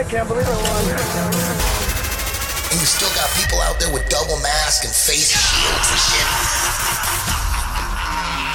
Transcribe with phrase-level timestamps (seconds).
[0.00, 0.84] I can't believe I won.
[2.72, 6.24] And you still got people out there with double masks and face shields and shit.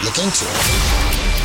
[0.05, 1.44] Look into it.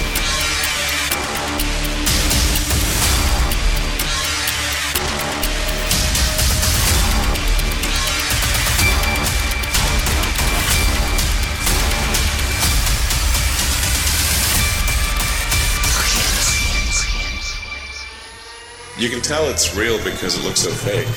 [19.00, 21.08] You can tell it's real because it looks so fake.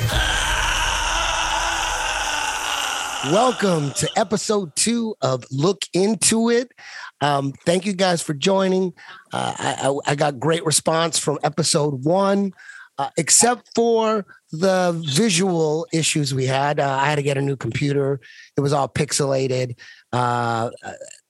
[3.30, 6.72] Welcome to episode two of Look Into It.
[7.20, 8.94] Um, thank you guys for joining.
[9.34, 12.54] Uh, I, I, I got great response from episode one,
[12.98, 16.80] uh, except for the visual issues we had.
[16.80, 18.22] Uh, I had to get a new computer,
[18.56, 19.78] it was all pixelated.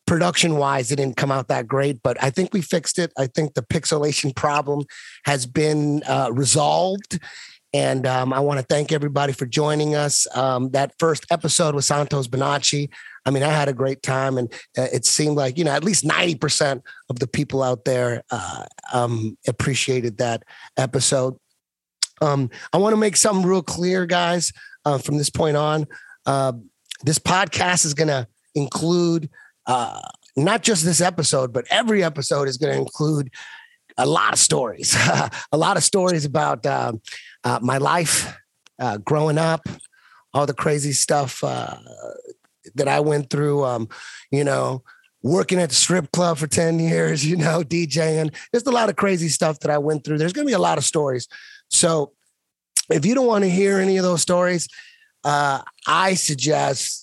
[0.05, 3.11] Production wise, it didn't come out that great, but I think we fixed it.
[3.17, 4.83] I think the pixelation problem
[5.25, 7.19] has been uh, resolved.
[7.73, 10.27] And um, I want to thank everybody for joining us.
[10.37, 12.89] Um, that first episode with Santos Bonacci,
[13.25, 15.83] I mean, I had a great time, and uh, it seemed like you know at
[15.83, 20.43] least ninety percent of the people out there uh, um, appreciated that
[20.77, 21.35] episode.
[22.21, 24.51] Um, I want to make something real clear, guys.
[24.85, 25.87] Uh, from this point on,
[26.25, 26.51] uh,
[27.03, 29.29] this podcast is going to include
[29.65, 30.01] uh,
[30.35, 33.31] not just this episode, but every episode is going to include
[33.97, 34.95] a lot of stories,
[35.51, 36.93] a lot of stories about uh,
[37.43, 38.35] uh, my life
[38.79, 39.67] uh, growing up,
[40.33, 41.75] all the crazy stuff uh,
[42.75, 43.63] that I went through.
[43.63, 43.89] Um,
[44.31, 44.83] you know,
[45.21, 48.33] working at the strip club for 10 years, you know, DJing.
[48.51, 50.17] There's a lot of crazy stuff that I went through.
[50.17, 51.27] There's going to be a lot of stories.
[51.69, 52.11] So
[52.89, 54.67] if you don't want to hear any of those stories,
[55.23, 57.02] uh, I suggest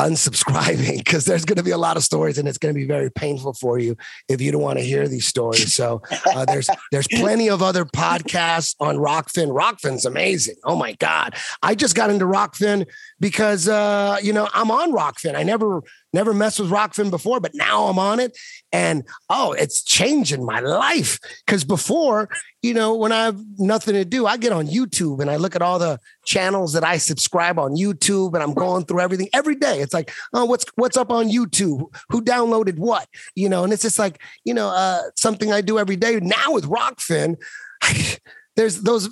[0.00, 2.86] unsubscribing because there's going to be a lot of stories and it's going to be
[2.86, 3.96] very painful for you
[4.28, 5.74] if you don't want to hear these stories.
[5.74, 6.02] So
[6.34, 9.48] uh, there's there's plenty of other podcasts on Rokfin.
[9.48, 10.56] Rokfin's amazing.
[10.64, 12.86] Oh my god, I just got into Rokfin
[13.20, 15.36] because uh, you know I'm on Rokfin.
[15.36, 15.82] I never
[16.12, 18.36] never messed with Rokfin before, but now I'm on it,
[18.72, 21.18] and oh, it's changing my life.
[21.46, 22.28] Because before,
[22.62, 25.54] you know, when I have nothing to do, I get on YouTube and I look
[25.54, 29.54] at all the channels that I subscribe on YouTube, and I'm going through everything every
[29.54, 29.80] day.
[29.80, 31.84] It's like, oh, what's what's up on YouTube?
[32.08, 33.08] Who downloaded what?
[33.34, 36.18] You know, and it's just like, you know, uh, something I do every day.
[36.20, 37.36] Now with Rokfin,
[38.56, 39.08] there's those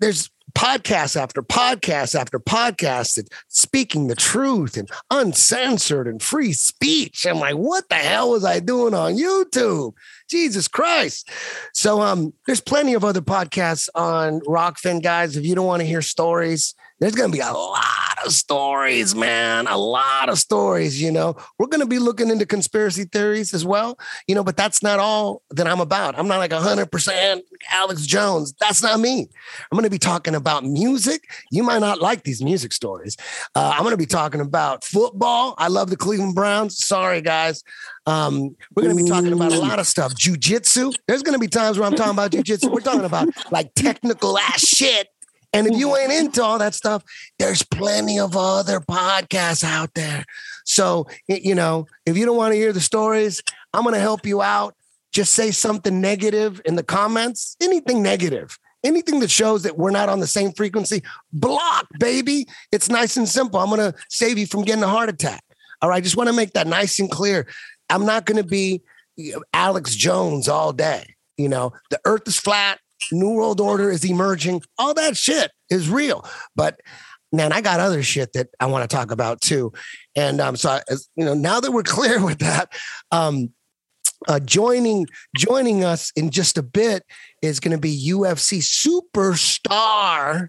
[0.00, 7.26] there's podcast after podcast after podcast and speaking the truth and uncensored and free speech.
[7.26, 9.94] I'm like, what the hell was I doing on YouTube?
[10.28, 11.30] Jesus Christ.
[11.72, 15.36] So um there's plenty of other podcasts on Rokfin, guys.
[15.36, 19.14] If you don't want to hear stories, there's going to be a lot of stories,
[19.14, 19.66] man.
[19.66, 21.36] A lot of stories, you know.
[21.58, 24.98] We're going to be looking into conspiracy theories as well, you know, but that's not
[24.98, 26.18] all that I'm about.
[26.18, 28.54] I'm not like 100% Alex Jones.
[28.58, 29.28] That's not me.
[29.70, 31.28] I'm going to be talking about music.
[31.50, 33.18] You might not like these music stories.
[33.54, 35.56] Uh, I'm going to be talking about football.
[35.58, 36.82] I love the Cleveland Browns.
[36.82, 37.62] Sorry, guys.
[38.06, 40.14] Um, we're going to be talking about a lot of stuff.
[40.14, 40.94] Jujitsu.
[41.06, 42.72] There's going to be times where I'm talking about jujitsu.
[42.72, 45.08] We're talking about like technical ass shit
[45.54, 47.04] and if you ain't into all that stuff,
[47.38, 50.24] there's plenty of other podcasts out there.
[50.64, 53.40] So, you know, if you don't want to hear the stories,
[53.72, 54.74] I'm going to help you out.
[55.12, 60.08] Just say something negative in the comments, anything negative, anything that shows that we're not
[60.08, 62.46] on the same frequency, block, baby.
[62.72, 63.60] It's nice and simple.
[63.60, 65.44] I'm going to save you from getting a heart attack.
[65.80, 66.02] All right.
[66.02, 67.46] Just want to make that nice and clear.
[67.88, 68.82] I'm not going to be
[69.52, 71.14] Alex Jones all day.
[71.36, 72.80] You know, the earth is flat.
[73.12, 74.62] New World Order is emerging.
[74.78, 76.24] All that shit is real.
[76.54, 76.80] But
[77.32, 79.72] man, I got other shit that I want to talk about too.
[80.14, 80.82] And um, so, I,
[81.16, 82.72] you know, now that we're clear with that,
[83.10, 83.50] um,
[84.26, 85.06] uh, joining
[85.36, 87.04] joining us in just a bit
[87.42, 88.62] is going to be UFC
[89.12, 90.48] superstar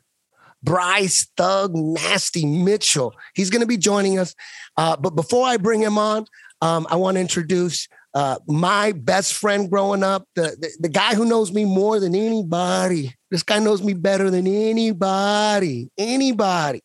[0.63, 3.13] Bryce Thug Nasty Mitchell.
[3.33, 4.33] He's going to be joining us.
[4.77, 6.25] Uh, but before I bring him on,
[6.61, 11.15] um, I want to introduce uh, my best friend growing up, the, the, the guy
[11.15, 13.13] who knows me more than anybody.
[13.29, 16.81] This guy knows me better than anybody, anybody.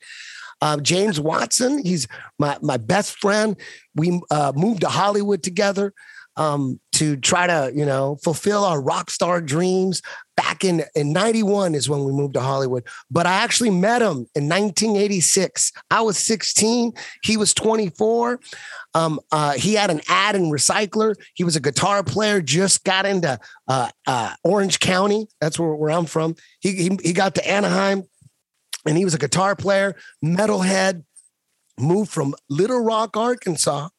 [0.60, 2.06] Uh, James Watson, he's
[2.38, 3.56] my my best friend.
[3.94, 5.94] We uh, moved to Hollywood together
[6.40, 10.02] um, to try to you know fulfill our rock star dreams.
[10.36, 14.26] Back in in '91 is when we moved to Hollywood, but I actually met him
[14.34, 15.70] in 1986.
[15.90, 16.92] I was 16,
[17.22, 18.40] he was 24.
[18.94, 21.14] Um, uh, he had an ad in Recycler.
[21.34, 23.38] He was a guitar player, just got into
[23.68, 25.28] uh, uh, Orange County.
[25.42, 26.36] That's where, where I'm from.
[26.60, 28.04] He, he, he got to Anaheim
[28.86, 29.94] and he was a guitar player,
[30.24, 31.04] metalhead,
[31.78, 33.90] moved from Little Rock, Arkansas.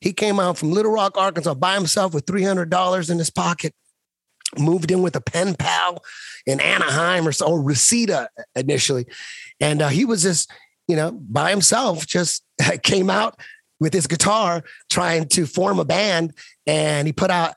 [0.00, 3.74] He came out from Little Rock, Arkansas by himself with $300 in his pocket.
[4.58, 6.02] moved in with a pen pal
[6.46, 9.06] in Anaheim or so, or Reseda initially.
[9.60, 10.50] And uh, he was just,
[10.86, 12.44] you know, by himself, just
[12.82, 13.38] came out
[13.80, 16.32] with his guitar trying to form a band.
[16.66, 17.54] And he put out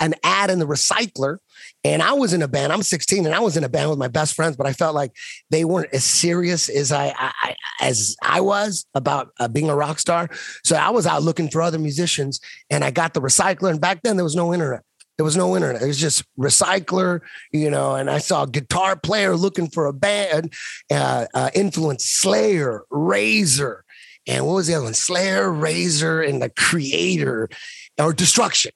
[0.00, 1.38] an ad in the recycler.
[1.84, 2.72] And I was in a band.
[2.72, 4.94] I'm 16 and I was in a band with my best friends, but I felt
[4.94, 5.12] like
[5.50, 9.98] they weren't as serious as I, I as I was about uh, being a rock
[9.98, 10.28] star.
[10.64, 12.40] So I was out looking for other musicians,
[12.70, 13.70] and I got the recycler.
[13.70, 14.82] And back then there was no internet.
[15.16, 15.82] There was no internet.
[15.82, 17.20] It was just recycler,
[17.52, 17.94] you know.
[17.94, 20.52] And I saw a guitar player looking for a band,
[20.90, 23.84] uh, uh, influence Slayer, Razor,
[24.26, 24.94] and what was the other one?
[24.94, 27.52] Slayer, Razor, and the Kreator,
[27.98, 28.72] or Destruction.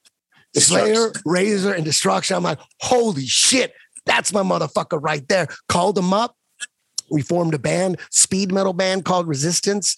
[0.54, 2.36] Slayer, Razor, and Destruction.
[2.36, 3.72] I'm like, holy shit,
[4.06, 5.46] that's my motherfucker right there.
[5.68, 6.34] Called him up.
[7.10, 9.96] We formed a band, speed metal band called Resistance,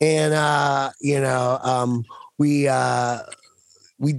[0.00, 2.04] and uh, you know, um,
[2.38, 3.20] we uh,
[4.00, 4.16] we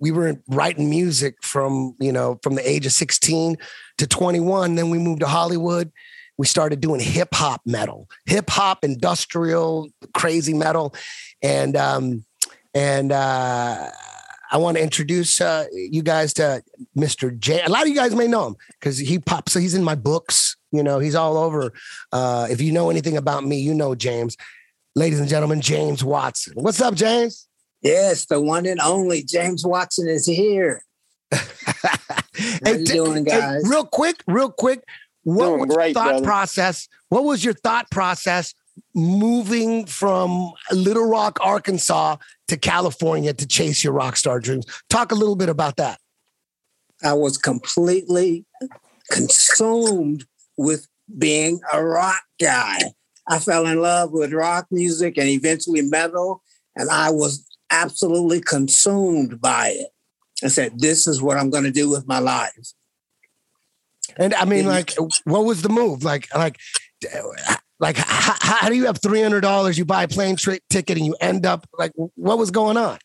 [0.00, 3.56] we were writing music from you know from the age of 16
[3.98, 5.92] to 21 then we moved to hollywood
[6.38, 10.94] we started doing hip hop metal hip hop industrial crazy metal
[11.42, 12.24] and um
[12.74, 13.90] and uh
[14.50, 16.62] I want to introduce uh, you guys to
[16.96, 17.36] Mr.
[17.38, 17.62] J.
[17.62, 19.52] A lot of you guys may know him because he pops.
[19.52, 20.56] So he's in my books.
[20.72, 21.72] You know, he's all over.
[22.12, 24.36] Uh, if you know anything about me, you know James.
[24.94, 26.54] Ladies and gentlemen, James Watson.
[26.56, 27.46] What's up, James?
[27.82, 30.82] Yes, the one and only James Watson is here.
[31.32, 31.40] How
[32.64, 33.62] hey, you doing, guys?
[33.62, 34.82] Hey, real quick, real quick.
[35.24, 36.24] What Doing was great, your thought brother.
[36.24, 36.88] process?
[37.10, 38.54] What was your thought process
[38.94, 42.16] moving from Little Rock, Arkansas
[42.48, 44.66] to California to chase your rock star dreams?
[44.88, 46.00] Talk a little bit about that.
[47.02, 48.44] I was completely
[49.10, 50.26] consumed
[50.56, 52.78] with being a rock guy.
[53.28, 56.42] I fell in love with rock music and eventually metal,
[56.74, 59.88] and I was absolutely consumed by it.
[60.42, 62.72] I said, This is what I'm going to do with my life.
[64.16, 64.94] And I mean, like,
[65.24, 66.02] what was the move?
[66.02, 66.58] Like, like,
[67.80, 69.78] like, how, how do you have three hundred dollars?
[69.78, 72.98] You buy a plane tri- ticket and you end up like, what was going on?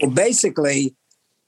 [0.00, 0.94] Well, basically,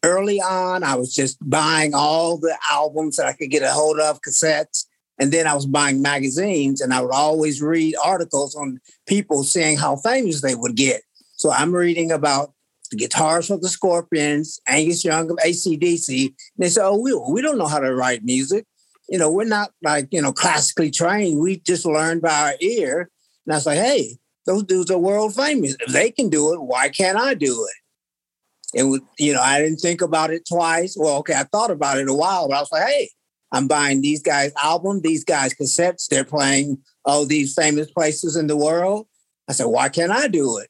[0.02, 4.00] early on, I was just buying all the albums that I could get a hold
[4.00, 4.86] of, cassettes.
[5.18, 9.76] And then I was buying magazines, and I would always read articles on people saying
[9.76, 11.02] how famous they would get.
[11.36, 12.54] So I'm reading about
[12.90, 16.26] the guitars for the Scorpions, Angus Young of ACDC.
[16.26, 18.66] And they said, Oh, we, we don't know how to write music.
[19.10, 21.40] You know, we're not like, you know, classically trained.
[21.40, 23.10] We just learned by our ear.
[23.44, 25.76] And I was like, Hey, those dudes are world famous.
[25.80, 28.78] If they can do it, why can't I do it?
[28.78, 30.96] And, was, you know, I didn't think about it twice.
[30.98, 33.10] Well, okay, I thought about it a while, but I was like, hey,
[33.52, 36.06] I'm buying these guys' album, these guys' cassettes.
[36.08, 39.08] They're playing all these famous places in the world.
[39.48, 40.68] I said, why can't I do it?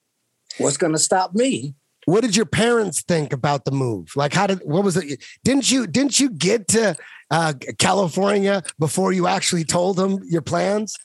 [0.59, 1.75] What's going to stop me?
[2.07, 4.11] What did your parents think about the move?
[4.17, 5.23] Like, how did what was it?
[5.45, 6.97] Didn't you didn't you get to
[7.31, 10.97] uh, California before you actually told them your plans?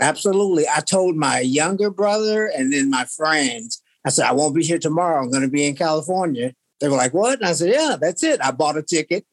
[0.00, 0.64] Absolutely.
[0.68, 4.78] I told my younger brother and then my friends, I said, I won't be here
[4.78, 5.22] tomorrow.
[5.22, 6.52] I'm going to be in California.
[6.80, 7.38] They were like, what?
[7.38, 8.40] And I said, yeah, that's it.
[8.42, 9.24] I bought a ticket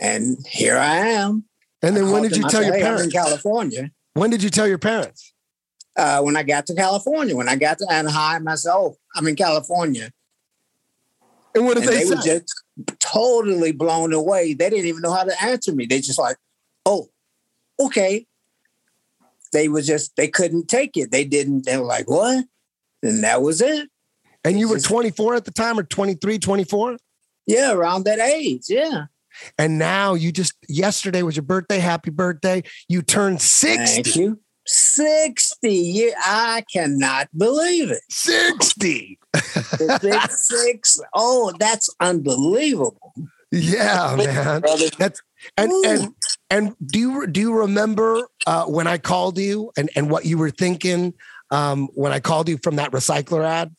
[0.00, 1.44] and here I am.
[1.82, 3.14] And then when did you tell your "Hey, I'm in parents?
[3.14, 3.90] California.
[4.14, 5.32] When did you tell your parents?
[5.96, 7.36] uh, when I got to California.
[7.36, 10.10] When I got to Anaheim, I said, "Oh, I'm in California,"
[11.54, 12.14] And what did and they, they say?
[12.14, 12.62] were just
[13.00, 14.54] totally blown away.
[14.54, 15.86] They didn't even know how to answer me.
[15.86, 16.36] They just like,
[16.86, 17.08] "Oh,
[17.78, 18.26] okay."
[19.52, 21.10] They were just they couldn't take it.
[21.10, 21.66] They didn't.
[21.66, 22.44] They were like, "What?"
[23.02, 23.88] And that was it.
[24.44, 26.96] and you were 24 at the time, or 23, 24?
[27.46, 28.64] Yeah, around that age.
[28.68, 29.06] Yeah.
[29.58, 31.78] And now you just yesterday was your birthday.
[31.78, 32.62] Happy birthday!
[32.88, 34.02] You turned 60.
[34.02, 34.40] Thank you.
[34.72, 35.74] Sixty.
[35.74, 38.02] Yeah, I cannot believe it.
[38.08, 39.18] 60.
[39.32, 41.00] The six.
[41.14, 43.12] Oh, that's unbelievable.
[43.50, 44.62] Yeah, man.
[44.96, 45.20] That's
[45.56, 45.82] and Ooh.
[45.84, 46.14] and
[46.50, 50.38] and do you do you remember uh, when I called you and and what you
[50.38, 51.14] were thinking
[51.50, 53.74] um, when I called you from that recycler ad?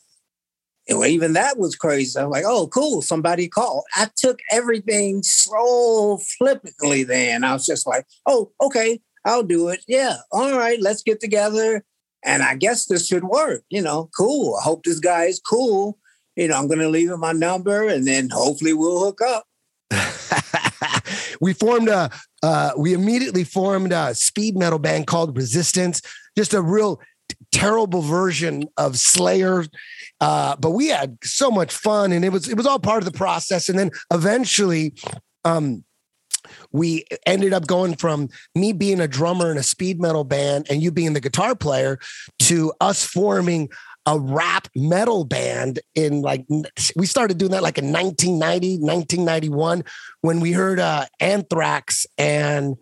[0.89, 2.19] Well, even that was crazy.
[2.19, 3.01] I was like, oh, cool.
[3.01, 3.83] Somebody called.
[3.95, 7.45] I took everything so flippantly then.
[7.45, 9.83] I was just like, oh, okay, I'll do it.
[9.87, 10.17] Yeah.
[10.31, 11.83] All right, let's get together.
[12.23, 13.63] And I guess this should work.
[13.69, 14.57] You know, cool.
[14.59, 15.97] I hope this guy is cool.
[16.35, 19.45] You know, I'm going to leave him my number and then hopefully we'll hook up.
[21.41, 22.09] we formed a
[22.43, 26.01] uh, we immediately formed a speed metal band called Resistance,
[26.35, 26.99] just a real
[27.51, 29.65] terrible version of Slayer.
[30.19, 33.11] Uh, but we had so much fun, and it was it was all part of
[33.11, 33.69] the process.
[33.69, 34.93] And then eventually,
[35.45, 35.83] um,
[36.71, 40.81] we ended up going from me being a drummer in a speed metal band and
[40.81, 41.99] you being the guitar player
[42.39, 43.69] to us forming
[44.05, 46.45] a rap metal band in like
[46.95, 49.83] we started doing that like in 1990 1991
[50.21, 52.77] when we heard uh anthrax and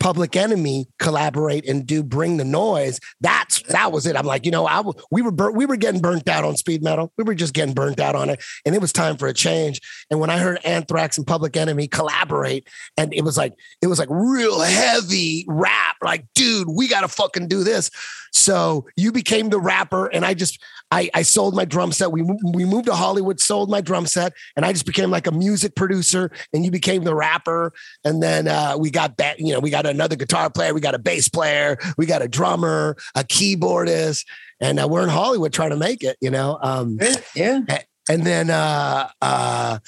[0.00, 2.98] Public Enemy collaborate and do Bring the Noise.
[3.20, 4.16] That's that was it.
[4.16, 6.82] I'm like, you know, I we were bur- we were getting burnt out on speed
[6.82, 7.12] metal.
[7.16, 9.80] We were just getting burnt out on it, and it was time for a change.
[10.10, 12.66] And when I heard Anthrax and Public Enemy collaborate,
[12.96, 15.96] and it was like it was like real heavy rap.
[16.02, 17.90] Like, dude, we got to fucking do this.
[18.32, 22.10] So you became the rapper, and I just I, I sold my drum set.
[22.10, 25.32] We we moved to Hollywood, sold my drum set, and I just became like a
[25.32, 26.30] music producer.
[26.52, 27.72] And you became the rapper.
[28.04, 29.38] And then uh, we got that.
[29.38, 32.28] You know, we got another guitar player, we got a bass player, we got a
[32.28, 34.26] drummer, a keyboardist,
[34.60, 36.16] and uh, we're in Hollywood trying to make it.
[36.20, 36.98] You know, um,
[37.34, 37.60] yeah.
[38.08, 39.78] And then, uh, uh,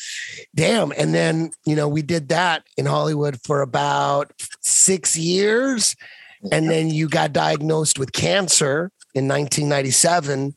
[0.54, 0.92] damn.
[0.92, 5.97] And then, you know, we did that in Hollywood for about six years.
[6.52, 10.54] And then you got diagnosed with cancer in 1997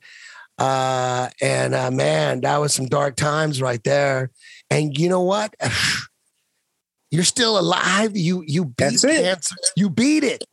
[0.57, 4.31] uh, and uh, man, that was some dark times right there.
[4.69, 5.53] And you know what?
[7.11, 8.17] You're still alive.
[8.17, 9.23] You you beat That's it.
[9.23, 9.55] cancer.
[9.77, 10.43] You beat it.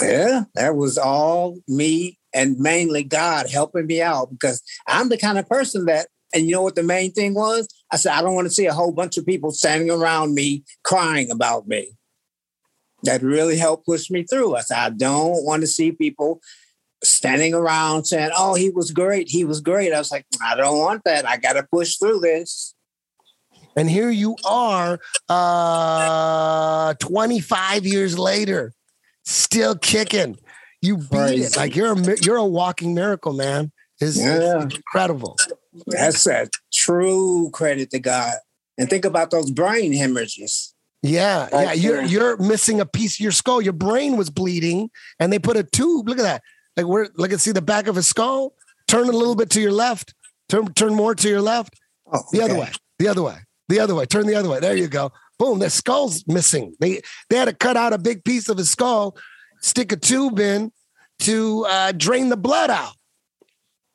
[0.00, 5.38] Yeah, that was all me and mainly God helping me out because I'm the kind
[5.38, 7.66] of person that, and you know what the main thing was?
[7.90, 10.64] I said, I don't want to see a whole bunch of people standing around me
[10.84, 11.92] crying about me.
[13.04, 14.56] That really helped push me through.
[14.56, 16.40] I said, I don't want to see people
[17.04, 19.28] standing around saying, "Oh, he was great.
[19.28, 21.26] He was great." I was like, "I don't want that.
[21.28, 22.74] I got to push through this."
[23.78, 24.98] And here you are,
[25.28, 28.72] uh, 25 years later,
[29.24, 30.38] still kicking.
[30.80, 31.42] You beat Crazy.
[31.44, 31.56] it.
[31.56, 33.72] Like you're a you're a walking miracle, man.
[34.00, 34.62] It's, Yeah.
[34.64, 35.36] it's incredible.
[35.86, 38.34] That's a true credit to God.
[38.78, 40.74] And think about those brain hemorrhages.
[41.02, 41.72] Yeah, yeah.
[41.72, 43.60] You're you're missing a piece of your skull.
[43.62, 46.08] Your brain was bleeding, and they put a tube.
[46.08, 46.42] Look at that.
[46.76, 47.08] Like where?
[47.16, 48.54] Look at see the back of his skull.
[48.88, 50.14] Turn a little bit to your left.
[50.48, 51.74] Turn turn more to your left.
[52.12, 52.70] Oh, The other way.
[52.98, 53.36] The other way.
[53.68, 54.06] The other way.
[54.06, 54.60] Turn the other way.
[54.60, 55.10] There you go.
[55.38, 55.58] Boom.
[55.58, 56.74] The skull's missing.
[56.80, 59.16] They they had to cut out a big piece of his skull,
[59.60, 60.70] stick a tube in
[61.20, 62.92] to uh, drain the blood out.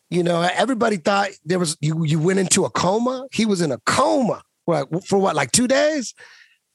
[0.10, 2.04] You know, everybody thought there was you.
[2.04, 3.28] You went into a coma.
[3.32, 4.42] He was in a coma.
[4.66, 5.18] What for?
[5.20, 5.36] What?
[5.36, 6.14] Like two days,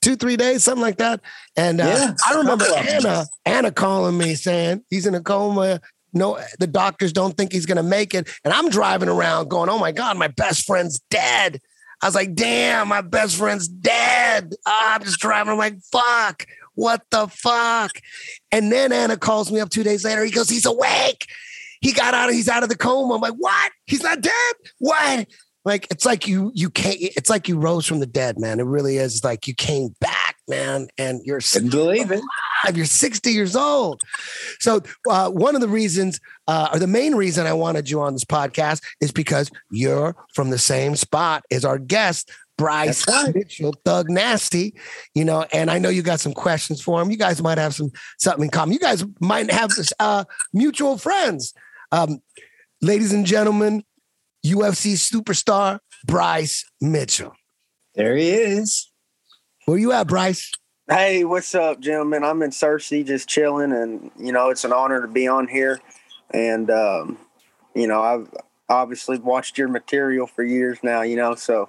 [0.00, 1.20] two three days, something like that.
[1.54, 2.64] And uh, Yeah, I remember.
[2.74, 5.80] Anna Anna calling me saying he's in a coma.
[6.16, 8.28] No, the doctors don't think he's gonna make it.
[8.44, 11.60] And I'm driving around going, "Oh my god, my best friend's dead."
[12.02, 15.52] I was like, "Damn, my best friend's dead." Ah, I'm just driving.
[15.52, 16.46] I'm like, "Fuck."
[16.76, 17.90] What the fuck?
[18.52, 20.24] And then Anna calls me up two days later.
[20.24, 21.26] He goes, he's awake.
[21.80, 23.14] He got out of he's out of the coma.
[23.14, 23.72] I'm like, what?
[23.86, 24.54] He's not dead?
[24.78, 25.26] What?
[25.64, 28.60] Like it's like you you can't it's like you rose from the dead, man.
[28.60, 29.24] It really is.
[29.24, 32.22] Like you came back, man, and you're Couldn't believe it.
[32.74, 34.02] You're 60 years old.
[34.58, 38.12] So uh, one of the reasons, uh, or the main reason I wanted you on
[38.12, 43.34] this podcast is because you're from the same spot as our guest, Bryce right.
[43.34, 44.74] Mitchell, Thug Nasty.
[45.14, 47.10] You know, and I know you got some questions for him.
[47.10, 48.72] You guys might have some something in common.
[48.72, 51.52] You guys might have uh, mutual friends.
[51.92, 52.20] Um,
[52.80, 53.84] ladies and gentlemen,
[54.44, 57.32] UFC superstar Bryce Mitchell.
[57.94, 58.90] There he is.
[59.66, 60.52] Where you at, Bryce?
[60.88, 62.22] Hey, what's up, gentlemen?
[62.22, 65.80] I'm in Searcy just chilling, and you know it's an honor to be on here.
[66.30, 67.18] And um,
[67.74, 68.32] you know, I've
[68.68, 71.02] obviously watched your material for years now.
[71.02, 71.68] You know, so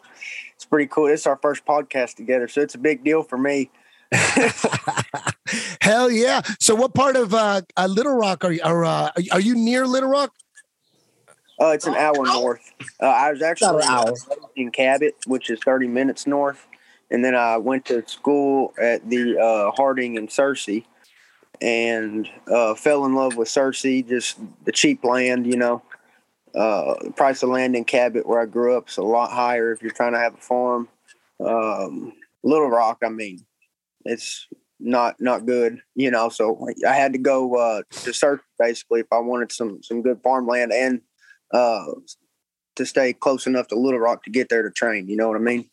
[0.53, 1.07] it's pretty cool.
[1.07, 3.71] It's our first podcast together, so it's a big deal for me.
[5.81, 6.41] Hell yeah!
[6.59, 8.61] So, what part of uh, uh, Little Rock are you?
[8.63, 10.35] Are, uh, are you near Little Rock?
[11.59, 12.71] Uh, it's an hour north.
[13.01, 14.13] Uh, I was actually hour.
[14.55, 16.67] in Cabot, which is 30 minutes north,
[17.09, 20.85] and then I went to school at the uh, Harding in Searcy,
[21.61, 24.07] and uh, fell in love with Searcy.
[24.07, 25.81] Just the cheap land, you know.
[26.55, 29.71] Uh, the price of land in Cabot, where I grew up, is a lot higher
[29.71, 30.87] if you're trying to have a farm.
[31.39, 33.45] Um, Little Rock, I mean,
[34.05, 34.47] it's
[34.79, 36.29] not not good, you know.
[36.29, 40.21] So I had to go uh, to Searcy basically if I wanted some some good
[40.23, 41.01] farmland and
[41.53, 41.85] uh,
[42.75, 45.07] to stay close enough to Little Rock to get there to train.
[45.07, 45.69] You know what I mean?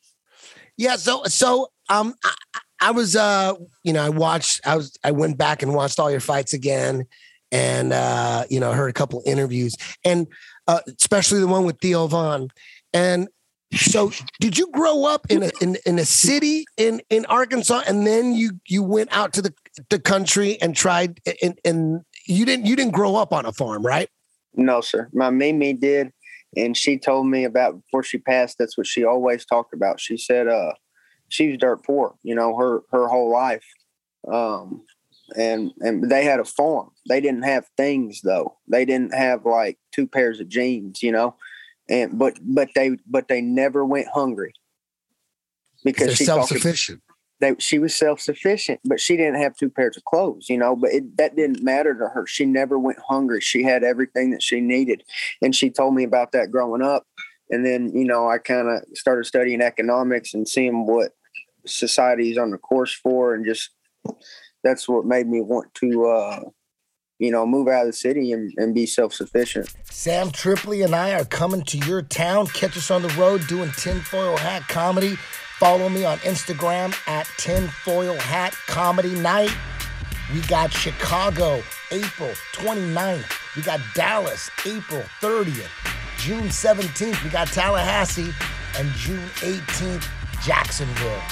[0.77, 0.97] Yeah.
[0.97, 2.35] So, so um, I,
[2.81, 4.61] I was uh, you know, I watched.
[4.67, 4.97] I was.
[5.03, 7.07] I went back and watched all your fights again,
[7.51, 10.27] and uh, you know, heard a couple interviews, and
[10.67, 12.49] uh, especially the one with Theo Von,
[12.93, 13.29] and.
[13.73, 18.07] So, did you grow up in a in, in a city in in Arkansas, and
[18.07, 19.53] then you you went out to the
[19.91, 23.85] the country and tried, and and you didn't you didn't grow up on a farm,
[23.85, 24.09] right?
[24.55, 25.09] No, sir.
[25.13, 26.13] My Mimi did,
[26.57, 28.59] and she told me about before she passed.
[28.59, 30.01] That's what she always talked about.
[30.01, 30.73] She said, "Uh,
[31.29, 32.15] she was dirt poor.
[32.23, 33.65] You know, her her whole life."
[34.31, 34.83] Um,
[35.37, 36.91] and and they had a farm.
[37.09, 38.57] They didn't have things though.
[38.69, 41.37] They didn't have like two pairs of jeans, you know,
[41.89, 44.55] and but but they but they never went hungry
[45.85, 47.03] because They're she self-sufficient.
[47.45, 50.75] They she was self sufficient, but she didn't have two pairs of clothes, you know.
[50.75, 52.27] But it, that didn't matter to her.
[52.27, 53.41] She never went hungry.
[53.41, 55.05] She had everything that she needed,
[55.43, 57.07] and she told me about that growing up.
[57.51, 61.13] And then you know I kind of started studying economics and seeing what
[61.67, 63.71] society is on the course for, and just
[64.63, 66.41] that's what made me want to uh,
[67.19, 69.75] you know move out of the city and, and be self sufficient.
[69.85, 72.47] Sam Tripoli and I are coming to your town.
[72.49, 75.17] Catch us on the road doing tinfoil hat comedy.
[75.59, 79.55] Follow me on Instagram at tinfoil hat comedy night.
[80.33, 83.57] We got Chicago, April 29th.
[83.57, 85.69] We got Dallas, April 30th.
[86.19, 88.33] June 17th, we got Tallahassee.
[88.77, 90.09] And June 18th,
[90.45, 91.23] Jacksonville.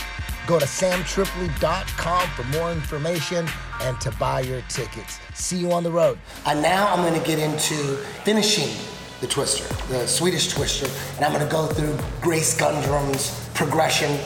[0.47, 3.49] Go to samtripoli.com for more information
[3.81, 5.19] and to buy your tickets.
[5.35, 6.17] See you on the road.
[6.47, 8.73] And now I'm going to get into finishing
[9.21, 10.87] the twister, the Swedish twister,
[11.17, 14.18] and I'm going to go through Grace Gundrum's progression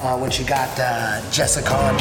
[0.00, 1.96] uh, when she got uh, Jessica on.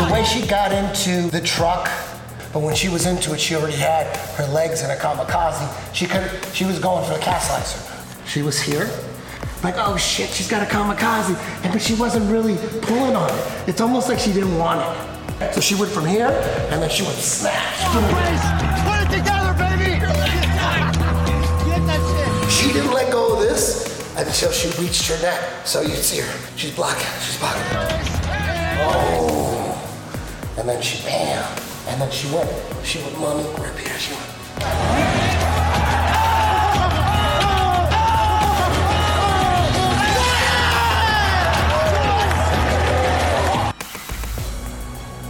[0.00, 1.90] The way she got into the truck,
[2.52, 5.94] but when she was into it, she already had her legs in a kamikaze.
[5.94, 7.78] She could, she was going for a calf slicer.
[8.26, 8.88] She was here,
[9.62, 13.68] like, oh shit, she's got a kamikaze, and but she wasn't really pulling on it.
[13.68, 15.54] It's almost like she didn't want it.
[15.54, 16.28] So she went from here,
[16.70, 17.80] and then she went smash.
[17.92, 19.39] Put it together,
[24.26, 25.66] until she reached her neck.
[25.66, 26.56] So you see her.
[26.56, 27.06] She's blocking.
[27.22, 27.62] She's blocking.
[28.82, 30.54] Oh.
[30.58, 31.44] And then she bam.
[31.88, 32.50] And then she went.
[32.84, 33.98] She went mommy grip here.
[33.98, 35.30] She went.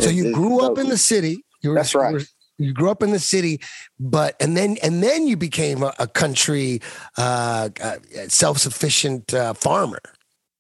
[0.01, 1.45] So you grew up in the city.
[1.63, 2.11] You were, That's right.
[2.13, 2.25] You, were-
[2.61, 3.61] you grew up in the city,
[3.99, 6.81] but and then and then you became a, a country
[7.19, 7.97] uh, uh,
[8.29, 9.99] self-sufficient uh, farmer,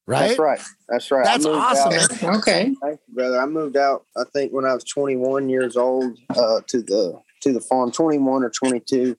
[0.06, 0.28] right?
[0.28, 0.60] That's right.
[0.88, 1.24] That's right.
[1.24, 2.36] That's awesome, out- man.
[2.36, 2.74] Okay.
[2.82, 3.40] Thank you, brother.
[3.40, 4.04] I moved out.
[4.16, 8.44] I think when I was 21 years old uh, to the to the farm, 21
[8.44, 9.16] or 22.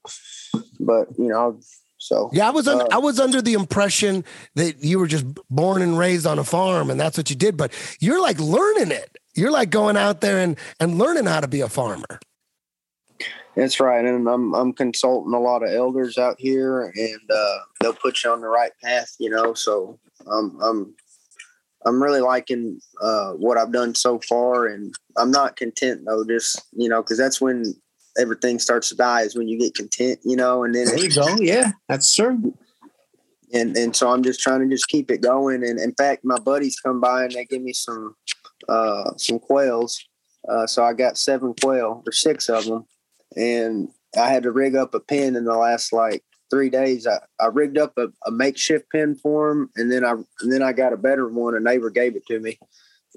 [0.79, 1.59] But you know,
[1.97, 4.23] so Yeah, I was un- Uh, I was under the impression
[4.55, 7.57] that you were just born and raised on a farm and that's what you did,
[7.57, 9.17] but you're like learning it.
[9.35, 12.19] You're like going out there and and learning how to be a farmer.
[13.55, 14.03] That's right.
[14.03, 18.31] And I'm I'm consulting a lot of elders out here, and uh, they'll put you
[18.31, 19.15] on the right path.
[19.19, 20.95] You know, so um, I'm
[21.85, 26.23] I'm really liking uh, what I've done so far, and I'm not content though.
[26.25, 27.75] Just you know, because that's when
[28.17, 30.19] everything starts to die is when you get content.
[30.23, 31.35] You know, and then There you go.
[31.39, 32.53] Yeah, that's true.
[33.53, 35.63] and and so I'm just trying to just keep it going.
[35.63, 38.15] And in fact, my buddies come by and they give me some
[38.69, 40.03] uh, some quails.
[40.47, 42.85] Uh, so I got seven quail or six of them,
[43.35, 47.07] and I had to rig up a pen in the last like three days.
[47.07, 50.61] I, I rigged up a, a makeshift pen for him, and then I and then
[50.61, 51.55] I got a better one.
[51.55, 52.59] A neighbor gave it to me.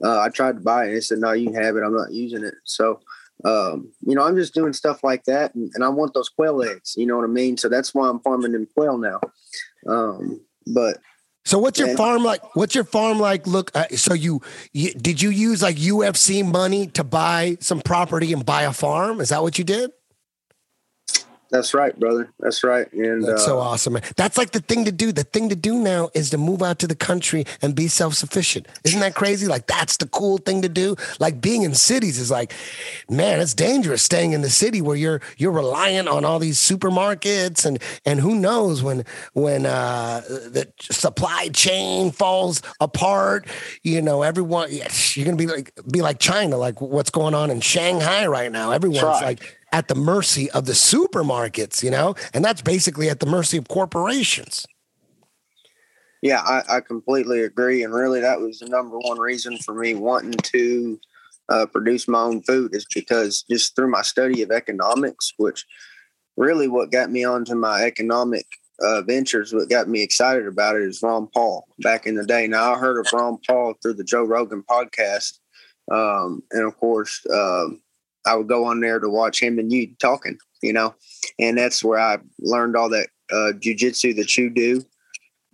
[0.02, 1.82] Uh, I tried to buy it, and he said, "No, you have it.
[1.84, 3.00] I'm not using it." So.
[3.44, 6.62] Um, you know, I'm just doing stuff like that, and, and I want those quail
[6.62, 6.94] eggs.
[6.96, 7.56] You know what I mean?
[7.56, 9.20] So that's why I'm farming them quail now.
[9.88, 10.98] Um, but
[11.44, 11.96] So what's your Yeah.
[11.96, 12.40] farm like?
[12.54, 13.46] What's your farm like?
[13.46, 14.40] Look, uh, so you,
[14.72, 19.20] you did you use like UFC money to buy some property and buy a farm?
[19.20, 19.90] Is that what you did?
[21.54, 22.32] That's right, brother.
[22.40, 22.92] That's right.
[22.92, 23.92] And That's uh, so awesome.
[23.92, 24.02] man.
[24.16, 25.12] That's like the thing to do.
[25.12, 28.14] The thing to do now is to move out to the country and be self
[28.14, 28.66] sufficient.
[28.82, 29.46] Isn't that crazy?
[29.46, 30.96] Like that's the cool thing to do.
[31.20, 32.52] Like being in cities is like,
[33.08, 37.64] man, it's dangerous staying in the city where you're you're reliant on all these supermarkets
[37.64, 43.46] and and who knows when when uh, the supply chain falls apart.
[43.84, 47.52] You know, everyone yes, you're gonna be like be like China, like what's going on
[47.52, 48.72] in Shanghai right now.
[48.72, 49.40] Everyone's right.
[49.40, 53.58] like at the mercy of the supermarkets, you know, and that's basically at the mercy
[53.58, 54.64] of corporations.
[56.22, 57.82] yeah, I, I completely agree.
[57.82, 61.00] And really, that was the number one reason for me wanting to
[61.48, 65.66] uh, produce my own food is because just through my study of economics, which
[66.36, 68.46] really what got me onto my economic
[68.80, 72.46] uh, ventures, what got me excited about it is Ron Paul back in the day.
[72.46, 75.40] Now, I heard of Ron Paul through the Joe Rogan podcast.
[75.90, 77.82] Um, and of course, um,
[78.26, 80.94] I would go on there to watch him and you talking, you know,
[81.38, 84.82] and that's where I learned all that uh, jujitsu that you do.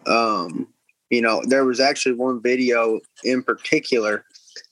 [0.07, 0.69] Um,
[1.11, 4.25] you know, there was actually one video in particular.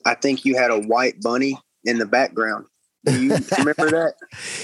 [0.05, 2.65] I think you had a white bunny in the background.
[3.05, 4.15] Do you remember that?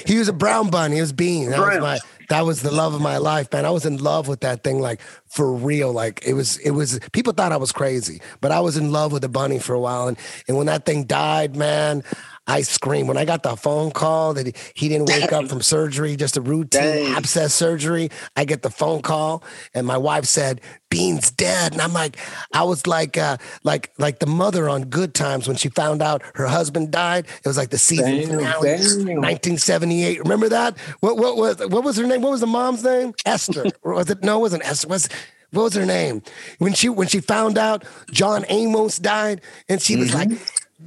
[0.06, 0.96] He was a brown bunny.
[0.96, 1.50] He was Bean.
[1.50, 3.66] That was my that was the love of my life, man.
[3.66, 5.92] I was in love with that thing, like for real.
[5.92, 7.00] Like it was, it was.
[7.12, 9.80] People thought I was crazy, but I was in love with the bunny for a
[9.80, 10.08] while.
[10.08, 10.18] And
[10.48, 12.04] and when that thing died, man,
[12.48, 13.08] I screamed.
[13.08, 16.42] When I got the phone call that he didn't wake up from surgery, just a
[16.42, 17.14] routine Dang.
[17.14, 21.94] abscess surgery, I get the phone call, and my wife said, "Bean's dead," and I'm
[21.94, 22.18] like,
[22.54, 26.22] I was like, uh, like, like the mother on Good Times when she found out
[26.36, 27.26] her husband died.
[27.26, 29.22] It was like the season Damn, finale, damn.
[29.22, 30.20] 1978.
[30.20, 30.78] Remember that?
[31.00, 32.22] What, what was, what was her name?
[32.22, 33.14] What was the mom's name?
[33.26, 33.66] Esther.
[33.82, 34.24] or was it?
[34.24, 34.88] No, it wasn't Esther.
[34.88, 35.10] Was
[35.52, 36.22] what was her name?
[36.60, 40.30] When she when she found out John Amos died, and she was like,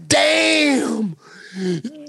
[0.07, 1.17] "Damn,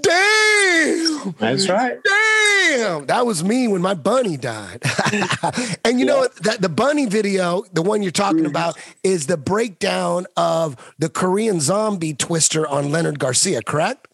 [0.02, 1.98] damn." That's right.
[2.04, 4.82] Damn, that was me when my bunny died.
[5.84, 6.34] and you know what?
[6.36, 8.46] That the bunny video, the one you're talking mm-hmm.
[8.46, 13.62] about, is the breakdown of the Korean zombie twister on Leonard Garcia.
[13.62, 14.08] Correct?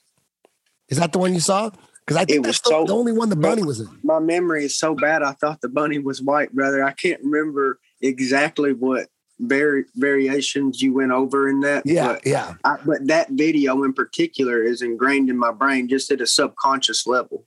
[0.89, 1.71] Is that the one you saw?
[2.07, 3.89] Because I think It that's was the, so- the only one the bunny was in.
[4.03, 5.23] My memory is so bad.
[5.23, 6.85] I thought the bunny was white, brother.
[6.85, 9.09] I can't remember exactly what
[9.41, 11.85] vari- variations you went over in that.
[11.87, 12.55] Yeah, but, yeah.
[12.65, 17.07] I, but that video in particular is ingrained in my brain just at a subconscious
[17.07, 17.45] level.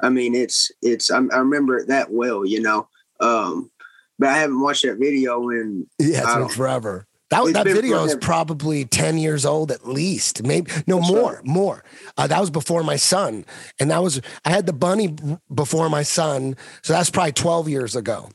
[0.00, 1.10] I mean, it's it's.
[1.10, 2.88] I'm, I remember it that well, you know.
[3.20, 3.70] Um,
[4.18, 7.06] but I haven't watched that video in Yeah, it's I been forever.
[7.30, 10.42] That, It's that video is probably 10 years old at least.
[10.42, 11.46] Maybe no That's more, right.
[11.46, 11.84] more.
[12.16, 13.44] Uh, that was before my son.
[13.78, 15.14] And that was I had the bunny
[15.54, 16.56] before my son.
[16.82, 18.30] So that's probably 12 years ago.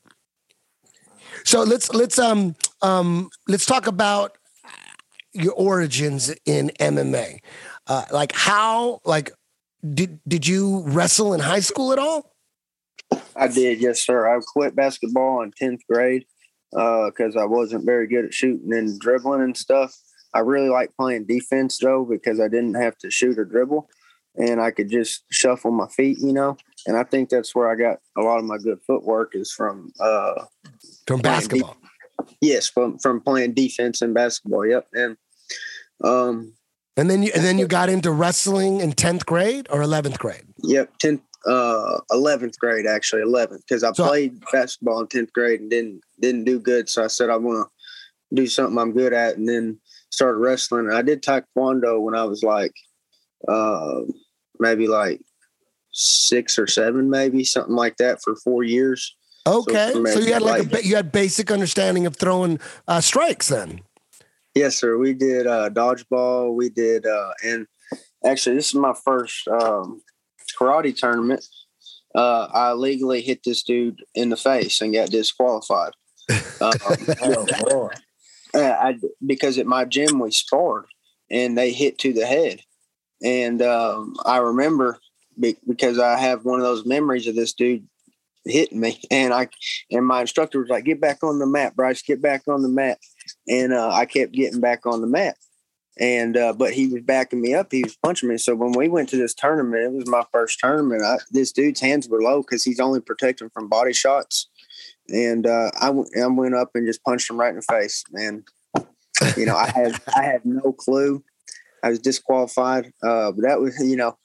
[1.44, 4.38] So let's let's um um let's talk about
[5.34, 7.40] your origins in MMA.
[7.88, 9.32] Uh, like how like
[9.94, 12.34] did did you wrestle in high school at all?
[13.36, 14.28] I did, yes, sir.
[14.28, 16.26] I quit basketball in tenth grade
[16.72, 19.96] because I wasn't very good at shooting and dribbling and stuff.
[20.34, 23.90] I really liked playing defense though because I didn't have to shoot or dribble,
[24.36, 26.58] and I could just shuffle my feet, you know.
[26.88, 29.92] And I think that's where I got a lot of my good footwork is from.
[30.00, 30.46] Uh,
[31.08, 31.78] From basketball.
[32.42, 34.66] Yes, from from playing defense and basketball.
[34.66, 35.18] Yep, and
[36.04, 36.54] um,
[36.98, 40.44] And then you and then you got into wrestling in 10th grade or 11th grade.
[40.64, 45.62] Yep, tenth, uh, eleventh grade actually, eleventh because I So- played basketball in tenth grade
[45.62, 46.90] and didn't didn't do good.
[46.90, 50.90] So I said I want to do something I'm good at, and then started wrestling.
[50.92, 52.74] I did taekwondo when I was like,
[53.48, 54.02] uh,
[54.60, 55.22] maybe like
[55.92, 59.16] six or seven, maybe something like that for four years.
[59.48, 63.50] Okay, so, from you had like a you had basic understanding of throwing uh, strikes
[63.50, 63.82] then.
[64.56, 64.98] Yes, sir.
[64.98, 66.56] We did uh, dodgeball.
[66.56, 67.68] We did, uh, and
[68.26, 70.02] actually, this is my first um,
[70.60, 71.46] karate tournament.
[72.16, 75.94] Uh, I legally hit this dude in the face and got disqualified.
[76.62, 76.74] Um,
[77.22, 77.96] Oh, Lord.
[78.56, 80.86] I, because at my gym we sparred
[81.30, 82.62] and they hit to the head.
[83.24, 85.00] And um, I remember
[85.40, 87.88] be, because I have one of those memories of this dude
[88.46, 89.50] hitting me, and I
[89.92, 92.02] and my instructor was like, "Get back on the mat, Bryce.
[92.02, 93.00] Get back on the mat."
[93.48, 95.38] And uh, I kept getting back on the mat.
[95.98, 97.72] And uh, but he was backing me up.
[97.72, 98.38] He was punching me.
[98.38, 101.04] So when we went to this tournament, it was my first tournament.
[101.04, 104.50] I, this dude's hands were low because he's only protecting from body shots.
[105.08, 108.04] And uh, I, w- I went up and just punched him right in the face,
[108.12, 108.44] man.
[109.38, 111.24] You know, I had I had no clue.
[111.82, 112.92] I was disqualified.
[113.02, 114.18] Uh, but that was, you know,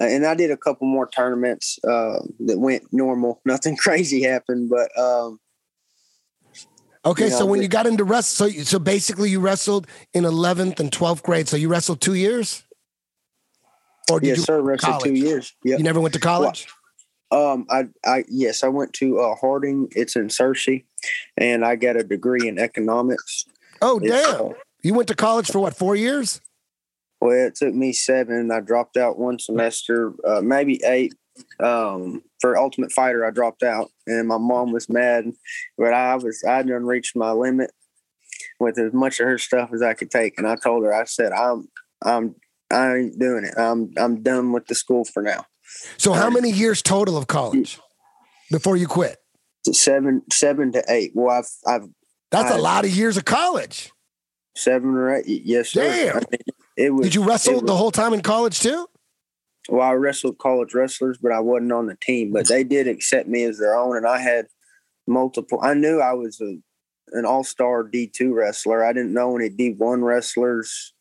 [0.00, 3.40] and I did a couple more tournaments uh, that went normal.
[3.46, 5.38] Nothing crazy happened, but um,
[7.06, 10.80] Okay, You so when you got into wrest, so so basically you wrestled in 11th
[10.80, 11.48] and 12th grade.
[11.48, 12.64] So you wrestled two years,
[14.10, 14.42] or did yes, you?
[14.44, 14.60] sir.
[14.62, 15.52] Wrestled two years.
[15.64, 15.78] Yep.
[15.78, 16.66] You never went to college.
[17.30, 19.88] Um, I, I, yes, I went to uh, Harding.
[19.94, 20.84] It's in Searcy,
[21.36, 23.44] and I got a degree in economics.
[23.82, 24.40] Oh damn!
[24.40, 24.48] uh,
[24.82, 25.76] You went to college for what?
[25.76, 26.40] Four years?
[27.24, 28.50] Well, it took me seven.
[28.50, 31.14] I dropped out one semester, uh, maybe eight.
[31.58, 35.32] Um, for Ultimate Fighter, I dropped out, and my mom was mad.
[35.78, 37.70] But I was I done reached my limit
[38.60, 41.04] with as much of her stuff as I could take, and I told her I
[41.04, 41.66] said I'm
[42.04, 42.34] I'm
[42.70, 43.54] I ain't doing it.
[43.56, 45.46] I'm I'm done with the school for now.
[45.96, 47.80] So how many years total of college
[48.50, 49.16] before you quit?
[49.72, 51.12] Seven seven to eight.
[51.14, 51.88] Well, I've I've
[52.30, 53.92] That's a lot of years of college.
[54.54, 55.24] seven or eight.
[55.26, 55.88] Yes, sir.
[55.88, 56.16] Damn.
[56.16, 57.06] I mean, it was.
[57.06, 58.86] Did you wrestle was- the whole time in college too?
[59.68, 62.32] Well, I wrestled college wrestlers, but I wasn't on the team.
[62.32, 64.46] But they did accept me as their own, and I had
[65.06, 65.58] multiple.
[65.62, 66.58] I knew I was a,
[67.12, 68.84] an all star D two wrestler.
[68.84, 70.92] I didn't know any D one wrestlers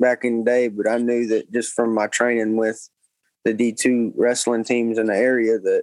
[0.00, 2.88] back in the day, but I knew that just from my training with
[3.44, 5.82] the D two wrestling teams in the area that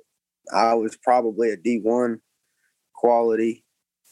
[0.52, 2.20] I was probably a D one
[2.96, 3.64] quality.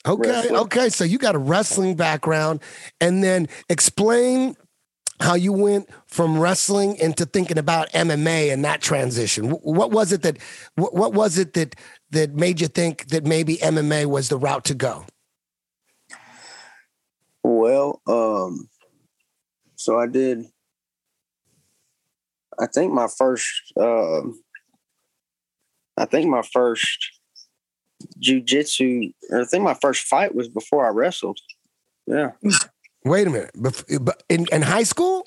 [0.06, 0.56] Okay, Wrestling.
[0.58, 0.89] okay.
[0.89, 2.62] So you got a wrestling background,
[3.00, 4.56] and then explain
[5.22, 9.50] how you went from wrestling into thinking about MMA and that transition.
[9.50, 10.38] What was it that?
[10.76, 11.76] What was it that
[12.10, 15.06] that made you think that maybe MMA was the route to go?
[17.44, 18.70] Well, um,
[19.76, 20.46] so I did.
[22.60, 23.74] I think my first.
[23.80, 24.22] Uh,
[25.98, 27.20] I think my first
[28.20, 29.14] jujitsu.
[29.34, 31.40] I think my first fight was before I wrestled.
[32.08, 32.32] Yeah.
[33.04, 33.52] Wait a minute.
[33.56, 35.26] But In, in high school?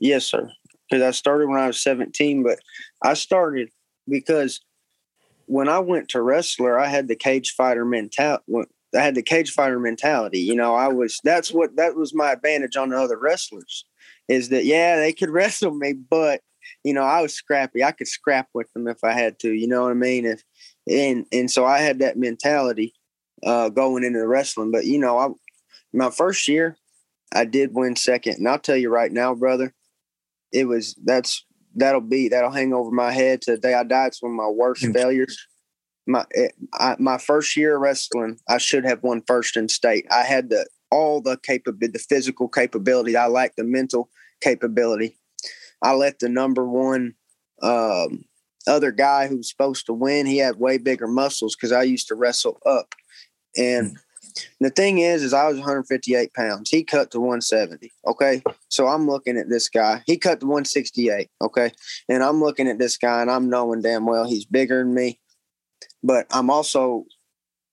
[0.00, 0.50] Yes, sir.
[0.90, 2.58] Because I started when I was 17, but
[3.02, 3.70] I started
[4.08, 4.60] because
[5.46, 8.44] when I went to wrestler, I had the cage fighter mentality.
[8.94, 10.40] I had the cage fighter mentality.
[10.40, 13.86] You know, I was that's what that was my advantage on the other wrestlers
[14.28, 16.40] is that yeah, they could wrestle me, but
[16.84, 17.82] you know, I was scrappy.
[17.82, 19.52] I could scrap with them if I had to.
[19.52, 20.26] You know what I mean?
[20.26, 20.42] If
[20.88, 22.94] and and so I had that mentality
[23.44, 24.70] uh, going into the wrestling.
[24.70, 25.28] But you know, I
[25.92, 26.76] my first year,
[27.34, 29.74] I did win second, and I'll tell you right now, brother,
[30.52, 34.06] it was that's that'll be that'll hang over my head to the day I die.
[34.06, 34.92] It's one of my worst mm-hmm.
[34.92, 35.46] failures.
[36.06, 40.06] My it, I, my first year of wrestling, I should have won first in state.
[40.10, 43.16] I had the all the capability, the physical capability.
[43.16, 44.10] I lacked the mental
[44.42, 45.16] capability.
[45.80, 47.14] I let the number one
[47.62, 48.24] um,
[48.66, 50.26] other guy who was supposed to win.
[50.26, 52.94] He had way bigger muscles because I used to wrestle up,
[53.56, 53.96] and
[54.60, 56.70] the thing is, is I was 158 pounds.
[56.70, 57.92] He cut to 170.
[58.06, 58.42] Okay.
[58.68, 60.02] So I'm looking at this guy.
[60.06, 61.28] He cut to 168.
[61.40, 61.72] Okay.
[62.08, 65.20] And I'm looking at this guy and I'm knowing damn well he's bigger than me.
[66.02, 67.04] But I'm also,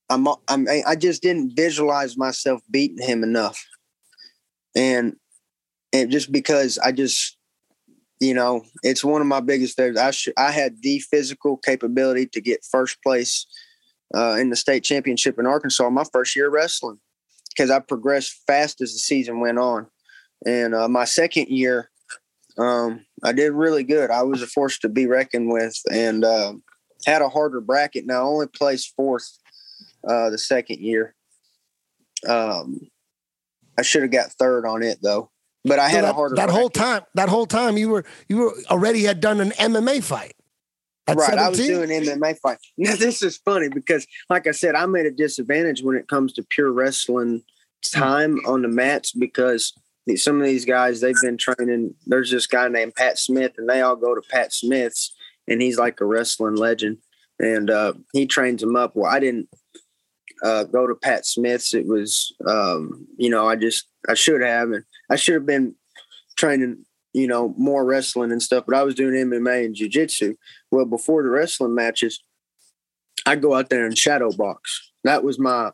[0.08, 3.64] I'm, I'm, I just didn't visualize myself beating him enough.
[4.76, 5.16] And,
[5.92, 7.36] and just because I just,
[8.20, 9.96] you know, it's one of my biggest things.
[9.96, 13.46] I sh- I had the physical capability to get first place
[14.14, 16.98] uh, in the state championship in Arkansas my first year wrestling
[17.50, 19.86] because I progressed fast as the season went on.
[20.46, 21.90] And uh, my second year,
[22.58, 24.10] um, I did really good.
[24.10, 26.54] I was a force to be reckoned with and uh,
[27.06, 28.06] had a harder bracket.
[28.06, 29.38] Now, I only placed fourth
[30.06, 31.14] uh, the second year.
[32.28, 32.80] Um,
[33.78, 35.30] I should have got third on it though,
[35.64, 36.34] but I so had that, a harder.
[36.34, 36.60] That bracket.
[36.60, 40.34] whole time, that whole time, you were you were already had done an MMA fight.
[41.10, 41.44] At right, 17?
[41.44, 42.58] I was doing MMA fight.
[42.78, 46.32] Now this is funny because, like I said, I'm at a disadvantage when it comes
[46.34, 47.42] to pure wrestling
[47.92, 49.72] time on the mats because
[50.16, 51.94] some of these guys they've been training.
[52.06, 55.14] There's this guy named Pat Smith, and they all go to Pat Smith's,
[55.48, 56.98] and he's like a wrestling legend,
[57.38, 58.92] and uh, he trains them up.
[58.94, 59.48] Well, I didn't
[60.42, 61.74] uh, go to Pat Smith's.
[61.74, 65.74] It was, um, you know, I just I should have, and I should have been
[66.36, 70.36] training you know, more wrestling and stuff, but I was doing MMA and jujitsu.
[70.70, 72.22] Well, before the wrestling matches,
[73.26, 74.92] I'd go out there and shadow box.
[75.04, 75.72] That was my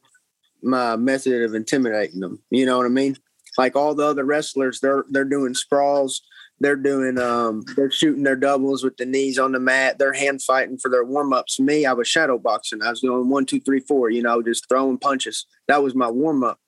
[0.63, 2.43] my method of intimidating them.
[2.51, 3.17] You know what I mean?
[3.59, 6.23] Like all the other wrestlers, they're they're doing sprawls,
[6.61, 10.43] they're doing um they're shooting their doubles with the knees on the mat, they're hand
[10.43, 11.61] fighting for their warm ups.
[11.61, 12.83] Me, I was shadow boxing.
[12.83, 15.47] I was doing one, two, three, four, you know, just throwing punches.
[15.69, 16.59] That was my warm up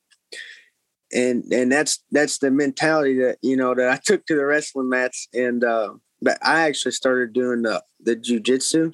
[1.13, 4.89] and and that's that's the mentality that you know that I took to the wrestling
[4.89, 8.93] mats and uh but I actually started doing the the jujitsu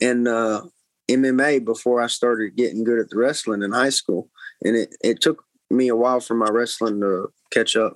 [0.00, 0.62] and uh
[1.10, 4.30] MMA before I started getting good at the wrestling in high school
[4.62, 7.94] and it it took me a while for my wrestling to catch up.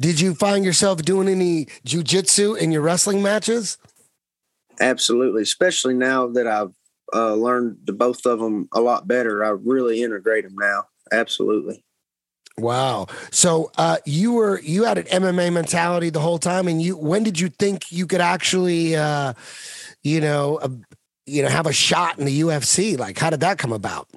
[0.00, 3.78] Did you find yourself doing any jujitsu in your wrestling matches?
[4.80, 6.74] Absolutely, especially now that I've
[7.14, 9.44] uh, learned the both of them a lot better.
[9.44, 10.84] I really integrate them now.
[11.10, 11.84] Absolutely.
[12.58, 13.06] Wow.
[13.30, 17.22] So uh, you were you had an MMA mentality the whole time, and you when
[17.22, 19.34] did you think you could actually, uh,
[20.02, 20.68] you know, uh,
[21.26, 22.98] you know, have a shot in the UFC?
[22.98, 24.08] Like, how did that come about?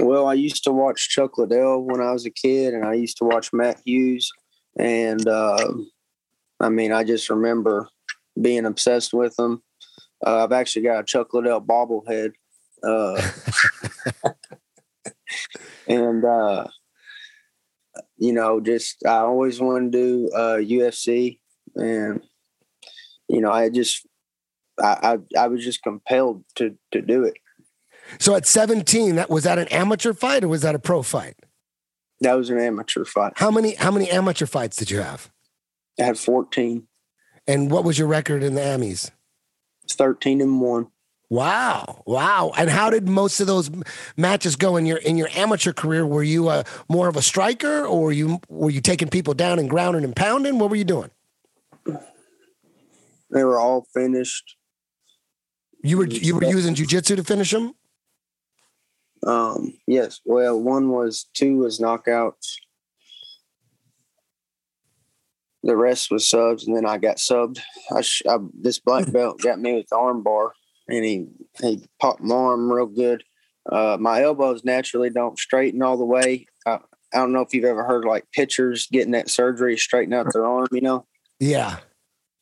[0.00, 3.18] Well, I used to watch Chuck Liddell when I was a kid, and I used
[3.18, 4.30] to watch Matt Hughes,
[4.78, 5.72] and uh,
[6.60, 7.88] I mean, I just remember
[8.40, 9.62] being obsessed with them.
[10.26, 12.32] Uh, I've actually got a Chuck Liddell bobblehead.
[15.88, 16.66] And uh,
[18.16, 21.38] you know, just I always wanted to do uh, UFC,
[21.74, 22.22] and
[23.28, 24.06] you know, I just
[24.80, 27.34] I, I I was just compelled to to do it.
[28.18, 31.36] So at 17, that was that an amateur fight or was that a pro fight?
[32.20, 33.34] That was an amateur fight.
[33.36, 35.30] How many how many amateur fights did you have?
[35.98, 36.86] I had 14.
[37.46, 39.10] And what was your record in the Amis?
[39.90, 40.86] 13 and 1.
[41.30, 42.52] Wow, wow!
[42.56, 43.70] And how did most of those
[44.16, 46.06] matches go in your in your amateur career?
[46.06, 49.58] Were you uh, more of a striker, or were you were you taking people down
[49.58, 50.58] and grounding and pounding?
[50.58, 51.10] What were you doing?
[53.30, 54.56] They were all finished.
[55.82, 57.74] You were you were using jujitsu to finish them.
[59.26, 59.74] Um.
[59.86, 60.20] Yes.
[60.24, 62.54] Well, one was two was knockouts.
[65.62, 67.58] The rest was subs, and then I got subbed.
[67.94, 70.52] I, sh- I this black belt got me with the arm bar
[70.88, 71.26] and he
[71.60, 73.22] he popped my arm real good.
[73.70, 76.46] Uh, my elbows naturally don't straighten all the way.
[76.64, 76.78] Uh,
[77.12, 80.46] I don't know if you've ever heard like pitchers getting that surgery straighten out their
[80.46, 80.68] arm.
[80.72, 81.06] You know,
[81.40, 81.78] Yeah.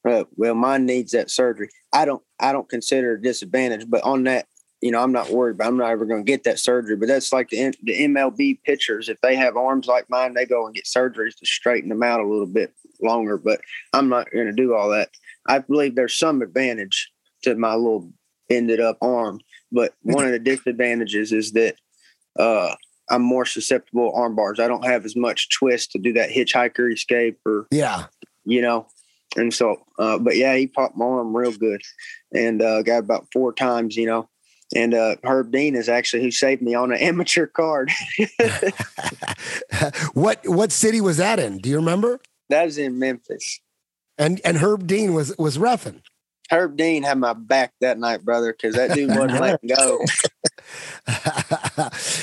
[0.08, 1.68] uh, well, mine needs that surgery.
[1.92, 4.46] I don't I don't consider a disadvantage, but on that,
[4.80, 5.56] you know, I'm not worried.
[5.58, 6.96] But I'm not ever going to get that surgery.
[6.96, 9.08] But that's like the the MLB pitchers.
[9.08, 12.20] If they have arms like mine, they go and get surgeries to straighten them out
[12.20, 13.36] a little bit longer.
[13.38, 13.60] But
[13.92, 15.10] I'm not going to do all that.
[15.48, 17.10] I believe there's some advantage
[17.42, 18.12] to my little
[18.48, 19.40] bended up arm,
[19.72, 21.76] but one of the disadvantages is that
[22.38, 22.74] uh,
[23.10, 24.60] I'm more susceptible to arm bars.
[24.60, 28.06] I don't have as much twist to do that hitchhiker escape or Yeah.
[28.44, 28.86] you know.
[29.36, 31.82] And so, uh, but yeah, he popped my arm real good,
[32.32, 34.28] and uh, got about four times, you know.
[34.74, 37.90] And uh, Herb Dean is actually who saved me on an amateur card.
[40.14, 41.58] what what city was that in?
[41.58, 42.20] Do you remember?
[42.48, 43.60] that was in Memphis.
[44.18, 46.00] And and Herb Dean was was roughing.
[46.50, 50.04] Herb Dean had my back that night, brother, because that dude wasn't letting go.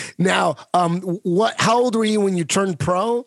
[0.18, 1.56] now, um, what?
[1.60, 3.26] How old were you when you turned pro?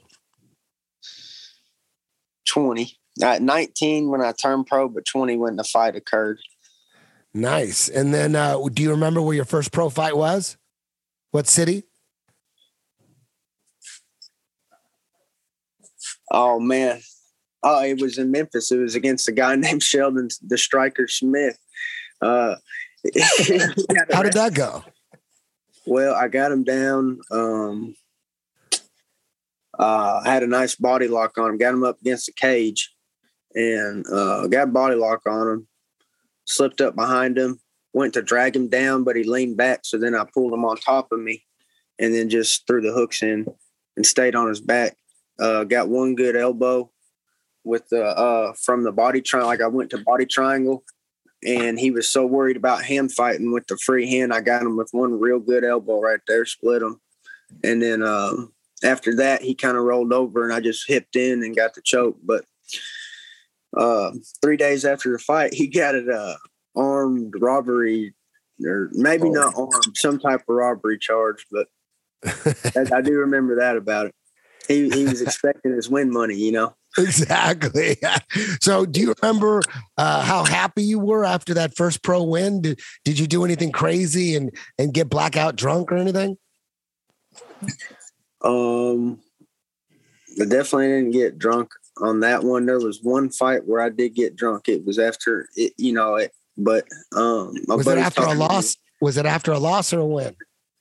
[2.48, 2.96] 20.
[3.22, 6.38] Uh, 19 when I turned pro, but 20 when the fight occurred.
[7.32, 7.88] Nice.
[7.88, 10.56] And then, uh, do you remember where your first pro fight was?
[11.30, 11.84] What city?
[16.30, 17.00] Oh, man.
[17.62, 18.70] Oh, it was in Memphis.
[18.70, 21.58] It was against a guy named Sheldon the Striker Smith.
[22.20, 22.56] Uh,
[24.12, 24.84] How did that go?
[25.86, 27.20] Well, I got him down.
[27.30, 27.94] Um,
[29.78, 31.58] uh, I had a nice body lock on him.
[31.58, 32.92] Got him up against the cage,
[33.54, 35.68] and uh, got body lock on him.
[36.44, 37.60] Slipped up behind him.
[37.92, 39.80] Went to drag him down, but he leaned back.
[39.84, 41.44] So then I pulled him on top of me,
[41.98, 43.46] and then just threw the hooks in
[43.96, 44.96] and stayed on his back.
[45.38, 46.90] Uh, got one good elbow
[47.66, 49.48] with the uh, from the body triangle.
[49.48, 50.84] Like I went to body triangle,
[51.44, 54.32] and he was so worried about hand fighting with the free hand.
[54.32, 57.00] I got him with one real good elbow right there, split him,
[57.64, 61.42] and then um, after that he kind of rolled over, and I just hipped in
[61.42, 62.16] and got the choke.
[62.22, 62.44] But
[63.76, 66.36] uh, three days after the fight, he got it uh,
[66.76, 68.14] armed robbery,
[68.64, 71.44] or maybe not armed, some type of robbery charge.
[71.50, 71.66] But
[72.24, 74.14] I, I do remember that about it.
[74.68, 76.74] He he was expecting his win money, you know.
[76.98, 77.96] Exactly.
[78.60, 79.60] so, do you remember
[79.98, 82.62] uh, how happy you were after that first pro win?
[82.62, 86.38] Did, did you do anything crazy and and get blackout drunk or anything?
[88.42, 89.20] Um,
[90.40, 92.66] I definitely didn't get drunk on that one.
[92.66, 94.68] There was one fight where I did get drunk.
[94.68, 98.76] It was after it, you know, it, but um, Was it after a loss?
[99.00, 100.36] Was it after a loss or a win?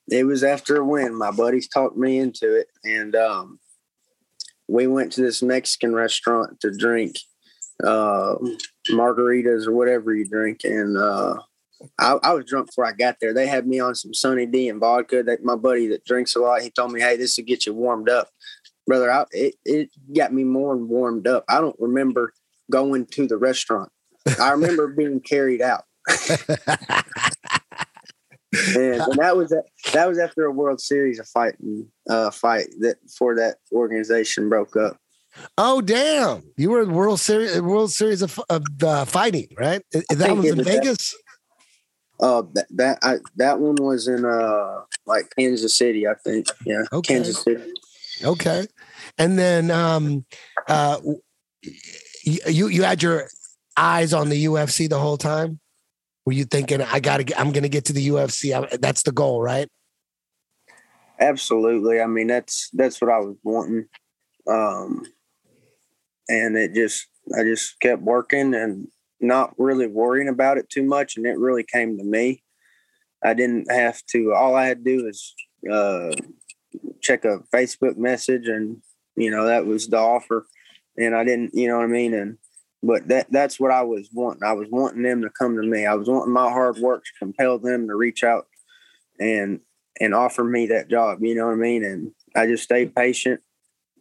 [0.10, 1.16] It was after a win.
[1.16, 3.60] My buddies talked me into it, and um,
[4.68, 7.18] we went to this Mexican restaurant to drink
[7.84, 8.36] uh,
[8.90, 11.36] margaritas or whatever you drink, and uh,
[12.00, 13.34] I, I was drunk before I got there.
[13.34, 15.24] They had me on some Sunny D and vodka.
[15.24, 17.74] That my buddy that drinks a lot, he told me, "Hey, this will get you
[17.74, 18.30] warmed up,
[18.88, 21.44] brother." I, it it got me more and warmed up.
[21.50, 22.34] I don't remember
[22.72, 23.92] going to the restaurant.
[24.40, 25.84] I remember being carried out,
[28.76, 29.54] and, and that was
[29.94, 34.76] that was after a World Series of fighting uh, fight that before that organization broke
[34.76, 34.98] up.
[35.58, 36.44] Oh, damn!
[36.58, 39.82] You were in World Series, World Series of, of uh, fighting, right?
[39.92, 41.16] Is- That was in was that- Vegas.
[42.18, 46.48] Uh, that that I, that one was in uh like Kansas City, I think.
[46.66, 47.16] Yeah, Okay.
[47.16, 47.74] Kansas City.
[48.24, 48.66] Okay,
[49.18, 50.24] and then um,
[50.70, 51.02] uh,
[52.26, 53.28] you you had your
[53.78, 55.60] eyes on the UFC the whole time.
[56.26, 58.54] Were you thinking, I got to, I'm going to get to the UFC?
[58.54, 59.68] I, that's the goal, right?
[61.20, 62.02] Absolutely.
[62.02, 63.86] I mean, that's that's what I was wanting.
[64.48, 65.04] Um,
[66.28, 67.08] and it just
[67.38, 68.88] I just kept working and
[69.22, 72.44] not really worrying about it too much, and it really came to me.
[73.24, 74.34] I didn't have to.
[74.34, 75.34] All I had to do was
[75.72, 76.12] uh,
[77.02, 78.82] check a Facebook message, and
[79.16, 80.46] you know that was the offer.
[80.98, 82.14] And I didn't, you know what I mean.
[82.14, 82.38] And
[82.86, 84.44] but that that's what I was wanting.
[84.44, 85.86] I was wanting them to come to me.
[85.86, 88.46] I was wanting my hard work to compel them to reach out
[89.20, 89.60] and
[90.00, 91.24] and offer me that job.
[91.24, 91.84] You know what I mean?
[91.84, 93.42] And I just stayed patient,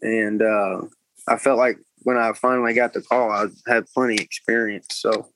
[0.03, 0.83] and uh,
[1.27, 4.89] I felt like when I finally got the call, I had plenty of experience.
[4.91, 5.29] So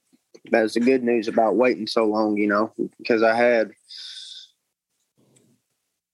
[0.51, 2.37] that's the good news about waiting so long.
[2.37, 3.71] You know, because I had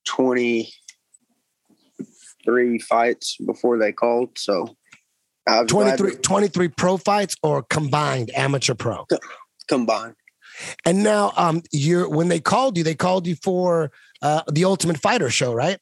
[0.05, 0.73] twenty
[2.45, 4.39] three fights before they called.
[4.39, 4.77] So
[5.47, 9.07] 23, 23 pro fights or combined amateur pro.
[9.69, 10.15] combined.
[10.85, 13.91] And now, um, you're when they called you, they called you for
[14.23, 15.79] uh, the Ultimate Fighter show, right?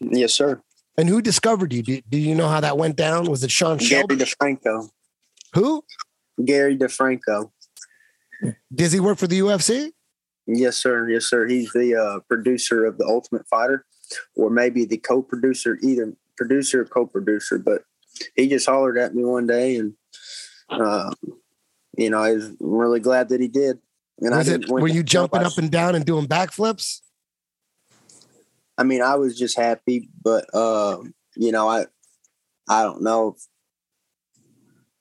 [0.00, 0.62] Yes, sir.
[0.96, 1.82] And who discovered you?
[1.82, 3.24] Do, do you know how that went down?
[3.24, 4.90] Was it Sean Gary DeFranco.
[5.54, 5.84] Who?
[6.44, 7.50] Gary DeFranco.
[8.74, 9.92] Does he work for the UFC?
[10.46, 11.08] Yes, sir.
[11.08, 11.46] Yes, sir.
[11.46, 13.86] He's the uh, producer of the Ultimate Fighter,
[14.34, 17.58] or maybe the co-producer, either producer or co-producer.
[17.58, 17.84] But
[18.36, 19.94] he just hollered at me one day, and
[20.70, 21.12] uh,
[21.96, 23.78] you know, I was really glad that he did.
[24.20, 24.68] And Was I it?
[24.68, 25.52] Were you jumping job.
[25.52, 27.00] up and down and doing backflips?
[28.78, 30.98] I mean, I was just happy, but uh,
[31.36, 31.86] you know, I
[32.68, 33.36] I don't know.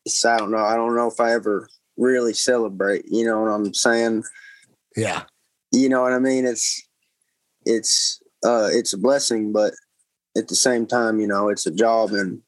[0.05, 0.57] If, I don't know.
[0.57, 3.05] I don't know if I ever really celebrate.
[3.07, 4.23] You know what I'm saying?
[4.95, 5.23] Yeah.
[5.71, 6.45] You know what I mean?
[6.45, 6.81] It's
[7.65, 9.73] it's uh it's a blessing, but
[10.35, 12.41] at the same time, you know, it's a job, and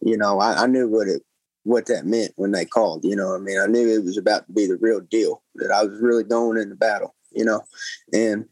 [0.00, 1.22] you know, I, I knew what it
[1.64, 3.04] what that meant when they called.
[3.04, 5.42] You know, I mean, I knew it was about to be the real deal.
[5.56, 7.14] That I was really going into battle.
[7.30, 7.62] You know,
[8.12, 8.46] and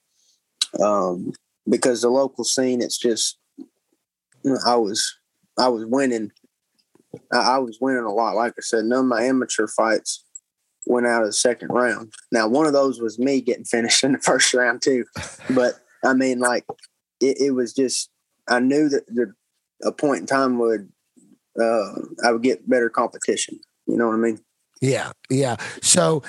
[0.80, 1.32] um
[1.68, 3.38] because the local scene, it's just
[4.66, 5.16] I was
[5.58, 6.30] I was winning.
[7.32, 8.36] I, I was winning a lot.
[8.36, 10.24] Like I said, none of my amateur fights
[10.86, 12.12] went out of the second round.
[12.30, 15.04] Now, one of those was me getting finished in the first round too.
[15.50, 15.74] But
[16.04, 16.64] I mean, like
[17.20, 18.10] it, it was just
[18.48, 19.32] I knew that the
[19.82, 20.90] a point in time would
[21.60, 21.92] uh,
[22.24, 23.58] I would get better competition.
[23.86, 24.40] You know what I mean?
[24.80, 25.56] Yeah, yeah.
[25.82, 26.22] So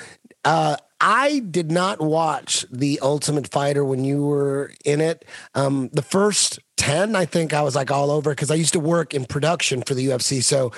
[0.44, 5.24] uh, I did not watch the Ultimate Fighter when you were in it.
[5.54, 8.80] Um, the first ten, I think I was like all over because I used to
[8.80, 10.42] work in production for the UFC.
[10.42, 10.72] So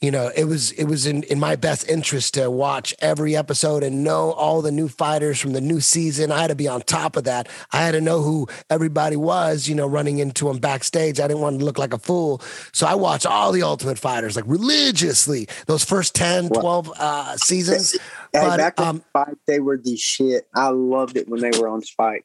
[0.00, 3.82] you know it was it was in, in my best interest to watch every episode
[3.82, 6.32] and know all the new fighters from the new season.
[6.32, 7.48] I had to be on top of that.
[7.72, 11.20] I had to know who everybody was you know running into them backstage.
[11.20, 12.40] I didn't want to look like a fool.
[12.72, 17.92] So i watched all the ultimate fighters like religiously those first 10 12 uh, seasons.
[18.32, 20.46] Hey, But, back um, Spike, they were the shit.
[20.54, 22.24] I loved it when they were on Spike.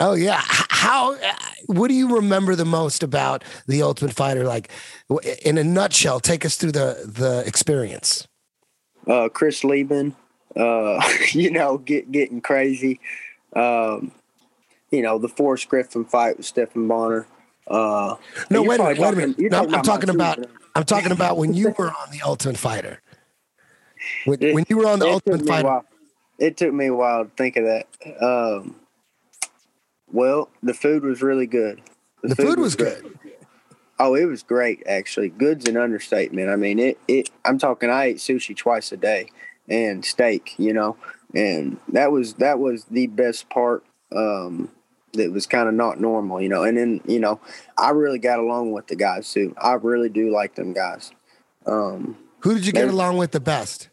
[0.00, 0.40] Oh yeah.
[0.44, 1.14] How?
[1.14, 1.18] uh,
[1.66, 4.44] What do you remember the most about the Ultimate Fighter?
[4.44, 4.70] Like,
[5.44, 8.26] in a nutshell, take us through the the experience.
[9.06, 10.16] uh, Chris Leben,
[10.56, 13.00] uh, you know, get, getting crazy.
[13.54, 14.10] Um,
[14.90, 17.26] you know, the Forrest Griffin fight with Stephan Bonnar.
[17.66, 18.16] Uh,
[18.50, 18.98] No, wait a minute.
[18.98, 19.38] Wait a minute.
[19.38, 20.46] No, talking I'm talking about.
[20.74, 23.00] I'm talking about when you were on the Ultimate Fighter.
[24.24, 25.80] When, It- when you were on the Ultimate took me a Fighter.
[26.40, 27.86] It took me a while to think of that.
[28.20, 28.74] Um,
[30.14, 31.82] well, the food was really good.
[32.22, 33.18] The food was good.
[33.98, 35.28] Oh, it was great actually.
[35.28, 36.48] Good's an understatement.
[36.48, 36.98] I mean, it.
[37.06, 37.30] It.
[37.44, 37.90] I'm talking.
[37.90, 39.28] I ate sushi twice a day
[39.68, 40.54] and steak.
[40.56, 40.96] You know,
[41.34, 43.84] and that was that was the best part.
[44.14, 44.70] Um,
[45.14, 46.40] that was kind of not normal.
[46.40, 47.40] You know, and then you know,
[47.76, 49.54] I really got along with the guys too.
[49.58, 51.12] I really do like them guys.
[51.66, 53.88] Um, Who did you get along with the best?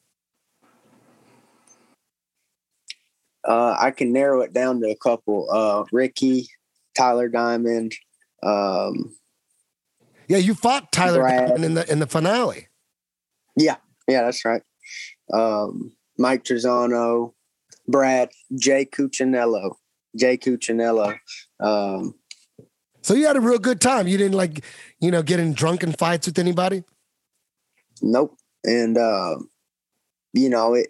[3.47, 5.47] Uh, I can narrow it down to a couple.
[5.51, 6.47] Uh, Ricky,
[6.95, 7.93] Tyler Diamond.
[8.43, 9.15] Um,
[10.27, 11.47] Yeah, you fought Tyler Brad.
[11.47, 12.67] Diamond in the in the finale.
[13.55, 13.77] yeah,
[14.07, 14.61] yeah, that's right.
[15.33, 17.33] Um, Mike Trizano,
[17.87, 19.75] Brad, Jay Cucciniello,
[20.15, 21.17] Jay Cucciniello.
[21.59, 22.15] Um,
[23.01, 24.07] So you had a real good time.
[24.07, 24.63] You didn't like,
[24.99, 26.83] you know, get in drunken fights with anybody.
[28.01, 28.37] nope.
[28.63, 29.37] And uh,
[30.33, 30.89] you know it.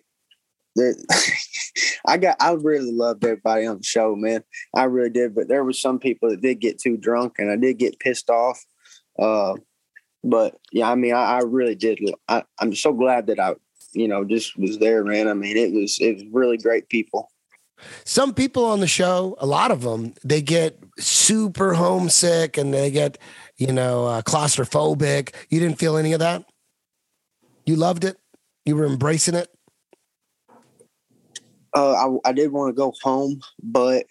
[2.07, 2.37] I got.
[2.39, 4.43] I really loved everybody on the show, man.
[4.75, 5.35] I really did.
[5.35, 8.29] But there was some people that did get too drunk, and I did get pissed
[8.29, 8.63] off.
[9.19, 9.55] Uh,
[10.23, 11.99] but yeah, I mean, I, I really did.
[12.27, 13.55] I, I'm so glad that I,
[13.93, 15.27] you know, just was there, man.
[15.27, 17.29] I mean, it was it was really great people.
[18.03, 22.91] Some people on the show, a lot of them, they get super homesick and they
[22.91, 23.17] get,
[23.57, 25.33] you know, uh, claustrophobic.
[25.49, 26.45] You didn't feel any of that.
[27.65, 28.17] You loved it.
[28.65, 29.49] You were embracing it.
[31.73, 31.93] Uh,
[32.25, 34.05] I, I did want to go home, but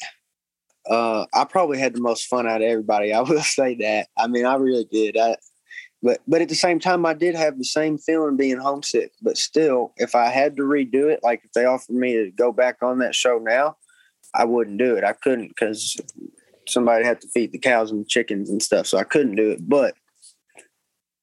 [0.88, 3.12] uh, I probably had the most fun out of everybody.
[3.12, 4.08] I will say that.
[4.18, 5.16] I mean, I really did.
[5.16, 5.36] I,
[6.02, 9.12] but but at the same time, I did have the same feeling being homesick.
[9.20, 12.52] But still, if I had to redo it, like if they offered me to go
[12.52, 13.76] back on that show now,
[14.34, 15.04] I wouldn't do it.
[15.04, 16.00] I couldn't because
[16.66, 19.68] somebody had to feed the cows and chickens and stuff, so I couldn't do it.
[19.68, 19.94] But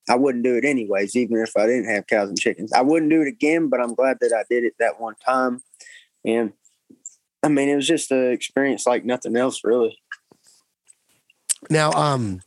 [0.10, 2.72] I wouldn't do it anyways, even if I didn't have cows and chickens.
[2.72, 5.62] I wouldn't do it again, but I'm glad that I did it that one time.
[6.28, 6.52] And
[7.42, 9.98] I mean, it was just an experience like nothing else, really.
[11.70, 12.42] Now, um,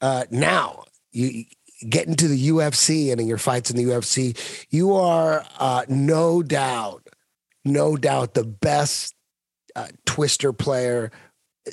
[0.00, 1.44] uh, now you
[1.88, 6.42] get into the UFC and in your fights in the UFC, you are uh, no
[6.42, 7.08] doubt,
[7.64, 9.14] no doubt the best
[9.74, 11.10] uh, twister player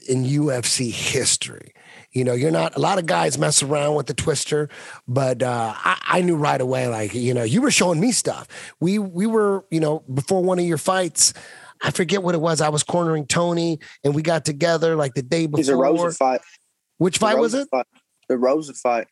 [0.08, 1.74] in UFC history.
[2.12, 4.70] You know, you're not a lot of guys mess around with the twister,
[5.08, 6.88] but uh, I, I knew right away.
[6.88, 8.48] Like, you know, you were showing me stuff.
[8.80, 11.34] We we were, you know, before one of your fights.
[11.82, 12.62] I forget what it was.
[12.62, 15.76] I was cornering Tony, and we got together like the day It was a.
[15.76, 16.42] Rosa fight.
[16.98, 17.70] Which The fight was it?
[17.70, 17.86] Fight.
[18.28, 19.08] The Rosa fight.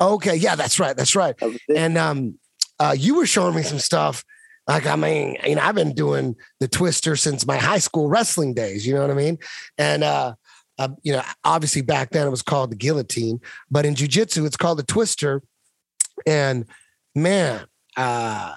[0.00, 1.36] Okay, yeah, that's right, that's right.
[1.38, 1.58] That.
[1.76, 2.38] And um,
[2.78, 4.24] uh, you were showing me some stuff
[4.70, 8.54] Like, I mean, you know, I've been doing the twister since my high school wrestling
[8.54, 8.86] days.
[8.86, 9.38] You know what I mean?
[9.78, 10.34] And, uh,
[10.80, 13.38] uh, you know, obviously back then it was called the guillotine,
[13.70, 15.42] but in jujitsu, it's called the twister.
[16.26, 16.64] And
[17.14, 17.66] man,
[17.98, 18.54] uh,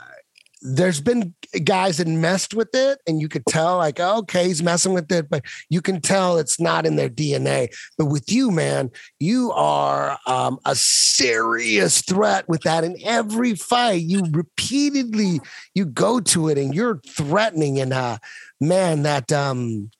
[0.61, 4.93] there's been guys that messed with it and you could tell like okay he's messing
[4.93, 7.67] with it but you can tell it's not in their dna
[7.97, 14.01] but with you man you are um, a serious threat with that in every fight
[14.01, 15.41] you repeatedly
[15.75, 18.17] you go to it and you're threatening and uh
[18.61, 19.91] man that um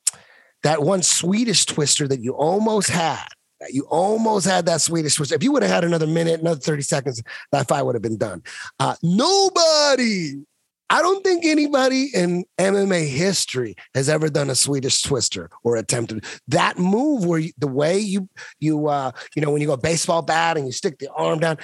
[0.63, 3.27] that one swedish twister that you almost had
[3.69, 5.35] you almost had that Swedish twister.
[5.35, 8.17] If you would have had another minute, another 30 seconds, that fight would have been
[8.17, 8.43] done.
[8.77, 10.43] Uh, nobody
[10.89, 16.23] I don't think anybody in MMA history has ever done a Swedish twister or attempted
[16.49, 20.21] that move where you, the way you you uh you know when you go baseball
[20.21, 21.57] bat and you stick the arm down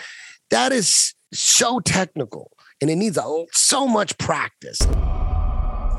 [0.49, 4.79] that is so technical and it needs a, so much practice.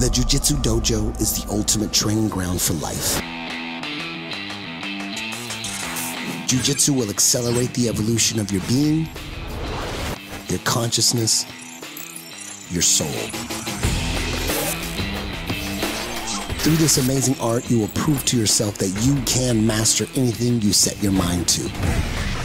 [0.01, 3.20] The Jiu Jitsu Dojo is the ultimate training ground for life.
[6.46, 9.07] Jiu Jitsu will accelerate the evolution of your being,
[10.48, 11.44] your consciousness,
[12.70, 13.09] your soul.
[16.61, 20.72] Through this amazing art, you will prove to yourself that you can master anything you
[20.72, 21.68] set your mind to.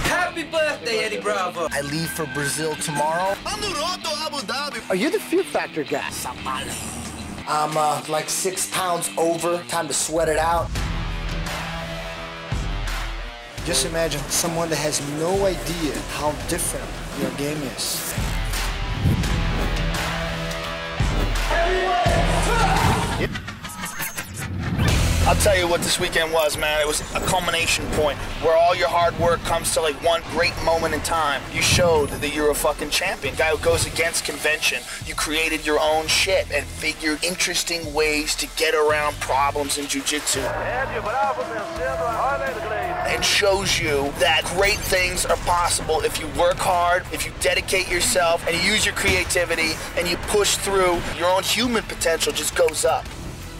[0.03, 1.69] Happy birthday, Eddie Bravo.
[1.71, 3.33] I leave for Brazil tomorrow.
[4.89, 6.09] Are you the Fear Factor guy?
[7.47, 9.63] I'm uh, like six pounds over.
[9.67, 10.69] Time to sweat it out.
[13.65, 16.85] Just imagine someone that has no idea how different
[17.19, 18.13] your game is.
[25.27, 26.79] I'll tell you what this weekend was, man.
[26.79, 30.53] It was a culmination point where all your hard work comes to like one great
[30.63, 31.41] moment in time.
[31.51, 34.83] You showed that you're a fucking champion, guy who goes against convention.
[35.07, 40.41] You created your own shit and figured interesting ways to get around problems in jiu-jitsu.
[43.07, 47.89] And shows you that great things are possible if you work hard, if you dedicate
[47.89, 51.01] yourself, and you use your creativity, and you push through.
[51.17, 53.07] Your own human potential just goes up.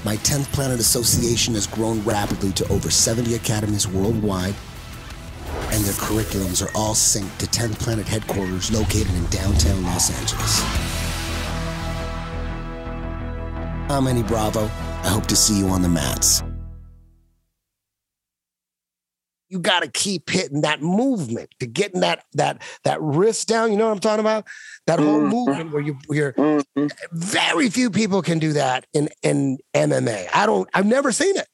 [0.05, 4.53] My 10th Planet Association has grown rapidly to over 70 academies worldwide,
[5.71, 10.61] and their curriculums are all synced to 10th Planet headquarters located in downtown Los Angeles.
[13.89, 14.65] I'm Eddie Bravo.
[14.65, 16.43] I hope to see you on the mats.
[19.49, 23.71] You got to keep hitting that movement to getting that that that wrist down.
[23.71, 24.45] You know what I'm talking about?
[24.87, 25.29] That whole Mhm.
[25.31, 26.91] movement where you you're Mhm.
[27.11, 30.27] very few people can do that in in MMA.
[30.33, 30.69] I don't.
[30.73, 31.47] I've never seen it.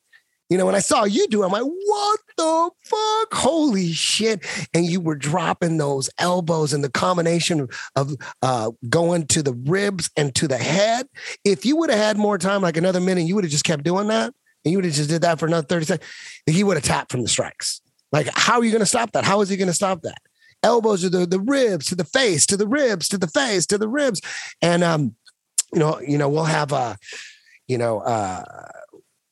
[0.49, 3.33] You know, when I saw you do, it, I'm like, what the fuck?
[3.33, 4.43] Holy shit!
[4.73, 10.09] And you were dropping those elbows and the combination of uh, going to the ribs
[10.17, 11.07] and to the head.
[11.45, 13.85] If you would have had more time, like another minute, you would have just kept
[13.85, 14.33] doing that,
[14.65, 16.09] and you would have just did that for another thirty seconds.
[16.45, 17.79] He would have tapped from the strikes.
[18.11, 19.23] Like, how are you going to stop that?
[19.23, 20.17] How is he going to stop that?
[20.63, 23.77] Elbows to the the ribs, to the face, to the ribs, to the face, to
[23.77, 24.21] the ribs,
[24.61, 25.15] and um,
[25.73, 26.95] you know, you know, we'll have uh,
[27.67, 28.43] you know, uh,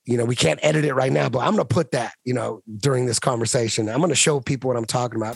[0.06, 2.34] you know, we can't edit it right now, but I'm going to put that, you
[2.34, 3.90] know, during this conversation.
[3.90, 5.36] I'm going to show people what I'm talking about.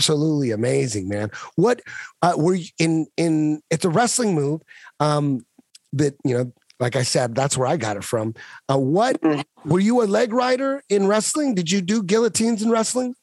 [0.00, 1.30] Absolutely amazing, man.
[1.56, 1.82] What
[2.22, 4.62] uh, were you in in it's a wrestling move
[4.98, 5.44] um
[5.92, 8.34] that, you know, like I said, that's where I got it from.
[8.68, 9.44] Uh, what Mhm.
[9.66, 11.54] were you a leg rider in wrestling?
[11.54, 13.14] Did you do guillotines in wrestling?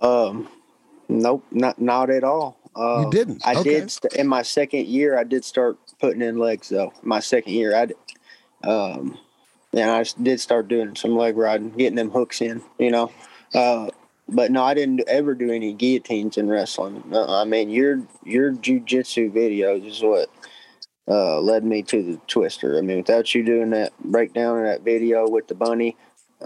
[0.00, 0.48] Um,
[1.08, 2.58] nope, not not at all.
[2.74, 3.46] Uh, you didn't.
[3.46, 3.62] I okay.
[3.80, 5.18] did st- in my second year.
[5.18, 6.92] I did start putting in legs though.
[7.02, 7.94] My second year, I d-
[8.64, 9.18] Um,
[9.72, 13.10] and I did start doing some leg riding, getting them hooks in, you know.
[13.54, 13.88] Uh,
[14.30, 17.02] but no, I didn't ever do any guillotines in wrestling.
[17.14, 20.30] I mean, your your jujitsu videos is what
[21.08, 22.78] uh, led me to the twister.
[22.78, 25.96] I mean, without you doing that breakdown of that video with the bunny,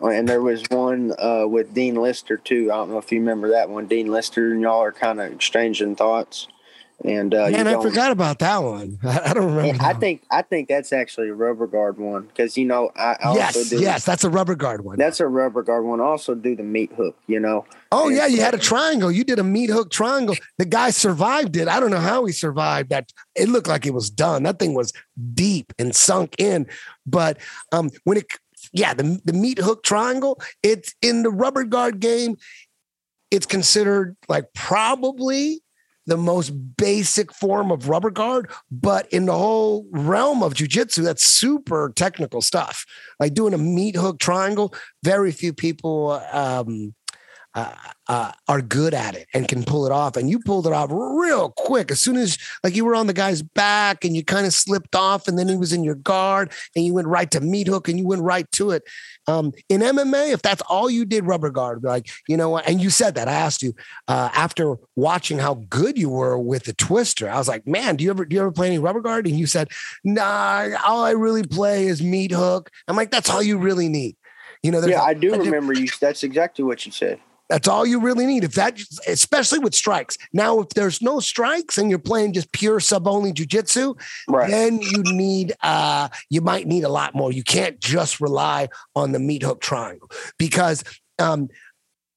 [0.03, 2.71] and there was one uh, with Dean Lister too.
[2.73, 3.87] I don't know if you remember that one.
[3.87, 6.49] Dean Lister and y'all are kind of exchanging thoughts.
[7.05, 8.99] And uh, Man, I forgot about that one.
[9.05, 9.83] I, don't remember.
[9.83, 10.01] I one.
[10.01, 13.39] think I think that's actually a rubber guard one because you know I I also
[13.39, 14.97] yes, do yes, that's a rubber guard one.
[14.97, 16.01] that's a rubber guard one.
[16.01, 17.67] I also do the meat hook, you know.
[17.93, 19.13] Oh And yeah, you had a triangle.
[19.13, 20.35] You did a meat hook triangle.
[20.57, 21.69] The guy survived it.
[21.69, 23.13] I don't know how he survived that.
[23.35, 24.45] It looked like it was done.
[24.45, 24.95] That thing was
[25.35, 26.67] deep and sunk in.
[27.07, 27.37] But
[27.71, 28.29] um, when it,
[28.73, 30.41] yeah, the the meat hook triangle.
[30.63, 32.39] It's in the rubber guard game.
[33.31, 35.61] It's considered like probably
[36.07, 41.25] the most basic form of rubber guard, but in the whole realm of jujitsu, that's
[41.25, 42.85] super technical stuff.
[43.19, 46.95] Like doing a meat hook triangle, very few people um,
[47.55, 47.73] uh,
[48.09, 50.17] uh, are good at it and can pull it off.
[50.17, 51.91] And you pulled it off real quick.
[51.91, 54.97] As soon as like you were on the guy's back and you kind of slipped
[54.97, 57.89] off, and then he was in your guard, and you went right to meat hook,
[57.89, 58.83] and you went right to it.
[59.27, 62.69] Um, in MMA, if that's all you did, rubber guard, like you know, what?
[62.69, 63.29] and you said that.
[63.29, 63.75] I asked you
[64.09, 67.31] uh, after watching how good you were with the twister.
[67.31, 69.27] I was like, man, do you ever do you ever play any rubber guard?
[69.27, 69.69] And you said,
[70.03, 72.71] nah, all I really play is meat hook.
[72.89, 74.17] I'm like, that's all you really need.
[74.63, 75.89] You know, Yeah, a- I do remember you.
[76.01, 77.21] That's exactly what you said.
[77.55, 78.43] That's all you really need.
[78.43, 80.17] If that, especially with strikes.
[80.33, 83.97] Now, if there's no strikes and you're playing just pure sub only jujitsu,
[84.27, 84.51] Right.
[84.51, 87.31] then you need, uh, you might need a lot more.
[87.31, 90.83] You can't just rely on the meat hook triangle because,
[91.21, 91.49] um,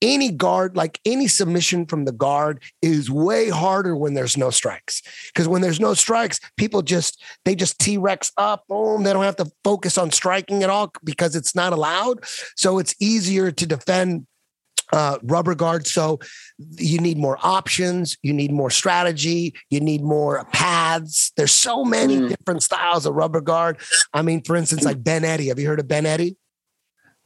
[0.02, 5.04] any guard, like any submission from the guard, is way harder when there's no strikes.
[5.28, 9.04] Because when there's no strikes, people just they just T Rex up, boom.
[9.04, 12.24] They don't have to focus on striking at all because it's not allowed.
[12.56, 14.26] So it's easier to defend
[14.94, 15.86] uh, rubber guard.
[15.88, 16.20] So
[16.78, 21.32] you need more options, you need more strategy, you need more paths.
[21.36, 22.30] There's so many Mm.
[22.30, 23.78] different styles of rubber guard.
[24.14, 25.48] I mean, for instance, like Ben Eddy.
[25.50, 26.38] Have you heard of Ben Eddy?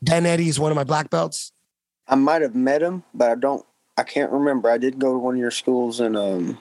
[0.01, 1.51] Ben Eddy is one of my black belts.
[2.07, 3.65] I might have met him, but I don't.
[3.97, 4.69] I can't remember.
[4.69, 6.57] I did go to one of your schools in um,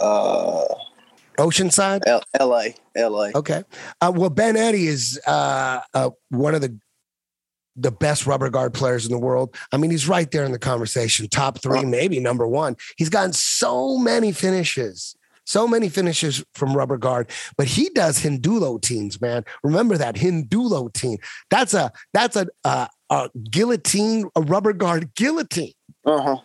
[0.00, 0.64] uh,
[1.38, 2.00] Oceanside.
[2.06, 2.74] L- L.A.
[2.96, 3.30] L.A.
[3.36, 3.62] Okay.
[4.00, 6.76] Uh, well, Ben Eddy is uh, uh, one of the
[7.80, 9.54] the best rubber guard players in the world.
[9.72, 12.76] I mean, he's right there in the conversation, top three, maybe number one.
[12.96, 17.30] He's gotten so many finishes, so many finishes from rubber guard.
[17.56, 19.44] But he does hindulo teams, man.
[19.62, 21.18] Remember that hindulo team?
[21.50, 25.72] That's a that's a uh, a guillotine, a rubber guard guillotine.
[26.04, 26.36] Uh huh.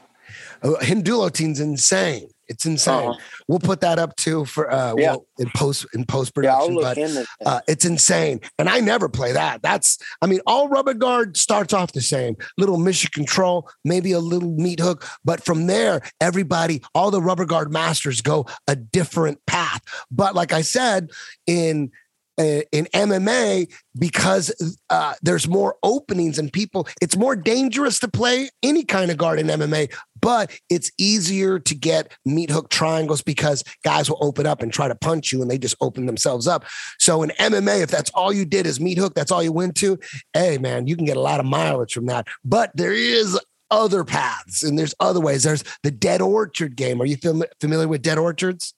[0.61, 2.29] Uh, Hindulo team's insane.
[2.54, 3.10] It's insane.
[3.10, 3.20] Uh-huh.
[3.47, 5.12] We'll put that up too for uh, Yeah.
[5.12, 6.76] well, in post in post production.
[6.76, 8.39] look but uh, it's insane.
[8.60, 9.62] And I never play that.
[9.62, 14.20] That's, I mean, all rubber guard starts off the same little mission control, maybe a
[14.20, 15.06] little meat hook.
[15.26, 19.82] But from there, everybody, all the rubber guard masters go a different path.
[20.12, 21.10] But like I said,
[21.47, 21.91] in
[22.38, 26.88] in MMA because uh, there's more openings and people.
[27.01, 31.75] It's more dangerous to play any kind of guard in MMA, but it's easier to
[31.75, 35.51] get meat hook triangles because guys will open up and try to punch you, and
[35.51, 36.65] they just open themselves up.
[36.99, 39.75] So in MMA, if that's all you did is meat hook, that's all you went
[39.77, 39.99] to.
[40.34, 42.27] Hey man, you can get a lot of mileage from that.
[42.43, 45.43] But there is other paths and there's other ways.
[45.43, 47.01] There's the Dead Orchard game.
[47.01, 48.73] Are you fam- familiar with Dead Orchards?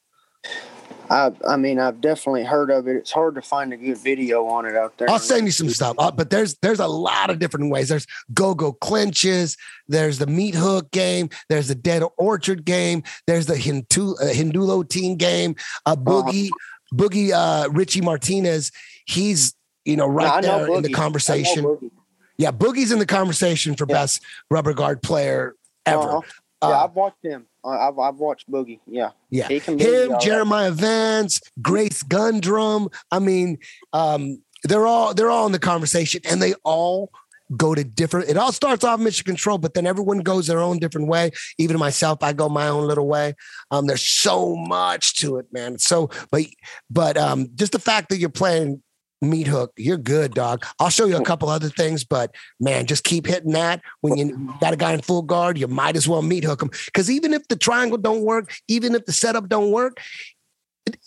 [1.09, 2.95] I, I mean, I've definitely heard of it.
[2.95, 5.09] It's hard to find a good video on it out there.
[5.09, 5.95] I'll send you some stuff.
[5.97, 7.89] Uh, but there's there's a lot of different ways.
[7.89, 9.57] There's go go clinches.
[9.87, 11.29] There's the meat hook game.
[11.49, 13.03] There's the dead orchard game.
[13.27, 15.55] There's the Hindu uh, Hindulo team game.
[15.85, 16.49] Uh, boogie
[16.93, 18.71] boogie uh, Richie Martinez.
[19.05, 19.53] He's
[19.83, 20.91] you know right know there in the Boogie.
[20.91, 21.63] I know conversation.
[21.65, 21.91] Boogie.
[22.37, 26.17] Yeah, boogie's in the conversation for best rubber guard player ever.
[26.17, 26.21] Uh-huh.
[26.61, 27.45] Yeah, Uh, I've watched him.
[27.63, 28.79] I- I've I've watched Boogie.
[28.87, 29.11] Yeah.
[29.29, 29.47] Yeah.
[29.47, 30.21] He can be Him, right.
[30.21, 32.89] Jeremiah Vance, Grace Gundrum.
[33.11, 33.57] I mean,
[33.93, 37.11] um, they're all they're all in the conversation and they all
[37.55, 40.79] go to different it all starts off mission control, but then everyone goes their own
[40.79, 41.29] different way.
[41.59, 43.35] Even myself, I go my own little way.
[43.69, 45.77] Um, there's so much to it, man.
[45.77, 46.43] So, but
[46.89, 48.81] but um, just the fact that you're playing
[49.21, 50.65] meat hook, you're good, dog.
[50.79, 53.81] I'll show you a couple other things, but man, just keep hitting that.
[54.01, 56.69] When you got a guy in full guard, you might as well meat hook him.
[56.85, 59.99] Because even if the triangle don't work, even if the setup don't work,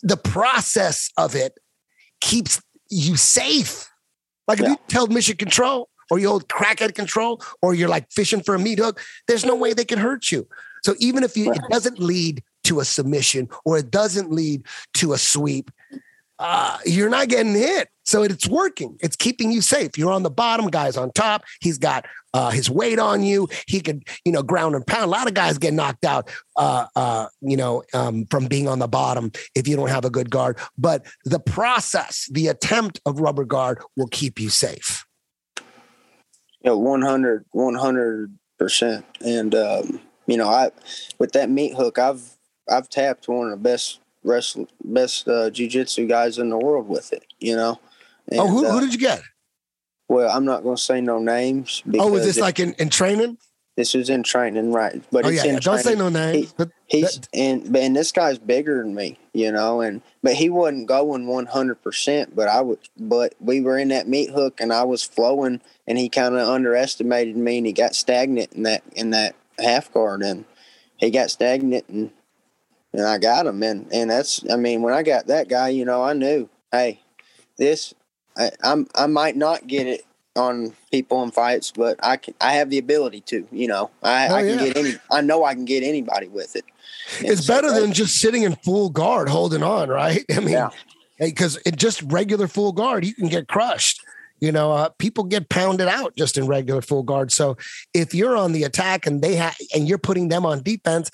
[0.03, 1.59] the process of it
[2.21, 3.89] keeps you safe.
[4.47, 8.43] Like if you tell mission control or you hold crackhead control or you're like fishing
[8.43, 10.49] for a meat hook, there's no way they can hurt you.
[10.85, 15.13] So even if you, it doesn't lead to a submission or it doesn't lead to
[15.13, 15.71] a sweep,
[16.39, 17.89] uh, you're not getting hit.
[18.05, 18.97] So it's working.
[19.01, 19.99] It's keeping you safe.
[19.99, 21.45] You're on the bottom, guys on top.
[21.61, 23.49] He's got uh, his weight on you.
[23.67, 25.05] He could, you know, ground and pound.
[25.05, 28.79] A lot of guys get knocked out, uh, uh, you know, um, from being on
[28.79, 30.59] the bottom if you don't have a good guard.
[30.79, 35.05] But the process, the attempt of rubber guard will keep you safe.
[36.63, 39.05] Yeah, 100, 100%.
[39.21, 40.71] And, um, you know, I,
[41.19, 42.37] with that meat hook, I've,
[42.71, 47.13] I've tapped one of the best wrestle, best uh, jujitsu guys in the world with
[47.13, 47.79] it, you know?
[48.33, 49.23] oh, who, And, who uh, did you get?
[50.09, 51.83] Well, I'm not going to say no names.
[51.99, 53.39] Oh, was this it- like in, in training?
[53.77, 55.01] This was in training, right?
[55.13, 55.61] But oh yeah, yeah.
[55.61, 56.53] don't say no names.
[56.57, 60.89] but He's and and this guy's bigger than me, you know, and but he wasn't
[60.89, 62.35] going one hundred percent.
[62.35, 65.97] But I would, but we were in that meat hook, and I was flowing, and
[65.97, 70.23] he kind of underestimated me, and he got stagnant in that in that half guard,
[70.23, 70.45] and
[70.97, 72.11] he got stagnant, and
[72.93, 75.85] and I got him, and and that's, I mean, when I got that guy, you
[75.85, 77.01] know, I knew, hey,
[77.57, 77.95] this,
[78.37, 80.05] I, I'm I might not get it
[80.37, 84.29] on people in fights, but I can, I have the ability to, you know, I,
[84.29, 84.65] Oh, I can yeah.
[84.67, 86.65] get any, I know I can get anybody with it.
[87.19, 90.25] And it's so better than just sitting in full guard holding on, right?
[90.31, 90.71] I mean, Yeah.
[91.19, 94.01] because it just regular full guard, you can get crushed.
[94.39, 97.33] You know, uh, people get pounded out just in regular full guard.
[97.33, 97.57] So
[97.93, 101.11] if you're on the attack and they have, and you're putting them on defense,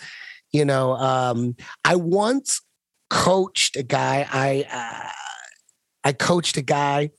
[0.55, 2.63] you know, um, I once
[3.11, 4.27] coached a guy.
[4.33, 5.11] I uh,
[6.05, 7.11] I coached a guy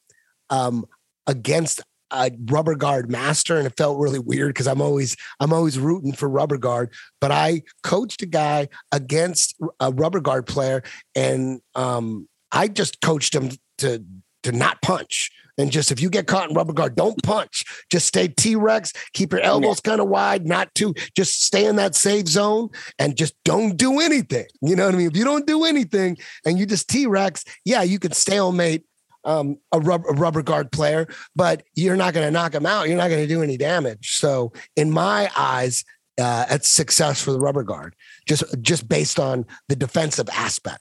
[0.49, 0.85] um,
[1.27, 1.81] against
[2.11, 6.13] a rubber guard master, and it felt really weird because I'm always I'm always rooting
[6.13, 6.93] for rubber guard.
[7.19, 10.81] But I coached a guy against a rubber guard player,
[11.13, 14.01] and um, I just coached him to
[14.43, 15.29] to not punch.
[15.57, 17.63] And just if you get caught in rubber guard, don't punch.
[17.89, 21.77] Just stay T Rex, keep your elbows kind of wide, not too, just stay in
[21.77, 24.45] that safe zone and just don't do anything.
[24.61, 25.07] You know what I mean?
[25.07, 28.83] If you don't do anything and you just T Rex, yeah, you could stalemate
[29.23, 32.87] um, a, rubber, a rubber guard player, but you're not going to knock him out.
[32.87, 34.15] You're not going to do any damage.
[34.17, 35.83] So, in my eyes,
[36.21, 37.95] uh, it's success for the rubber guard,
[38.27, 40.79] just just based on the defensive aspect.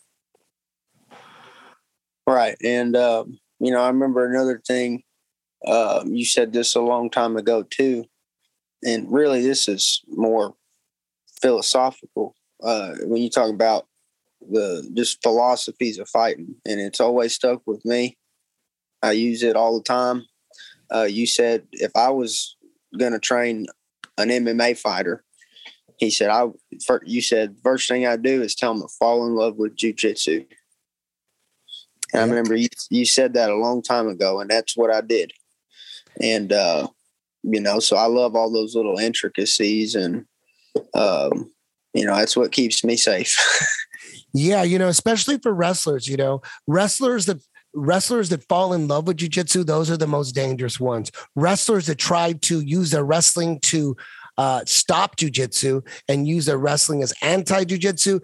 [2.27, 2.57] Right.
[2.63, 5.03] And, um, you know, I remember another thing.
[5.67, 8.05] Um, you said this a long time ago, too.
[8.85, 10.55] And really, this is more
[11.41, 13.87] philosophical uh, when you talk about
[14.41, 16.57] the just philosophies of fighting.
[16.67, 18.19] And it's always stuck with me.
[19.03, 20.27] I use it all the time.
[20.95, 22.57] Uh, you said if I was
[22.99, 23.67] going to train
[24.19, 25.25] an MMA fighter,
[25.99, 26.47] he said, I,
[27.05, 30.47] you said, first thing I do is tell him to fall in love with jujitsu.
[32.15, 35.01] And I remember you, you said that a long time ago, and that's what I
[35.01, 35.33] did.
[36.23, 36.87] And, uh,
[37.43, 40.25] you know, so I love all those little intricacies, and,
[40.95, 41.53] um,
[41.93, 43.37] you know, that's what keeps me safe.
[44.35, 47.41] Yeah, you know, especially for wrestlers, you know, wrestlers that
[47.73, 51.13] wrestlers that fall in love with jujitsu, those are the most dangerous ones.
[51.37, 53.97] Wrestlers that try to use their wrestling to
[54.39, 58.21] uh, stop jujitsu and use their wrestling as anti jujitsu,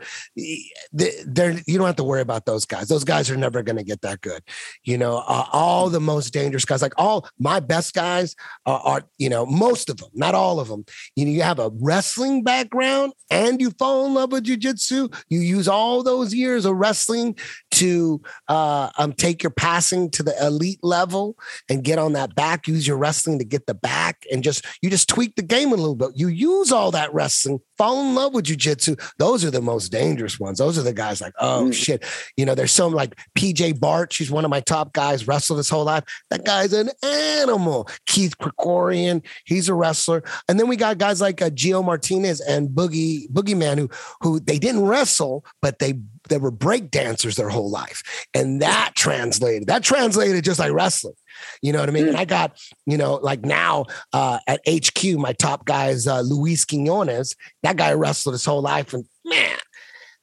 [0.92, 2.88] they're you don't have to worry about those guys.
[2.88, 4.42] Those guys are never going to get that good.
[4.84, 8.34] You know, uh, all the most dangerous guys, like all my best guys
[8.66, 10.84] are, are, you know, most of them, not all of them.
[11.16, 15.14] You know, you have a wrestling background and you fall in love with jujitsu.
[15.28, 17.36] You use all those years of wrestling
[17.72, 21.36] to uh, um, take your passing to the elite level
[21.68, 22.66] and get on that back.
[22.66, 25.76] Use your wrestling to get the back and just you just tweak the game a
[25.76, 26.16] little bit.
[26.16, 29.00] You use all that wrestling, fall in love with jujitsu.
[29.18, 30.58] Those are the most dangerous ones.
[30.58, 32.04] Those are the guys like, oh shit.
[32.36, 34.14] You know, there's some like PJ Barch.
[34.14, 36.04] She's one of my top guys, wrestled his whole life.
[36.30, 37.88] That guy's an animal.
[38.06, 40.22] Keith Krikorian, he's a wrestler.
[40.48, 43.88] And then we got guys like uh, Gio Martinez and Boogie Boogeyman who
[44.20, 45.94] who they didn't wrestle, but they
[46.30, 48.02] they were break dancers their whole life.
[48.32, 49.68] And that translated.
[49.68, 51.14] That translated just like wrestling.
[51.60, 52.08] You know what I mean?
[52.08, 56.20] And I got, you know, like now uh, at HQ, my top guy is uh,
[56.20, 57.34] Luis Quinones.
[57.62, 58.94] That guy wrestled his whole life.
[58.94, 59.58] And man,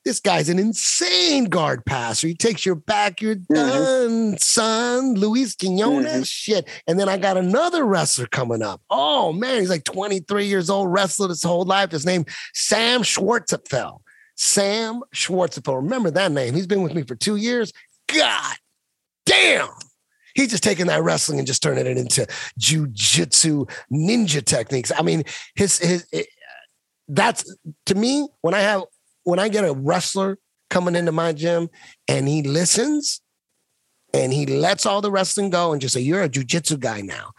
[0.07, 2.27] this guy's an insane guard passer.
[2.27, 5.15] He takes your back, you're done, son.
[5.15, 6.67] Luis Quinones, shit.
[6.87, 8.81] And then I got another wrestler coming up.
[8.89, 11.91] Oh man, he's like 23 years old, wrestled his whole life.
[11.91, 13.99] His name Sam Schwartzfeld.
[14.37, 15.83] Sam Schwartzfeld.
[15.83, 16.53] Remember that name?
[16.53, 17.73] He's been with me for two years.
[18.07, 18.55] God
[19.25, 19.69] damn.
[20.35, 22.27] He's just taking that wrestling and just turning it into
[22.59, 24.91] jujitsu ninja techniques.
[24.95, 25.23] I mean,
[25.55, 26.27] his his it,
[27.07, 27.53] that's
[27.87, 28.83] to me when I have
[29.23, 30.37] when I get a wrestler
[30.69, 31.69] coming into my gym
[32.07, 33.21] and he listens
[34.13, 37.31] and he lets all the wrestling go and just say, You're a jujitsu guy now.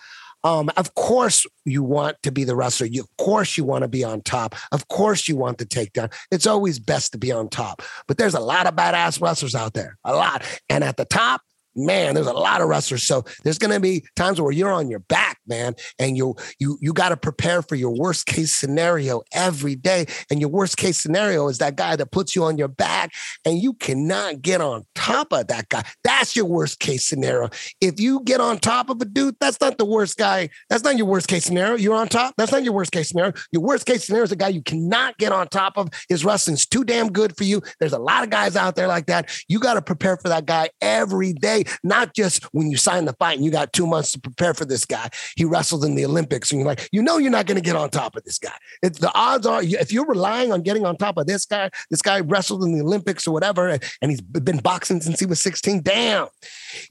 [0.48, 2.86] Um, of course, you want to be the wrestler.
[2.86, 4.54] You, of course, you want to be on top.
[4.72, 6.10] Of course, you want the takedown.
[6.30, 7.82] It's always best to be on top.
[8.06, 10.42] But there's a lot of badass wrestlers out there, a lot.
[10.70, 11.42] And at the top,
[11.74, 13.02] man, there's a lot of wrestlers.
[13.02, 16.78] So there's going to be times where you're on your back, man, and you you
[16.80, 20.06] you got to prepare for your worst case scenario every day.
[20.30, 23.12] And your worst case scenario is that guy that puts you on your back,
[23.44, 25.84] and you cannot get on top of that guy.
[26.04, 27.50] That's your worst case scenario.
[27.80, 30.50] If you get on top of a dude, that's not the worst guy.
[30.68, 31.76] That's not your worst case scenario.
[31.76, 32.34] You're on top.
[32.36, 33.32] That's not your worst case scenario.
[33.52, 35.88] Your worst case scenario is a guy you cannot get on top of.
[36.08, 37.62] His wrestling's too damn good for you.
[37.80, 39.30] There's a lot of guys out there like that.
[39.48, 43.12] You got to prepare for that guy every day not just when you sign the
[43.14, 45.08] fight and you got two months to prepare for this guy.
[45.36, 47.76] He wrestled in the Olympics, and you're like, you know, you're not going to get
[47.76, 48.54] on top of this guy.
[48.82, 52.02] It's, the odds are, if you're relying on getting on top of this guy, this
[52.02, 55.40] guy wrestled in the Olympics or whatever, and, and he's been boxing since he was
[55.40, 55.82] 16.
[55.82, 56.28] Damn, hmm.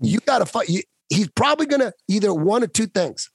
[0.02, 0.70] you got to fight.
[0.70, 3.30] You, he's probably going to either one or two things.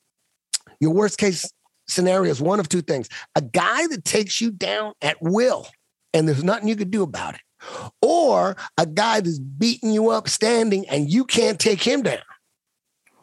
[0.81, 1.51] Your worst case
[1.89, 5.67] scenario is one of two things: a guy that takes you down at will,
[6.13, 7.41] and there's nothing you could do about it
[8.01, 12.19] or a guy that's beating you up standing and you can't take him down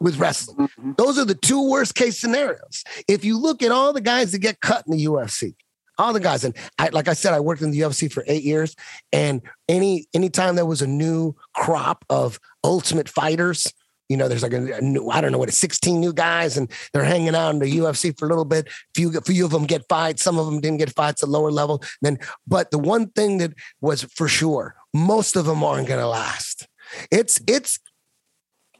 [0.00, 0.56] with wrestling.
[0.56, 0.92] Mm-hmm.
[0.96, 2.84] Those are the two worst case scenarios.
[3.06, 5.54] If you look at all the guys that get cut in the UFC,
[5.98, 8.42] all the guys, and I, like I said, I worked in the UFC for eight
[8.42, 8.74] years,
[9.12, 13.72] and any anytime there was a new crop of ultimate fighters,
[14.10, 17.04] you know, there's like a, new, I don't know what, 16 new guys, and they're
[17.04, 18.68] hanging out in the UFC for a little bit.
[18.92, 20.24] Few, few of them get fights.
[20.24, 21.80] Some of them didn't get fights at lower level.
[22.02, 26.08] Then, but the one thing that was for sure, most of them aren't going to
[26.08, 26.66] last.
[27.12, 27.78] It's it's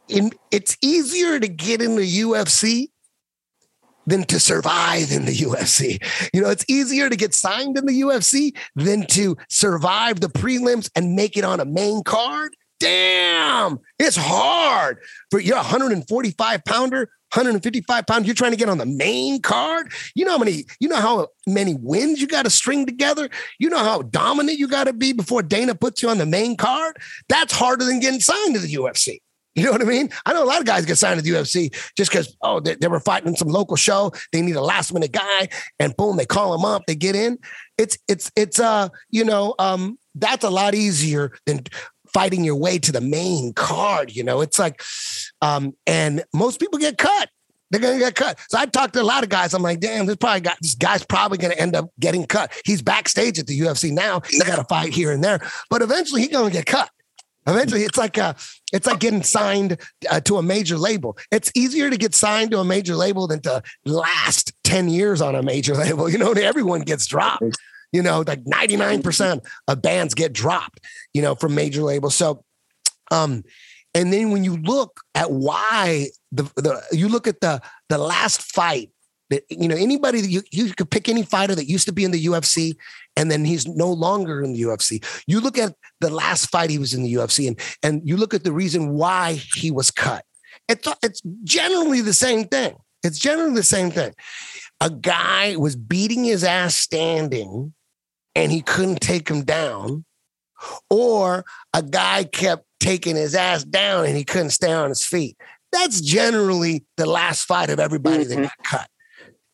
[0.09, 2.89] in, it's easier to get in the UFC
[4.05, 6.03] than to survive in the UFC.
[6.33, 10.89] You know, it's easier to get signed in the UFC than to survive the prelims
[10.93, 14.97] and make it on a main card damn, it's hard
[15.29, 16.99] for you're a 145 pounder,
[17.33, 18.25] 155 pounds.
[18.25, 19.91] You're trying to get on the main card.
[20.15, 23.29] You know how many, you know how many wins you got to string together.
[23.59, 26.57] You know how dominant you got to be before Dana puts you on the main
[26.57, 26.97] card.
[27.29, 29.19] That's harder than getting signed to the UFC.
[29.53, 30.09] You know what I mean?
[30.25, 32.75] I know a lot of guys get signed to the UFC just because, oh, they,
[32.75, 34.13] they, were fighting in some local show.
[34.31, 37.37] They need a last minute guy and boom, they call them up, they get in.
[37.77, 41.65] It's, it's, it's, uh, you know, um, that's a lot easier than
[42.13, 44.15] fighting your way to the main card.
[44.15, 44.81] You know, it's like,
[45.41, 47.29] um, and most people get cut.
[47.71, 48.37] They're gonna get cut.
[48.49, 49.53] So I talked to a lot of guys.
[49.53, 52.51] I'm like, damn, this probably got this guy's probably gonna end up getting cut.
[52.65, 54.19] He's backstage at the UFC now.
[54.19, 55.39] They got to fight here and there,
[55.69, 56.89] but eventually he's gonna get cut.
[57.47, 58.33] Eventually, it's like uh,
[58.71, 59.77] it's like getting signed
[60.09, 61.17] uh, to a major label.
[61.31, 65.35] It's easier to get signed to a major label than to last ten years on
[65.35, 66.09] a major label.
[66.09, 67.57] You know, everyone gets dropped.
[67.91, 70.79] You know, like 99% of bands get dropped,
[71.13, 72.15] you know, from major labels.
[72.15, 72.43] So,
[73.11, 73.43] um,
[73.93, 78.41] and then when you look at why the, the you look at the the last
[78.41, 78.89] fight
[79.29, 82.05] that you know anybody that you you could pick any fighter that used to be
[82.05, 82.75] in the UFC
[83.17, 85.03] and then he's no longer in the UFC.
[85.27, 88.33] You look at the last fight he was in the UFC and and you look
[88.33, 90.23] at the reason why he was cut.
[90.69, 92.75] It's it's generally the same thing.
[93.03, 94.13] It's generally the same thing.
[94.79, 97.73] A guy was beating his ass standing
[98.35, 100.05] and he couldn't take him down,
[100.89, 105.37] or a guy kept taking his ass down and he couldn't stay on his feet.
[105.71, 108.41] That's generally the last fight of everybody mm-hmm.
[108.41, 108.87] that got cut.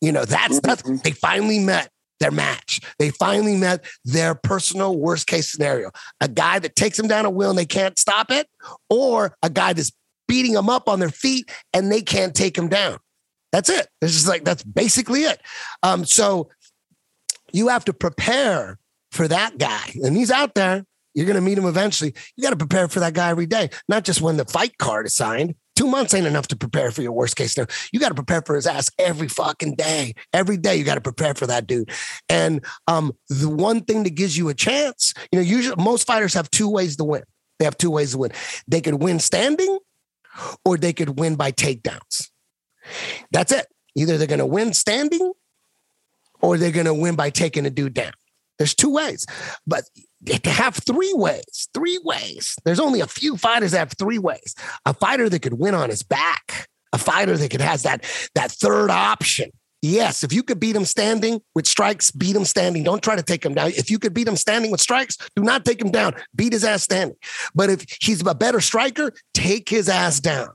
[0.00, 0.96] You know, that's that's mm-hmm.
[1.04, 2.80] they finally met their match.
[2.98, 5.90] They finally met their personal worst case scenario.
[6.20, 8.48] A guy that takes them down a wheel and they can't stop it,
[8.90, 9.92] or a guy that's
[10.26, 12.98] beating them up on their feet and they can't take them down.
[13.50, 13.88] That's it.
[14.00, 15.40] This is like that's basically it.
[15.82, 16.50] Um, so
[17.58, 18.78] you have to prepare
[19.10, 19.92] for that guy.
[20.02, 20.84] And he's out there.
[21.14, 22.14] You're going to meet him eventually.
[22.36, 25.06] You got to prepare for that guy every day, not just when the fight card
[25.06, 25.56] is signed.
[25.74, 27.72] Two months ain't enough to prepare for your worst case scenario.
[27.92, 30.14] You got to prepare for his ass every fucking day.
[30.32, 31.90] Every day you got to prepare for that dude.
[32.28, 36.34] And um, the one thing that gives you a chance, you know, usually most fighters
[36.34, 37.22] have two ways to win.
[37.58, 38.32] They have two ways to win.
[38.68, 39.78] They could win standing,
[40.64, 42.28] or they could win by takedowns.
[43.32, 43.66] That's it.
[43.96, 45.32] Either they're going to win standing,
[46.40, 48.12] or they're going to win by taking a dude down.
[48.58, 49.24] There's two ways,
[49.66, 49.84] but
[50.26, 52.56] to have three ways, three ways.
[52.64, 54.54] There's only a few fighters that have three ways.
[54.84, 58.50] A fighter that could win on his back, a fighter that could has that that
[58.50, 59.50] third option.
[59.80, 62.82] Yes, if you could beat him standing with strikes, beat him standing.
[62.82, 63.70] Don't try to take him down.
[63.76, 66.14] If you could beat him standing with strikes, do not take him down.
[66.34, 67.16] Beat his ass standing.
[67.54, 70.48] But if he's a better striker, take his ass down.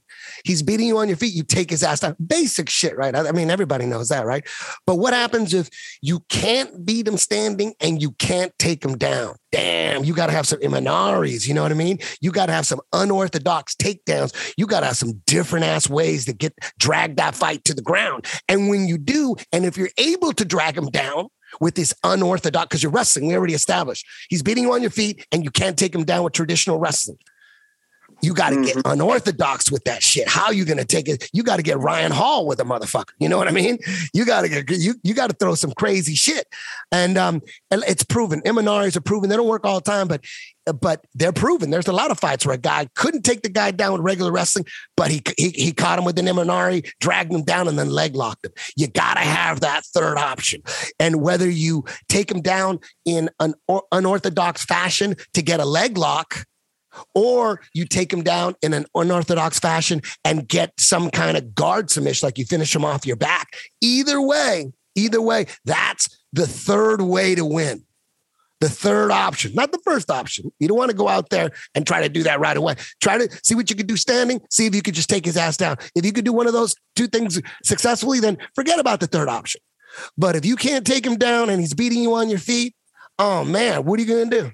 [0.44, 1.34] He's beating you on your feet.
[1.34, 2.16] You take his ass down.
[2.26, 3.16] Basic shit, right?
[3.16, 4.46] I I mean, everybody knows that, right?
[4.86, 5.70] But what happens if
[6.02, 9.36] you can't beat him standing and you can't take him down?
[9.52, 11.48] Damn, you got to have some Imanari's.
[11.48, 12.00] You know what I mean?
[12.22, 14.54] You got to have some unorthodox takedowns.
[14.58, 17.82] You got to have some different ass ways to get drag that fight to the
[17.82, 18.26] ground.
[18.50, 21.28] And when you do, and if you're able to drag him down
[21.62, 25.26] with this unorthodox, because you're wrestling, we already established he's beating you on your feet,
[25.32, 27.18] and you can't take him down with traditional wrestling.
[28.24, 30.30] You got to get unorthodox with that shit.
[30.30, 31.30] How you going to take it?
[31.34, 33.12] You got to get Ryan Hall with a motherfucker.
[33.20, 33.80] You know what I mean?
[34.14, 36.48] You got to get you you got to throw some crazy shit,
[36.90, 38.42] and um, it's proven.
[38.44, 39.30] Imanari's are proven.
[39.30, 40.24] They don't work all the time, but
[40.80, 41.70] but they're proven.
[41.70, 44.32] There's a lot of fights where a guy couldn't take the guy down with regular
[44.32, 44.66] wrestling,
[44.96, 48.16] but he he, he caught him with an Imanari, dragged him down, and then leg
[48.16, 48.54] locked him.
[48.78, 50.62] You got to have that third option.
[50.98, 55.98] And whether you take him down in an or- unorthodox fashion to get a leg
[55.98, 56.46] lock,
[57.14, 61.89] or you take him down in an unorthodox fashion and get some kind of guard
[61.89, 63.56] submission, like you finish him off your back.
[63.82, 67.84] Either way, either way, that's the third way to win.
[68.60, 70.50] The third option, not the first option.
[70.58, 72.76] You don't want to go out there and try to do that right away.
[73.02, 75.36] Try to see what you could do standing, see if you could just take his
[75.36, 75.76] ass down.
[75.96, 79.28] If you could do one of those two things successfully, then forget about the third
[79.28, 79.60] option.
[80.18, 82.74] But if you can't take him down and he's beating you on your feet,
[83.20, 84.52] oh man, what are you going to do?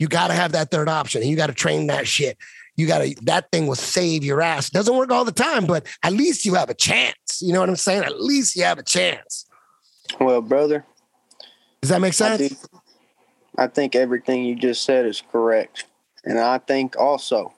[0.00, 2.38] You got to have that third option and you got to train that shit.
[2.76, 4.70] You got to, that thing will save your ass.
[4.70, 7.40] Doesn't work all the time, but at least you have a chance.
[7.42, 8.04] You know what I'm saying?
[8.04, 9.46] At least you have a chance.
[10.18, 10.86] Well, brother,
[11.82, 12.48] Does that make I, sense?
[12.48, 12.56] do,
[13.58, 15.84] I think everything you just said is correct.
[16.24, 17.52] And I think also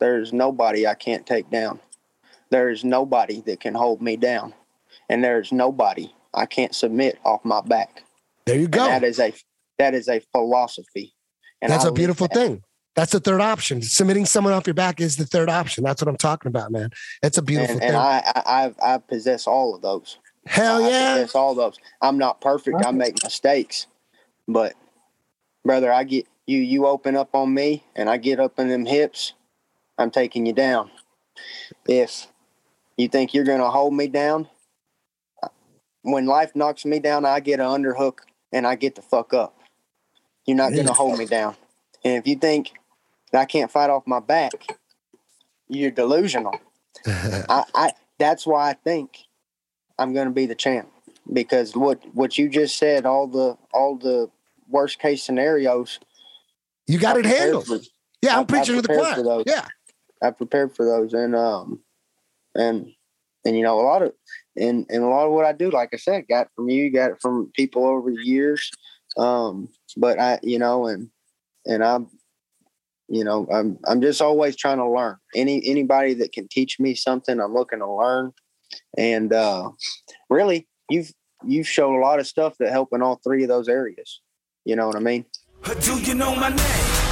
[0.00, 1.80] there's nobody I can't take down.
[2.50, 4.54] There is nobody that can hold me down.
[5.10, 8.02] And there's nobody I can't submit off my back.
[8.46, 8.86] There you And go.
[8.86, 9.34] that is a
[9.78, 11.13] that is a philosophy.
[11.64, 12.34] And That's I a beautiful that.
[12.34, 12.62] thing.
[12.94, 13.80] That's the third option.
[13.80, 15.82] Submitting someone off your back is the third option.
[15.82, 16.90] That's what I'm talking about, man.
[17.22, 17.88] It's a beautiful And, thing.
[17.88, 20.18] and I, I I I possess all of those.
[20.46, 21.14] Hell I yeah.
[21.14, 21.78] possess all those.
[22.02, 22.84] I'm not perfect.
[22.84, 23.86] I make mistakes,
[24.46, 24.74] but
[25.64, 26.58] brother, I get you.
[26.58, 29.32] You open up on me, and I get up in them hips.
[29.96, 30.90] I'm taking you down.
[31.88, 32.26] If
[32.98, 34.48] you think you're gonna hold me down,
[35.42, 35.48] uh,
[36.02, 38.18] when life knocks me down, I get an underhook
[38.52, 39.53] and I get the fuck up.
[40.46, 41.56] You're not gonna hold me down.
[42.04, 42.72] And if you think
[43.32, 44.52] that I can't fight off my back,
[45.68, 46.54] you're delusional.
[47.06, 49.18] I, I that's why I think
[49.98, 50.90] I'm going to be the champ
[51.32, 54.30] because what what you just said, all the all the
[54.68, 55.98] worst case scenarios,
[56.86, 57.66] You got I it handled.
[57.66, 57.78] for-
[58.22, 59.22] Yeah, I- I'm preaching I to the choir.
[59.22, 59.44] those.
[59.46, 59.66] Yeah.
[60.22, 61.80] I prepared for those, and um,
[62.54, 62.92] and
[63.44, 64.12] and you know a lot of
[64.56, 67.10] and and a lot of what I do, like I said, got from you, got
[67.10, 68.70] it from people over the years.
[69.16, 71.08] Um, but I, you know, and
[71.66, 72.08] and I'm,
[73.08, 75.16] you know, I'm I'm just always trying to learn.
[75.34, 78.32] Any anybody that can teach me something, I'm looking to learn.
[78.96, 79.70] And uh,
[80.28, 81.12] really, you've
[81.44, 84.20] you've showed a lot of stuff that help in all three of those areas.
[84.64, 85.26] You know what I mean?
[85.82, 87.04] Do you know my name?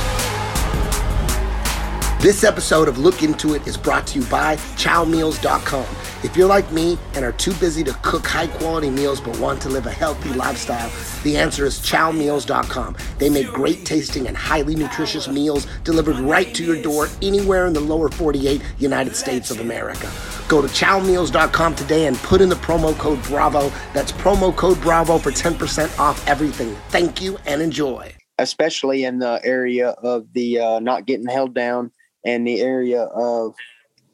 [2.21, 6.12] This episode of Look Into It is brought to you by chowmeals.com.
[6.25, 9.61] If you're like me and are too busy to cook high quality meals but want
[9.63, 10.91] to live a healthy lifestyle,
[11.25, 12.97] the answer is chowmeals.com.
[13.19, 17.73] They make great tasting and highly nutritious meals delivered right to your door anywhere in
[17.73, 20.09] the lower 48 United States of America.
[20.49, 23.73] Go to chowmeals.com today and put in the promo code BRAVO.
[23.93, 26.77] That's promo code BRAVO for 10% off everything.
[26.89, 28.15] Thank you and enjoy.
[28.39, 31.91] especially in the area of the uh, not getting held down
[32.25, 33.55] and the area of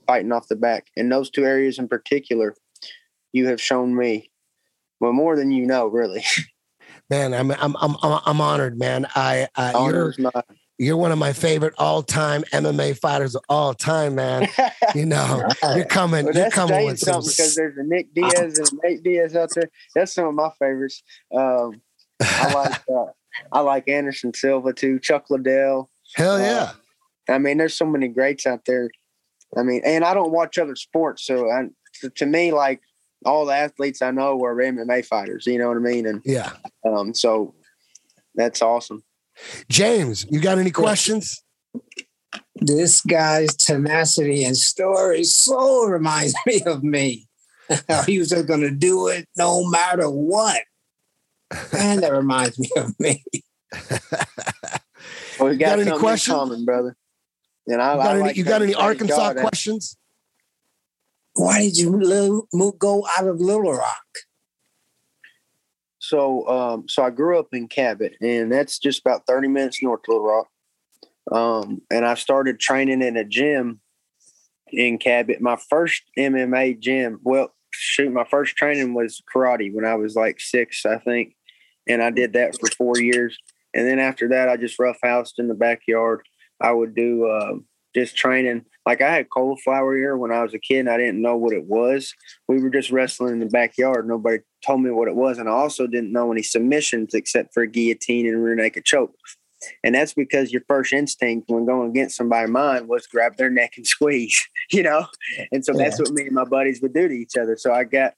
[0.08, 0.88] fighting off the back.
[0.96, 2.56] In those two areas in particular,
[3.32, 4.32] you have shown me,
[4.98, 6.24] well, more than you know, really.
[7.10, 9.06] Man, I'm I'm I'm I'm honored, man.
[9.14, 10.14] I uh, you're
[10.76, 14.46] you're one of my favorite all-time MMA fighters of all time, man.
[14.94, 15.42] You know,
[15.74, 19.02] you're coming, Well, you're coming with some something because there's a Nick Diaz and Nate
[19.02, 19.70] Diaz out there.
[19.94, 21.02] That's some of my favorites.
[21.34, 21.80] Um,
[22.20, 23.12] I like uh,
[23.52, 25.90] I like Anderson Silva too, Chuck Liddell.
[26.14, 26.72] hell yeah.
[27.28, 28.90] I mean, there's so many greats out there.
[29.56, 31.64] I mean, and I don't watch other sports, so I,
[32.00, 32.80] to, to me, like
[33.24, 35.46] all the athletes I know are MMA fighters.
[35.46, 36.06] You know what I mean?
[36.06, 36.52] And Yeah.
[36.86, 37.54] um, so
[38.34, 39.02] that's awesome.
[39.68, 41.42] James, you got any questions?
[42.56, 47.26] This guy's tenacity and story so reminds me of me.
[47.88, 50.62] How he was just going to do it no matter what.
[51.76, 53.24] And that reminds me of me.
[55.38, 56.34] Well, we got got, any questions?
[56.36, 56.96] common, brother.
[57.68, 59.96] And I, You got I any, like you got any Arkansas God questions?
[61.34, 64.06] Why did you lo- mo- go out of Little Rock?
[65.98, 70.00] So, um, so I grew up in Cabot, and that's just about thirty minutes north
[70.00, 70.48] of Little Rock.
[71.30, 73.80] Um, and I started training in a gym
[74.72, 75.40] in Cabot.
[75.40, 80.40] My first MMA gym, well, shoot, my first training was karate when I was like
[80.40, 81.36] six, I think,
[81.86, 83.36] and I did that for four years.
[83.74, 86.22] And then after that, I just roughhoused in the backyard.
[86.60, 87.54] I would do uh,
[87.94, 88.64] just training.
[88.86, 91.52] Like I had cauliflower ear when I was a kid, and I didn't know what
[91.52, 92.14] it was.
[92.48, 94.08] We were just wrestling in the backyard.
[94.08, 97.66] Nobody told me what it was, and I also didn't know any submissions except for
[97.66, 99.14] guillotine and rear naked choke.
[99.82, 103.72] And that's because your first instinct when going against somebody mine was grab their neck
[103.76, 104.40] and squeeze,
[104.70, 105.06] you know?
[105.52, 107.56] And so that's what me and my buddies would do to each other.
[107.56, 108.14] So I got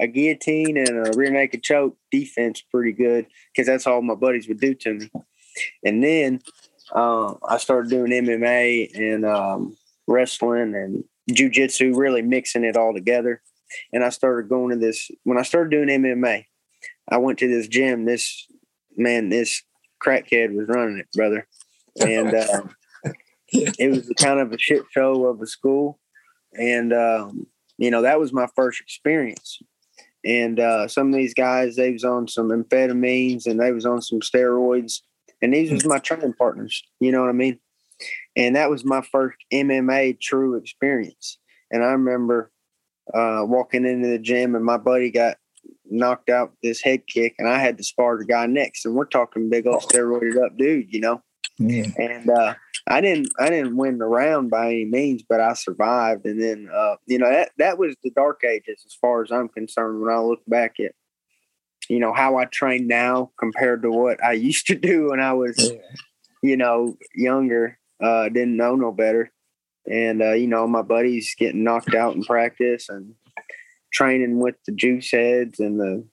[0.00, 4.48] a guillotine and a rear naked choke defense pretty good because that's all my buddies
[4.48, 5.10] would do to me.
[5.84, 6.40] And then
[6.94, 9.76] uh, I started doing MMA and um,
[10.06, 13.42] wrestling and jujitsu, really mixing it all together.
[13.92, 16.44] And I started going to this when I started doing MMA.
[17.10, 18.04] I went to this gym.
[18.04, 18.46] This
[18.96, 19.62] man, this
[20.04, 21.46] crackhead was running it, brother,
[22.00, 22.62] and uh,
[23.48, 25.98] it was kind of a shit show of a school.
[26.52, 27.46] And um,
[27.78, 29.58] you know that was my first experience.
[30.24, 34.00] And uh, some of these guys, they was on some amphetamines and they was on
[34.00, 35.00] some steroids,
[35.42, 36.82] and these was my training partners.
[37.00, 37.58] You know what I mean?
[38.36, 41.38] And that was my first MMA true experience.
[41.70, 42.50] And I remember
[43.12, 45.36] uh, walking into the gym, and my buddy got
[45.90, 48.94] knocked out with this head kick, and I had to spar the guy next, and
[48.94, 51.22] we're talking big old steroided up dude, you know.
[51.58, 51.86] Yeah.
[51.98, 52.54] And uh,
[52.88, 56.24] I didn't, I didn't win the round by any means, but I survived.
[56.24, 59.48] And then, uh, you know, that that was the dark ages as far as I'm
[59.48, 60.00] concerned.
[60.00, 60.92] When I look back at,
[61.88, 65.32] you know, how I train now compared to what I used to do when I
[65.32, 65.78] was, Yeah.
[66.42, 69.30] you know, younger, uh, didn't know no better.
[69.90, 73.14] And uh, you know, my buddies getting knocked out in practice and
[73.92, 76.04] training with the juice heads and the,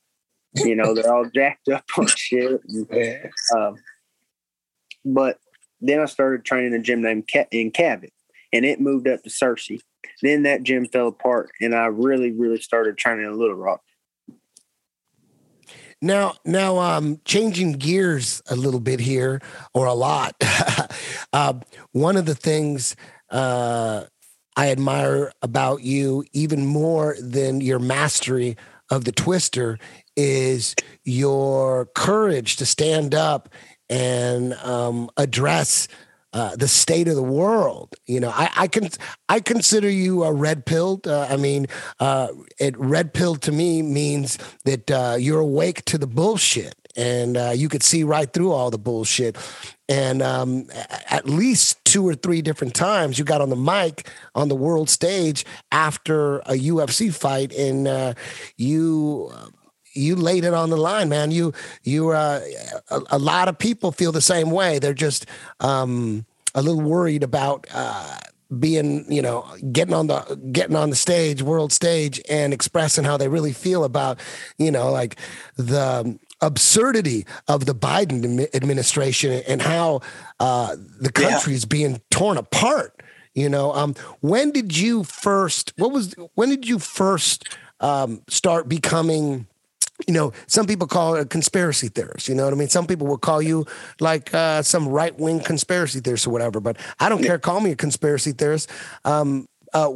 [0.55, 2.61] you know, they're all jacked up on shit.
[2.67, 3.27] And, Yeah.
[3.55, 3.75] um,
[5.05, 5.37] but
[5.81, 8.11] then I started training in a gym named Ca- in Cabot,
[8.51, 9.79] and it moved up to Searcy.
[10.21, 13.81] Then that gym fell apart, and I really, really started training in Little Rock.
[16.01, 19.41] Now, now, um, changing gears a little bit here,
[19.73, 20.33] or a lot.
[21.33, 21.53] uh,
[21.91, 22.95] one of the things
[23.29, 24.05] uh,
[24.55, 28.55] I admire about you, even more than your mastery
[28.89, 29.77] of the twister,
[30.15, 30.73] is
[31.03, 33.49] your courage to stand up
[33.89, 35.89] and um, address
[36.33, 37.95] uh, the state of the world.
[38.05, 38.89] You know, I, I can
[39.27, 41.07] I consider you a red pilled.
[41.07, 41.67] Uh, I mean,
[41.99, 47.37] uh, it red pill to me means that uh, you're awake to the bullshit and
[47.37, 49.37] uh, you could see right through all the bullshit.
[49.87, 50.67] And um,
[51.09, 54.89] at least two or three different times you got on the mic on the world
[54.89, 58.13] stage after a UFC fight, and uh,
[58.55, 59.31] you
[59.93, 61.31] you laid it on the line, man.
[61.31, 62.41] You you uh,
[62.89, 64.79] a, a lot of people feel the same way.
[64.79, 65.25] They're just
[65.59, 66.25] um,
[66.55, 68.17] a little worried about uh,
[68.57, 70.21] being, you know, getting on the
[70.51, 74.19] getting on the stage, world stage, and expressing how they really feel about,
[74.57, 75.17] you know, like
[75.55, 80.01] the absurdity of the Biden administration and how
[80.39, 83.01] uh, the country is being torn apart.
[83.35, 85.73] You know, um, when did you first?
[85.77, 86.15] What was?
[86.33, 87.47] When did you first
[87.79, 89.47] um, start becoming?
[90.07, 92.29] You know, some people call it a conspiracy theorist.
[92.29, 92.69] You know what I mean?
[92.69, 93.65] Some people will call you
[93.99, 96.59] like uh, some right wing conspiracy theorist or whatever.
[96.59, 97.37] But I don't care.
[97.39, 98.69] Call me a conspiracy theorist.
[99.05, 99.91] Um, uh,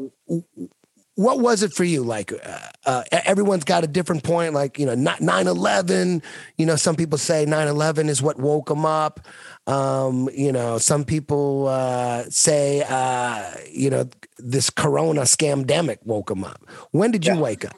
[1.16, 2.04] what was it for you?
[2.04, 4.54] Like, uh, uh, everyone's got a different point.
[4.54, 6.24] Like, you know, 9 11,
[6.58, 9.20] you know, some people say 9 11 is what woke them up.
[9.68, 16.44] Um, you know, some people uh, say, uh, you know, this corona scamdemic woke them
[16.44, 16.62] up.
[16.92, 17.76] When did you wake up?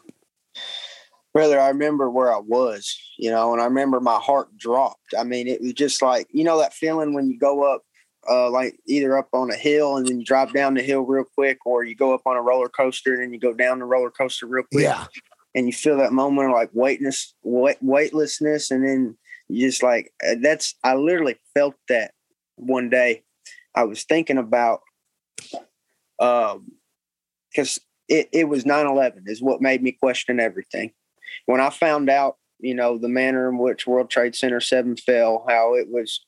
[1.36, 5.13] Brother, I remember where I was, you know, and I remember my heart dropped.
[5.19, 7.81] I mean, it was just like, you know, that feeling when you go up,
[8.29, 11.25] uh, like either up on a hill and then you drive down the hill real
[11.25, 13.86] quick, or you go up on a roller coaster and then you go down the
[13.86, 14.86] roller coaster real quick.
[14.86, 15.07] Yeah.
[15.53, 18.71] And you feel that moment of like weightness, weight, weightlessness.
[18.71, 19.17] And then
[19.49, 22.11] you just like, uh, that's, I literally felt that
[22.55, 23.23] one day.
[23.76, 24.80] I was thinking about,
[26.18, 26.72] um,
[27.51, 27.77] because
[28.07, 30.93] it, it was 9 11 is what made me question everything
[31.45, 35.45] when I found out, you know, the manner in which World Trade Center 7 fell,
[35.48, 36.26] how it was,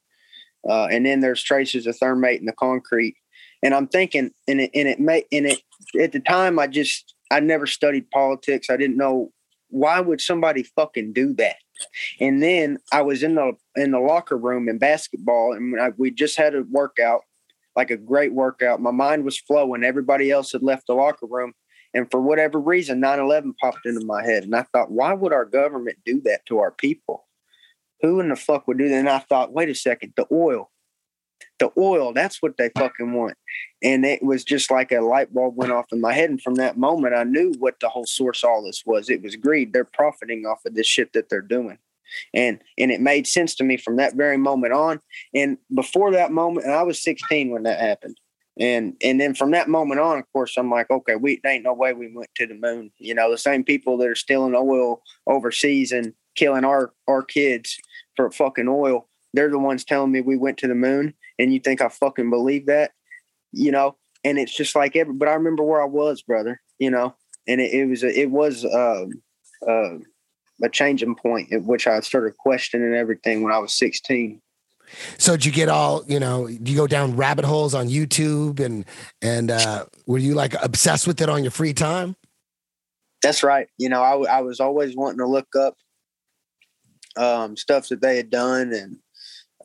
[0.67, 3.15] uh, and then there's traces of thermate in the concrete.
[3.63, 5.61] And I'm thinking, and it, and it may, and it,
[5.99, 8.69] at the time, I just, I never studied politics.
[8.69, 9.31] I didn't know
[9.69, 11.57] why would somebody fucking do that.
[12.19, 16.11] And then I was in the, in the locker room in basketball and I, we
[16.11, 17.21] just had a workout,
[17.75, 18.81] like a great workout.
[18.81, 19.83] My mind was flowing.
[19.83, 21.53] Everybody else had left the locker room.
[21.93, 24.43] And for whatever reason, 9 11 popped into my head.
[24.43, 27.25] And I thought, why would our government do that to our people?
[28.01, 28.95] Who in the fuck would do that?
[28.95, 30.69] And I thought, wait a second, the oil.
[31.59, 32.13] the oil.
[32.13, 33.35] That's what they fucking want.
[33.81, 36.29] And it was just like a light bulb went off in my head.
[36.29, 39.09] And from that moment, I knew what the whole source all this was.
[39.09, 39.73] It was greed.
[39.73, 41.77] They're profiting off of this shit that they're doing.
[42.33, 45.01] And and it made sense to me from that very moment on.
[45.33, 48.17] And before that moment, and I was 16 when that happened.
[48.59, 51.73] And and then from that moment on, of course, I'm like, okay, we ain't no
[51.73, 52.91] way we went to the moon.
[52.97, 57.77] You know, the same people that are stealing oil overseas and killing our our kids
[58.15, 61.13] for fucking oil, they're the ones telling me we went to the moon.
[61.37, 62.91] And you think I fucking believe that?
[63.51, 65.13] You know, and it's just like every.
[65.13, 66.59] But I remember where I was, brother.
[66.79, 67.15] You know,
[67.47, 69.11] and it, it was a, it was um,
[69.67, 69.97] uh,
[70.63, 74.41] a changing point at which I started questioning everything when I was 16.
[75.17, 78.59] So did you get all, you know, do you go down rabbit holes on YouTube
[78.59, 78.85] and
[79.21, 82.15] and uh were you like obsessed with it on your free time?
[83.21, 83.67] That's right.
[83.77, 85.75] You know, I, I was always wanting to look up
[87.17, 88.97] um, stuff that they had done and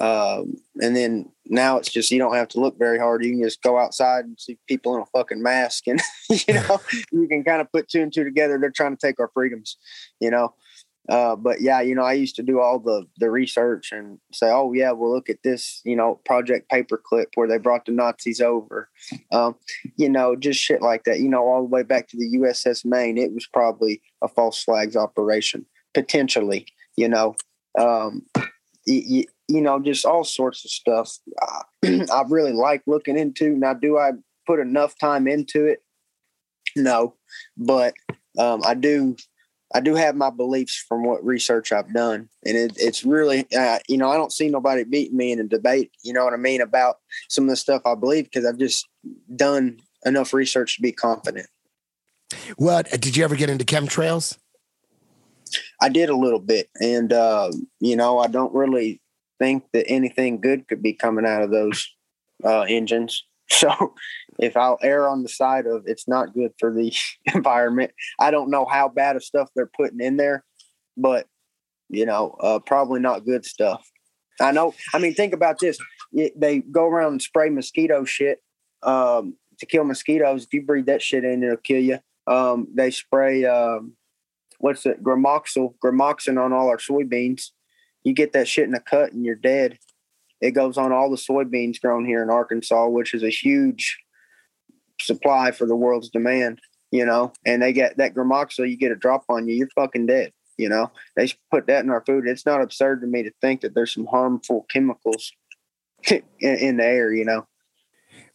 [0.01, 3.25] um, and then now it's just you don't have to look very hard.
[3.25, 6.81] You can just go outside and see people in a fucking mask, and you know
[7.13, 8.59] you can kind of put two and two together.
[8.59, 9.77] They're trying to take our freedoms,
[10.19, 10.55] you know.
[11.09, 14.51] Uh, but yeah, you know, I used to do all the the research and say,
[14.51, 18.41] oh yeah, well look at this, you know, Project Paperclip where they brought the Nazis
[18.41, 18.89] over,
[19.33, 19.57] um,
[19.97, 21.19] you know, just shit like that.
[21.19, 24.63] You know, all the way back to the USS Maine, it was probably a false
[24.63, 26.67] flags operation potentially.
[26.97, 27.35] You know,
[27.79, 28.23] um,
[28.87, 31.19] you, you know, just all sorts of stuff.
[31.85, 33.57] I really like looking into.
[33.57, 34.13] Now, do I
[34.47, 35.83] put enough time into it?
[36.77, 37.17] No,
[37.57, 37.95] but
[38.39, 39.17] um, I do
[39.75, 43.79] I do have my beliefs from what research I've done, and it, it's really, uh,
[43.89, 45.91] you know, I don't see nobody beating me in a debate.
[46.03, 46.97] You know what I mean about
[47.29, 48.89] some of the stuff I believe because I've just
[49.35, 51.47] done enough research to be confident.
[52.57, 54.37] What did you ever get into chemtrails?
[55.81, 57.51] I did a little bit, and uh,
[57.81, 59.01] you know, I don't really
[59.39, 61.89] think that anything good could be coming out of those
[62.45, 63.25] uh, engines.
[63.49, 63.95] So
[64.39, 66.93] if I'll err on the side of it's not good for the
[67.35, 70.45] environment, I don't know how bad of stuff they're putting in there,
[70.97, 71.27] but
[71.89, 73.87] you know, uh, probably not good stuff.
[74.41, 74.75] I know.
[74.95, 75.79] I mean, think about this:
[76.13, 78.43] it, they go around and spray mosquito shit
[78.83, 80.45] um, to kill mosquitoes.
[80.45, 81.99] If you breathe that shit in, it'll kill you.
[82.27, 83.95] Um, they spray um,
[84.59, 87.51] what's it, gramoxyl, gramoxin on all our soybeans.
[88.05, 89.79] You get that shit in a cut, and you're dead.
[90.41, 93.99] It goes on all the soybeans grown here in Arkansas, which is a huge
[95.03, 96.61] supply for the world's demand,
[96.91, 97.33] you know.
[97.45, 100.69] And they get that gramoxyl, you get a drop on you, you're fucking dead, you
[100.69, 100.91] know.
[101.17, 102.27] They put that in our food.
[102.27, 105.33] It's not absurd to me to think that there's some harmful chemicals
[106.11, 107.47] in, in the air, you know.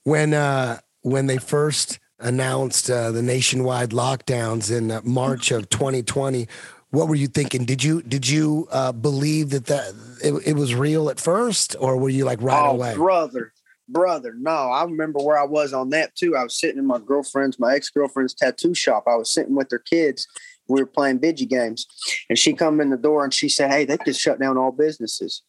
[0.03, 6.47] When uh when they first announced uh, the nationwide lockdowns in uh, March of 2020,
[6.89, 7.65] what were you thinking?
[7.65, 11.97] Did you did you uh, believe that that it, it, was real at first, or
[11.97, 12.95] were you like right oh, away?
[12.95, 13.51] brother,
[13.87, 14.51] brother, no.
[14.51, 16.35] I remember where I was on that too.
[16.35, 19.03] I was sitting in my girlfriend's, my ex girlfriend's tattoo shop.
[19.07, 20.27] I was sitting with her kids.
[20.69, 21.85] We were playing video games,
[22.29, 24.71] and she come in the door and she said, "Hey, they just shut down all
[24.71, 25.41] businesses."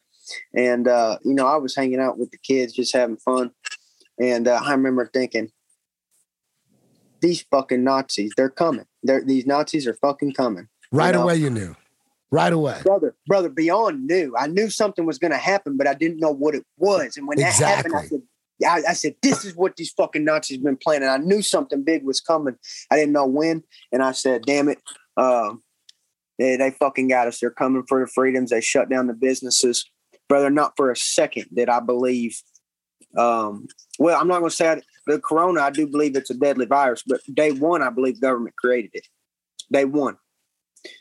[0.55, 3.51] And uh, you know, I was hanging out with the kids, just having fun.
[4.20, 5.51] And uh, I remember thinking,
[7.20, 8.86] these fucking Nazis, they're coming.
[9.02, 10.69] They're, these Nazis are fucking coming.
[10.90, 11.23] Right you know?
[11.23, 11.77] away, you knew.
[12.31, 13.48] Right away, brother, brother.
[13.48, 14.35] Beyond knew.
[14.36, 17.16] I knew something was going to happen, but I didn't know what it was.
[17.16, 17.65] And when exactly.
[17.65, 18.23] that happened, I said,
[18.65, 22.05] I, I, said, "This is what these fucking Nazis been planning." I knew something big
[22.05, 22.57] was coming.
[22.91, 23.63] I didn't know when,
[23.93, 24.79] and I said, "Damn it,
[25.17, 25.55] uh,
[26.39, 27.41] they, they fucking got us.
[27.41, 28.51] They're coming for the freedoms.
[28.51, 29.89] They shut down the businesses,
[30.29, 30.51] brother.
[30.51, 32.41] Not for a second did I believe.
[33.17, 33.67] Um,
[33.99, 35.63] well, I'm not going to say I, the corona.
[35.63, 39.07] I do believe it's a deadly virus, but day one, I believe government created it.
[39.73, 40.17] Day one,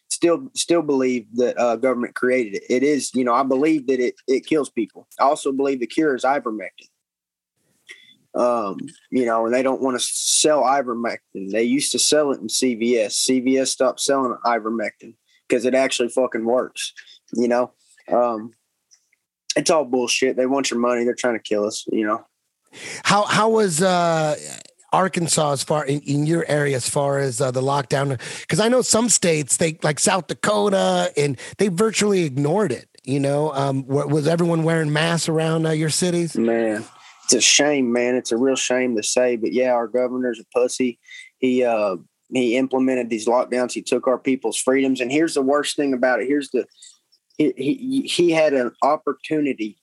[0.09, 2.63] still still believe that uh, government created it.
[2.69, 5.07] It is, you know, I believe that it it kills people.
[5.19, 6.89] I also believe the cure is ivermectin.
[8.37, 8.77] Um,
[9.09, 11.51] you know, and they don't want to sell ivermectin.
[11.51, 13.27] They used to sell it in CVS.
[13.27, 15.15] CVS stopped selling ivermectin
[15.47, 16.93] because it actually fucking works.
[17.33, 17.71] You know,
[18.11, 18.51] um,
[19.55, 20.37] it's all bullshit.
[20.37, 21.03] They want your money.
[21.03, 21.85] They're trying to kill us.
[21.91, 22.25] You know.
[23.03, 24.35] How how was uh
[24.93, 28.19] Arkansas as far in, in your area as far as uh, the lockdown?
[28.41, 32.87] Because I know some states they like South Dakota and they virtually ignored it.
[33.03, 36.35] You know, um, was everyone wearing masks around uh, your cities?
[36.37, 36.83] Man,
[37.27, 38.15] it's a shame, man.
[38.15, 40.97] It's a real shame to say, but yeah, our governor's a pussy.
[41.39, 41.97] He uh,
[42.29, 43.73] he implemented these lockdowns.
[43.73, 45.01] He took our people's freedoms.
[45.01, 46.27] And here's the worst thing about it.
[46.29, 46.65] Here's the
[47.37, 49.77] he he, he had an opportunity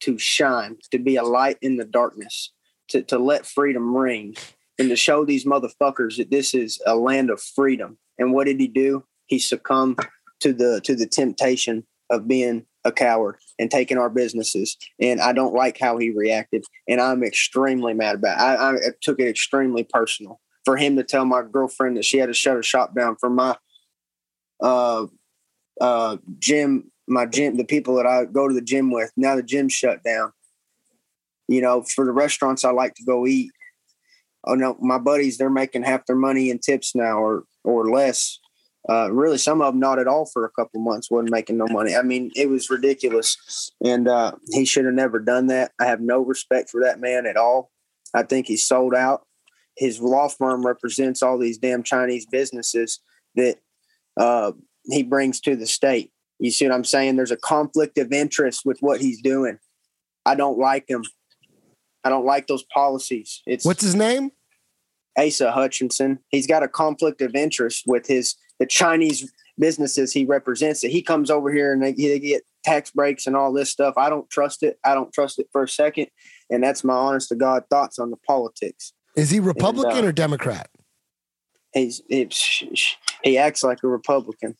[0.00, 2.52] to shine, to be a light in the darkness
[2.88, 4.36] to, to let freedom ring
[4.78, 7.96] and to show these motherfuckers that this is a land of freedom.
[8.18, 9.04] And what did he do?
[9.26, 9.98] He succumbed
[10.40, 14.76] to the to the temptation of being a coward and taking our businesses.
[15.00, 16.64] And I don't like how he reacted.
[16.88, 18.42] And I'm extremely mad about it.
[18.42, 22.26] I, I took it extremely personal for him to tell my girlfriend that she had
[22.26, 23.56] to shut her shop down for my
[24.62, 25.06] uh
[25.80, 29.42] uh gym my gym the people that I go to the gym with now the
[29.42, 30.32] gym shut down
[31.48, 33.50] you know for the restaurants I like to go eat
[34.46, 38.38] oh no my buddies they're making half their money in tips now or or less
[38.88, 41.66] uh, really some of them not at all for a couple months wasn't making no
[41.68, 41.94] money.
[41.94, 43.70] I mean it was ridiculous.
[43.84, 45.72] And uh, he should have never done that.
[45.80, 47.70] I have no respect for that man at all.
[48.14, 49.22] I think he's sold out.
[49.76, 52.98] His law firm represents all these damn chinese businesses
[53.36, 53.56] that
[54.16, 54.52] uh,
[54.84, 56.10] he brings to the state.
[56.38, 57.16] You see what i'm saying?
[57.16, 59.58] There's a conflict of interest with what he's doing.
[60.26, 61.04] I don't like him.
[62.04, 63.42] I don't like those policies.
[63.46, 64.32] It's What's his name?
[65.16, 66.18] Asa Hutchinson.
[66.28, 69.28] He's got a conflict of interest with his the Chinese
[69.58, 70.82] businesses he represents.
[70.82, 73.94] That he comes over here and they, they get tax breaks and all this stuff.
[73.96, 74.78] I don't trust it.
[74.84, 76.06] I don't trust it for a second.
[76.48, 78.92] And that's my honest to God thoughts on the politics.
[79.16, 80.70] Is he Republican And, uh, or Democrat?
[81.74, 82.62] He's it's,
[83.24, 84.54] he acts like a Republican.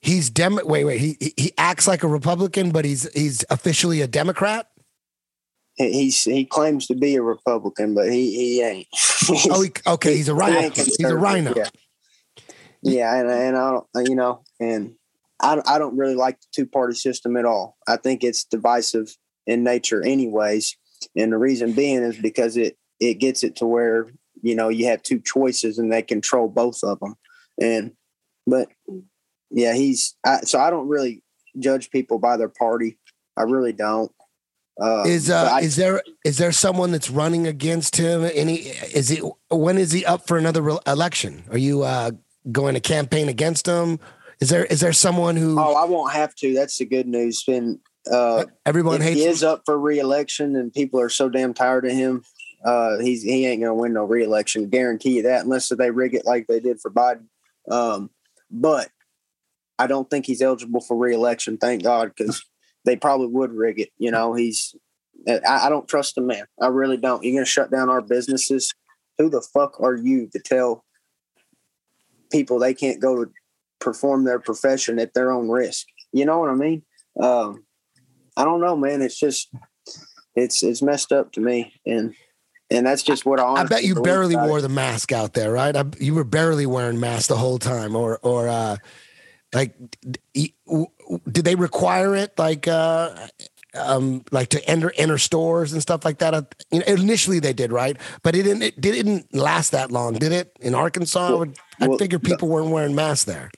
[0.00, 0.58] He's Dem.
[0.64, 1.00] Wait, wait.
[1.00, 4.68] He he- acts like a Republican, but he's he's officially a Democrat.
[5.74, 8.86] He- He's he claims to be a Republican, but he he ain't.
[9.50, 10.16] Oh, he, okay.
[10.16, 10.70] He's a RINO.
[10.70, 11.54] He's a RINO.
[11.56, 11.68] Yeah,
[12.86, 14.94] yeah, and and I don't, you know, and
[15.40, 17.76] I I don't really like the two party system at all.
[17.86, 19.14] I think it's divisive
[19.46, 20.76] in nature, anyways.
[21.14, 24.08] And the reason being is because it it gets it to where
[24.42, 27.14] you know you have two choices and they control both of them.
[27.60, 27.92] And
[28.46, 28.68] but
[29.50, 31.22] yeah, he's I, so I don't really
[31.58, 32.98] judge people by their party.
[33.36, 34.10] I really don't.
[34.80, 38.24] Uh, Is uh I- is there is there someone that's running against him?
[38.24, 41.44] Any is he when is he up for another re- election?
[41.50, 42.10] Are you uh
[42.50, 43.98] going to campaign against him?
[44.40, 46.54] Is there is there someone who Oh, I won't have to.
[46.54, 47.42] That's the good news.
[47.44, 49.30] Been uh, everyone hates he him?
[49.30, 52.22] is up for reelection and people are so damn tired of him.
[52.64, 54.68] Uh, he's he ain't gonna win no reelection.
[54.68, 57.26] Guarantee you that, unless they rig it like they did for Biden.
[57.70, 58.10] Um,
[58.50, 58.88] but
[59.78, 61.58] I don't think he's eligible for reelection.
[61.58, 62.44] Thank God, because
[62.84, 63.90] they probably would rig it.
[63.98, 64.74] You know, he's.
[65.28, 66.44] I, I don't trust the man.
[66.60, 67.22] I really don't.
[67.24, 68.72] You're gonna shut down our businesses.
[69.18, 70.84] Who the fuck are you to tell
[72.30, 73.30] people they can't go to
[73.80, 75.86] perform their profession at their own risk?
[76.12, 76.82] You know what I mean?
[77.20, 77.64] Um,
[78.36, 79.02] I don't know, man.
[79.02, 79.48] It's just
[80.34, 82.14] it's it's messed up to me, and
[82.70, 83.44] and that's just what I.
[83.54, 84.48] I bet you barely about it.
[84.50, 85.74] wore the mask out there, right?
[85.74, 88.76] I, you were barely wearing masks the whole time, or or uh,
[89.54, 92.38] like, d- d- w- w- did they require it?
[92.38, 93.28] Like, uh,
[93.74, 96.34] um, like to enter enter stores and stuff like that.
[96.34, 97.96] Uh, You know, initially they did, right?
[98.22, 98.62] But it didn't.
[98.62, 100.54] It didn't last that long, did it?
[100.60, 101.44] In Arkansas,
[101.80, 103.50] I, well, figured people weren't wearing masks there.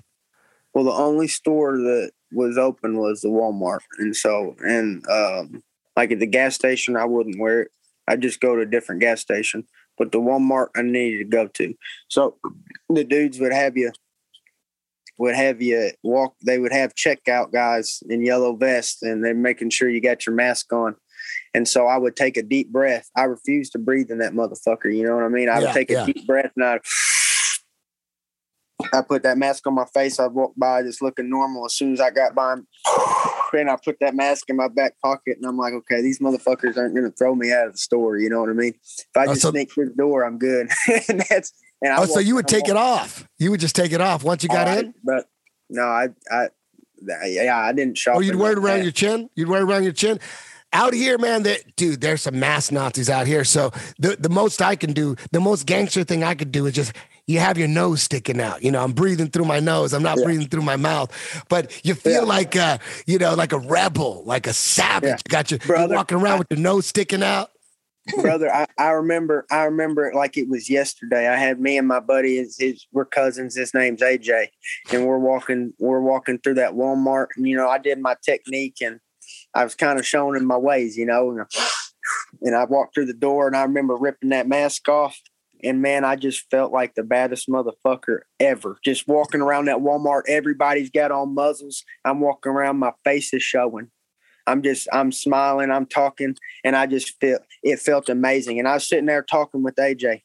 [0.74, 5.62] Well, the only store that was open was the Walmart, and so and um,
[5.96, 7.70] like at the gas station, I wouldn't wear it.
[8.06, 9.66] I'd just go to a different gas station.
[9.96, 11.74] But the Walmart I needed to go to,
[12.08, 12.36] so
[12.88, 13.92] the dudes would have you
[15.18, 16.34] would have you walk.
[16.44, 20.34] They would have checkout guys in yellow vests, and they're making sure you got your
[20.34, 20.94] mask on.
[21.54, 23.10] And so I would take a deep breath.
[23.16, 24.94] I refused to breathe in that motherfucker.
[24.94, 25.48] You know what I mean?
[25.48, 26.06] I would Yeah, take a yeah.
[26.06, 26.78] deep breath and I
[28.92, 30.20] I put that mask on my face.
[30.20, 31.64] I'd walk by just looking normal.
[31.66, 32.54] As soon as I got by,
[33.52, 36.76] and I put that mask in my back pocket, and I'm like, okay, these motherfuckers
[36.76, 38.18] aren't going to throw me out of the store.
[38.18, 38.74] You know what I mean?
[38.74, 40.68] If I Oh, just so- sneak through the door, I'm good.
[41.08, 41.52] and that's
[41.82, 43.26] and I Oh, so you would take it off?
[43.38, 45.28] You would just take it off once you got Oh, I- in, but
[45.70, 46.48] no, I, I,
[47.26, 48.14] yeah, I didn't oh, shop.
[48.16, 48.82] or you'd wear it around that.
[48.84, 49.28] your chin?
[49.34, 50.20] You'd wear it around your chin.
[50.72, 53.42] Out here, man, that dude, there's some mass Nazis out here.
[53.42, 56.74] So the the most I can do, the most gangster thing I could do is
[56.74, 56.92] just
[57.28, 58.64] you have your nose sticking out.
[58.64, 59.92] You know, I'm breathing through my nose.
[59.92, 60.24] I'm not Yeah.
[60.24, 61.12] breathing through my mouth.
[61.48, 62.28] But you feel Yeah.
[62.36, 65.08] like uh, you know, like a rebel, like a savage.
[65.08, 65.16] Yeah.
[65.16, 67.50] You got your Brother, walking around I- with your nose sticking out.
[68.22, 71.86] brother I, I remember i remember it like it was yesterday i had me and
[71.86, 74.48] my buddy his, his we're cousins his name's aj
[74.90, 78.76] and we're walking we're walking through that walmart and you know i did my technique
[78.80, 78.98] and
[79.54, 81.44] i was kind of showing him my ways you know and,
[82.40, 85.20] and i walked through the door and i remember ripping that mask off
[85.62, 90.22] and man i just felt like the baddest motherfucker ever just walking around that walmart
[90.28, 93.90] everybody's got on muzzles i'm walking around my face is showing
[94.46, 98.58] i'm just i'm smiling i'm talking and I just felt it felt amazing.
[98.58, 100.22] And I was sitting there talking with AJ,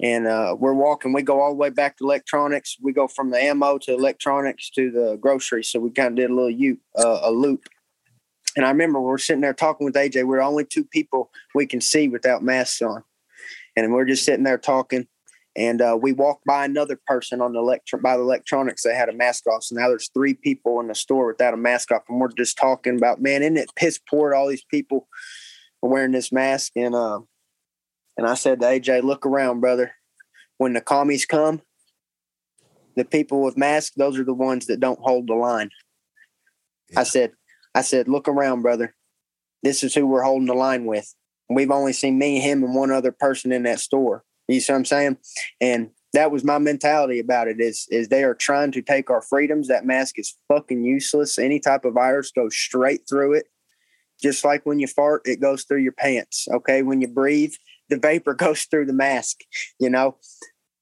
[0.00, 1.12] and uh, we're walking.
[1.12, 2.76] We go all the way back to electronics.
[2.82, 5.64] We go from the ammo to electronics to the grocery.
[5.64, 7.64] So we kind of did a little u- uh, a loop.
[8.56, 10.24] And I remember we're sitting there talking with AJ.
[10.26, 13.04] We're the only two people we can see without masks on,
[13.76, 15.06] and we're just sitting there talking.
[15.56, 19.08] and uh, we walked by another person on the electro by the electronics They had
[19.08, 19.64] a mask off.
[19.64, 22.56] So now there's three people in the store without a mask off, and we're just
[22.56, 24.34] talking about, man, isn't it piss poor?
[24.34, 25.08] All these people
[25.82, 27.20] are wearing this mask, and uh,
[28.16, 29.92] and I said to AJ, look around, brother.
[30.58, 31.62] When the commies come,
[32.94, 35.70] the people with masks, those are the ones that don't hold the line.
[36.96, 37.32] I said,
[37.74, 38.94] I said, look around, brother.
[39.62, 41.14] This is who we're holding the line with.
[41.50, 44.24] We've only seen me, him, and one other person in that store.
[44.48, 45.18] You see what I'm saying?
[45.60, 49.22] And that was my mentality about it is is they are trying to take our
[49.22, 49.68] freedoms.
[49.68, 51.38] That mask is fucking useless.
[51.38, 53.46] Any type of virus goes straight through it.
[54.20, 56.46] Just like when you fart, it goes through your pants.
[56.52, 56.82] Okay.
[56.82, 57.54] When you breathe,
[57.88, 59.38] the vapor goes through the mask,
[59.78, 60.16] you know?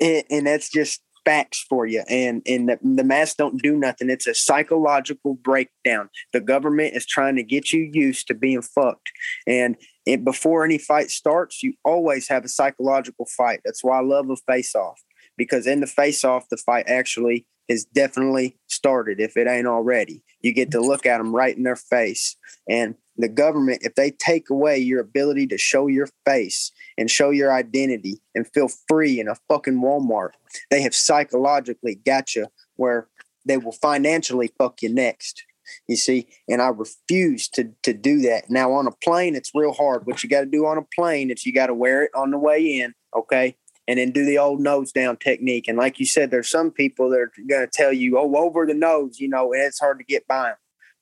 [0.00, 2.02] And, and that's just facts for you.
[2.09, 4.09] And and the, the masks don't do nothing.
[4.09, 6.09] It's a psychological breakdown.
[6.32, 9.10] The government is trying to get you used to being fucked.
[9.46, 9.76] And
[10.06, 13.60] it, before any fight starts, you always have a psychological fight.
[13.62, 14.98] That's why I love a face off
[15.36, 20.22] because in the face off, the fight actually is definitely started if it ain't already.
[20.40, 22.36] You get to look at them right in their face.
[22.66, 27.30] And the government, if they take away your ability to show your face and show
[27.30, 30.32] your identity and feel free in a fucking Walmart,
[30.70, 33.08] they have psychologically got you where
[33.46, 35.44] they will financially fuck you next.
[35.86, 38.50] You see, and I refuse to to do that.
[38.50, 40.06] Now on a plane, it's real hard.
[40.06, 42.30] What you got to do on a plane is you got to wear it on
[42.30, 43.56] the way in, okay,
[43.86, 45.68] and then do the old nose down technique.
[45.68, 48.66] And like you said, there's some people that are going to tell you, oh, over
[48.66, 50.56] the nose, you know, and it's hard to get by them.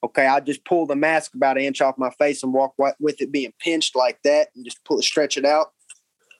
[0.05, 3.21] Okay, I just pull the mask about an inch off my face and walk with
[3.21, 5.69] it being pinched like that, and just pull it, stretch it out,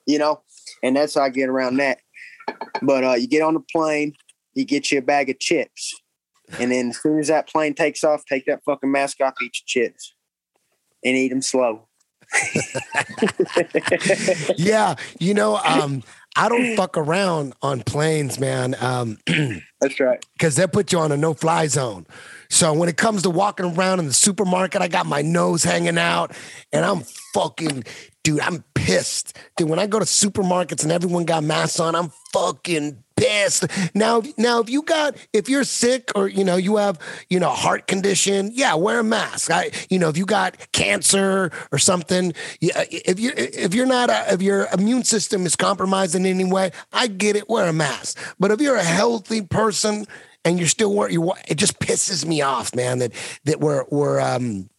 [0.07, 0.41] you know,
[0.81, 1.99] and that's how I get around that.
[2.81, 4.13] But uh, you get on the plane,
[4.55, 5.93] you get you a bag of chips
[6.59, 9.59] and then as soon as that plane takes off, take that fucking mask off, eat
[9.59, 10.13] your chips,
[11.03, 11.87] and eat them slow.
[14.57, 16.03] yeah, you know, um,
[16.35, 18.75] I don't fuck around on planes, man.
[18.79, 19.17] Um,
[19.81, 20.23] That's right.
[20.33, 22.05] Because they put you on a no-fly zone.
[22.49, 25.97] So when it comes to walking around in the supermarket, I got my nose hanging
[25.97, 26.33] out,
[26.71, 27.03] and I'm
[27.33, 27.83] fucking,
[28.27, 28.41] dude.
[28.41, 29.69] I'm pissed, dude.
[29.69, 33.65] When I go to supermarkets and everyone got masks on, I'm fucking pissed.
[33.95, 36.99] Now, now, if you got, if you're sick or you know you have,
[37.29, 39.49] you know, heart condition, yeah, wear a mask.
[39.49, 44.09] I, you know, if you got cancer or something, yeah, if you if you're not,
[44.09, 47.47] a, if your immune system is compromised in any way, I get it.
[47.47, 48.19] Wear a mask.
[48.37, 50.05] But if you're a healthy person
[50.43, 51.17] and you're still wearing,
[51.47, 52.99] it just pisses me off, man.
[52.99, 53.13] That
[53.45, 54.69] that we're we're um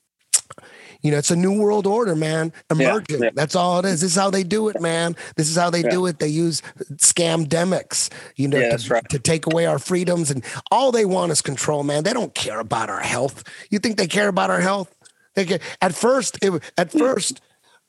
[1.02, 2.52] you know, it's a new world order, man.
[2.70, 3.20] Emerging.
[3.20, 3.30] Yeah, yeah.
[3.34, 4.00] That's all it is.
[4.00, 5.14] This is how they do it, man.
[5.36, 5.90] This is how they yeah.
[5.90, 6.18] do it.
[6.18, 6.60] They use
[6.96, 9.08] scamdemics, you know, to, right.
[9.10, 10.30] to, take away our freedoms.
[10.30, 12.02] And all they want is control, man.
[12.02, 13.44] They don't care about our health.
[13.70, 14.92] You think they care about our health?
[15.34, 15.60] They care.
[15.80, 17.40] At first, it, at first,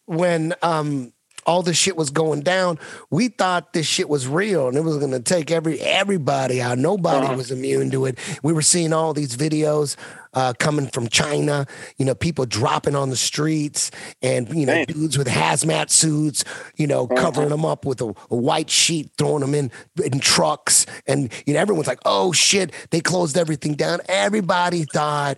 [0.05, 1.11] when um,
[1.45, 2.77] all this shit was going down,
[3.09, 6.77] we thought this shit was real and it was going to take every everybody out.
[6.77, 7.37] Nobody uh-huh.
[7.37, 8.19] was immune to it.
[8.43, 9.95] We were seeing all these videos
[10.33, 11.65] uh, coming from China,
[11.97, 13.89] you know, people dropping on the streets
[14.21, 14.85] and, you know, Damn.
[14.85, 16.43] dudes with hazmat suits,
[16.75, 17.21] you know, uh-huh.
[17.21, 19.71] covering them up with a, a, white sheet, throwing them in,
[20.03, 20.85] in trucks.
[21.07, 23.99] And, you know, everyone's like, oh shit, they closed everything down.
[24.07, 25.37] Everybody thought,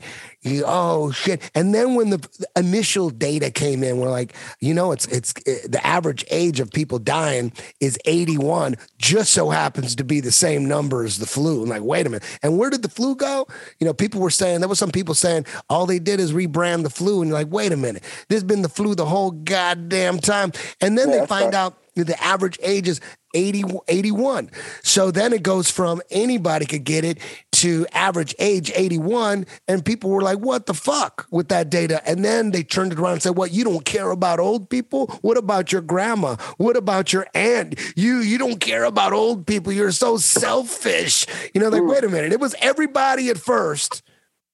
[0.65, 1.49] oh shit.
[1.55, 5.71] And then when the initial data came in, we're like, you know, it's, it's it,
[5.71, 10.65] the average age of people dying is 81, just so happens to be the same
[10.65, 11.63] number as the flu.
[11.63, 12.39] I'm like, wait a minute.
[12.43, 13.47] And where did the flu go?
[13.79, 16.81] You know, people were saying that was some people saying all they did is rebrand
[16.81, 17.21] the flu.
[17.21, 20.51] And you're like, wait a minute, this has been the flu the whole goddamn time.
[20.81, 21.53] And then yeah, they find right.
[21.53, 22.99] out the average age is
[23.35, 24.49] 80, 81.
[24.81, 27.19] So then it goes from anybody could get it
[27.53, 29.45] to average age 81.
[29.67, 32.01] And people were like, what the fuck with that data?
[32.09, 35.07] And then they turned it around and said, what, you don't care about old people?
[35.21, 36.37] What about your grandma?
[36.57, 37.79] What about your aunt?
[37.95, 39.71] You you don't care about old people.
[39.71, 41.27] You're so selfish.
[41.53, 42.33] You know, like, wait a minute.
[42.33, 44.01] It was everybody at first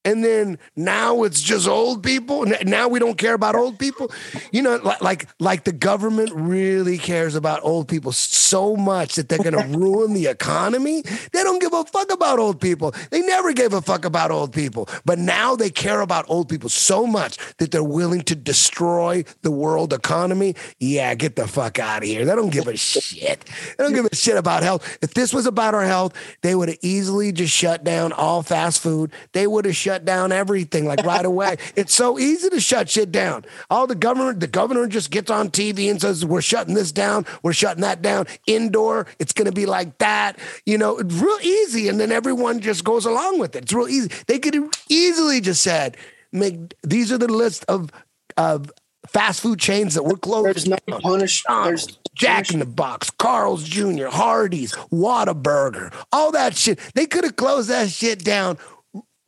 [0.08, 2.46] and then now it's just old people.
[2.64, 4.10] Now we don't care about old people.
[4.54, 9.38] You know, like like the government really cares about old people so much that they're
[9.40, 11.02] going to ruin the economy.
[11.02, 12.96] They don't give a fuck about old people.
[13.12, 16.70] They never gave a fuck about old people, but now they care about old people
[16.70, 20.56] so much that they're willing to destroy the world economy.
[20.80, 22.24] Yeah, get the fuck out of here.
[22.24, 23.44] They don't give a shit.
[23.78, 24.98] They don't give a shit about health.
[25.02, 26.14] If this was about our health,
[26.44, 29.12] they would have easily just shut down all fast food.
[29.34, 31.58] They would have shut shut down everything like right away.
[31.76, 33.46] it's so easy to shut shit down.
[33.70, 37.26] All the government, the governor just gets on TV and says, We're shutting this down,
[37.42, 38.28] we're shutting that down.
[38.46, 40.38] Indoor, it's gonna be like that.
[40.66, 41.88] You know, it's real easy.
[41.88, 43.64] And then everyone just goes along with it.
[43.64, 44.12] It's real easy.
[44.28, 44.56] They could
[44.90, 45.98] easily just said,
[46.32, 47.90] make these are the list of
[48.36, 48.72] of
[49.08, 50.46] fast food chains that were closed.
[50.46, 51.44] There's no punish.
[51.48, 56.80] There's Jack in the Box, Carl's Jr., Hardee's, Whataburger, all that shit.
[56.94, 58.58] They could have closed that shit down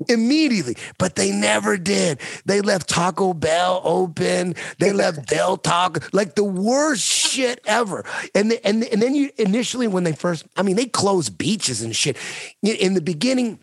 [0.07, 2.19] immediately, but they never did.
[2.45, 4.55] They left Taco Bell open.
[4.79, 8.05] They left Del Taco, like the worst shit ever.
[8.33, 11.81] And the, and and then you initially when they first, I mean, they closed beaches
[11.81, 12.17] and shit.
[12.61, 13.59] In the beginning,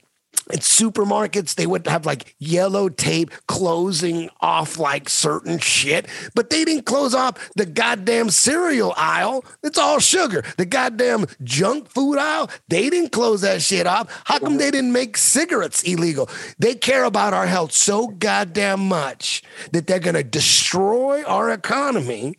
[0.53, 6.65] at supermarkets, they would have like yellow tape closing off like certain shit, but they
[6.65, 9.45] didn't close off the goddamn cereal aisle.
[9.63, 10.45] It's all sugar.
[10.57, 14.23] The goddamn junk food aisle, they didn't close that shit off.
[14.25, 16.29] How come they didn't make cigarettes illegal?
[16.59, 19.43] They care about our health so goddamn much
[19.73, 22.39] that they're going to destroy our economy,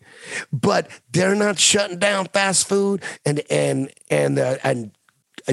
[0.51, 4.91] but they're not shutting down fast food and and and uh, and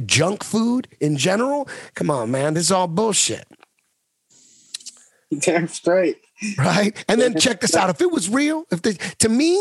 [0.00, 1.68] junk food in general.
[1.94, 3.46] Come on, man, this is all bullshit.
[5.40, 6.18] damn straight.
[6.58, 7.04] right?
[7.08, 7.90] And then check this out.
[7.94, 9.56] If it was real, if the to me,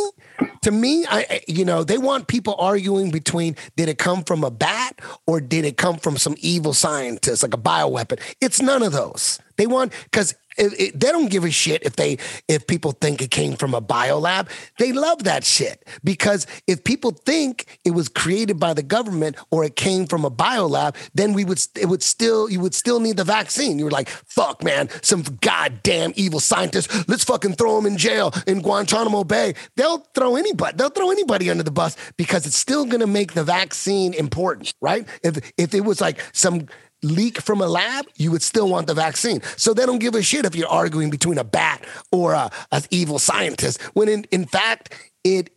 [0.64, 4.44] to me, I I- you know they want people arguing between did it come from
[4.44, 8.20] a bat or did it come from some evil scientist like a bioweapon?
[8.42, 9.40] It's none of those.
[9.58, 12.18] They want because it, it- they don't give a shit if they
[12.48, 14.50] if people think it came from a biolab.
[14.78, 19.64] They love that shit because if people think it was created by the government or
[19.64, 23.18] it came from a biolab, then we would it would still you would still need
[23.18, 23.80] the vaccine.
[23.80, 27.08] You were like, fuck, man, some goddamn evil scientist.
[27.10, 29.56] Let's fucking throw them in jail in Guantanamo Bay.
[29.76, 30.78] They'll throw anybody.
[30.78, 35.08] They'll throw anybody under the bus because it's still gonna make the vaccine important, right?
[35.24, 36.68] If if it was like some
[37.04, 39.42] leak from a lab, you would still want the vaccine.
[39.58, 42.52] So they don't give a shit if you're arguing between a bat or a,
[42.90, 43.82] evil scientist.
[43.94, 44.94] When in, in fact,
[45.24, 45.52] it,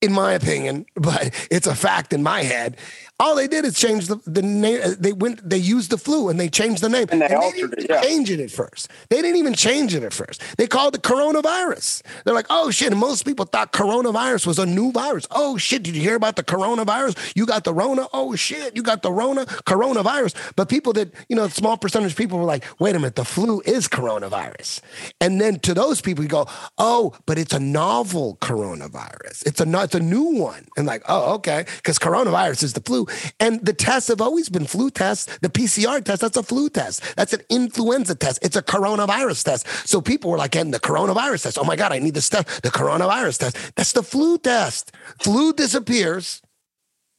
[0.00, 2.76] in my opinion, but it's a fact in my head,
[3.20, 4.80] all they did is change the, the name.
[4.98, 7.06] They went, they used the flu and they changed the name.
[7.10, 8.02] And they didn't altered it, yeah.
[8.02, 8.90] change it at first.
[9.10, 10.42] They didn't even change it at first.
[10.58, 12.02] They called it coronavirus.
[12.24, 12.90] They're like, oh shit.
[12.90, 15.28] And most people thought coronavirus was a new virus.
[15.30, 15.84] Oh shit.
[15.84, 17.36] Did you hear about the coronavirus?
[17.36, 18.08] You got the Rona.
[18.12, 18.74] Oh shit.
[18.74, 20.34] You got the Rona coronavirus.
[20.56, 23.24] But people that, you know, small percentage of people were like, wait a minute, the
[23.24, 24.80] flu is coronavirus.
[25.20, 26.48] And then to those people, you go,
[26.78, 29.46] oh, but it's a novel coronavirus.
[29.46, 30.66] It's a, it's a new one.
[30.76, 31.66] And like, oh, okay.
[31.76, 33.01] Because coronavirus is the flu.
[33.40, 35.38] And the tests have always been flu tests.
[35.38, 37.16] The PCR test, that's a flu test.
[37.16, 38.38] That's an influenza test.
[38.42, 39.66] It's a coronavirus test.
[39.88, 41.58] So people were like getting the coronavirus test.
[41.58, 42.62] Oh my God, I need this test.
[42.62, 43.76] The coronavirus test.
[43.76, 44.92] That's the flu test.
[45.20, 46.42] Flu disappears.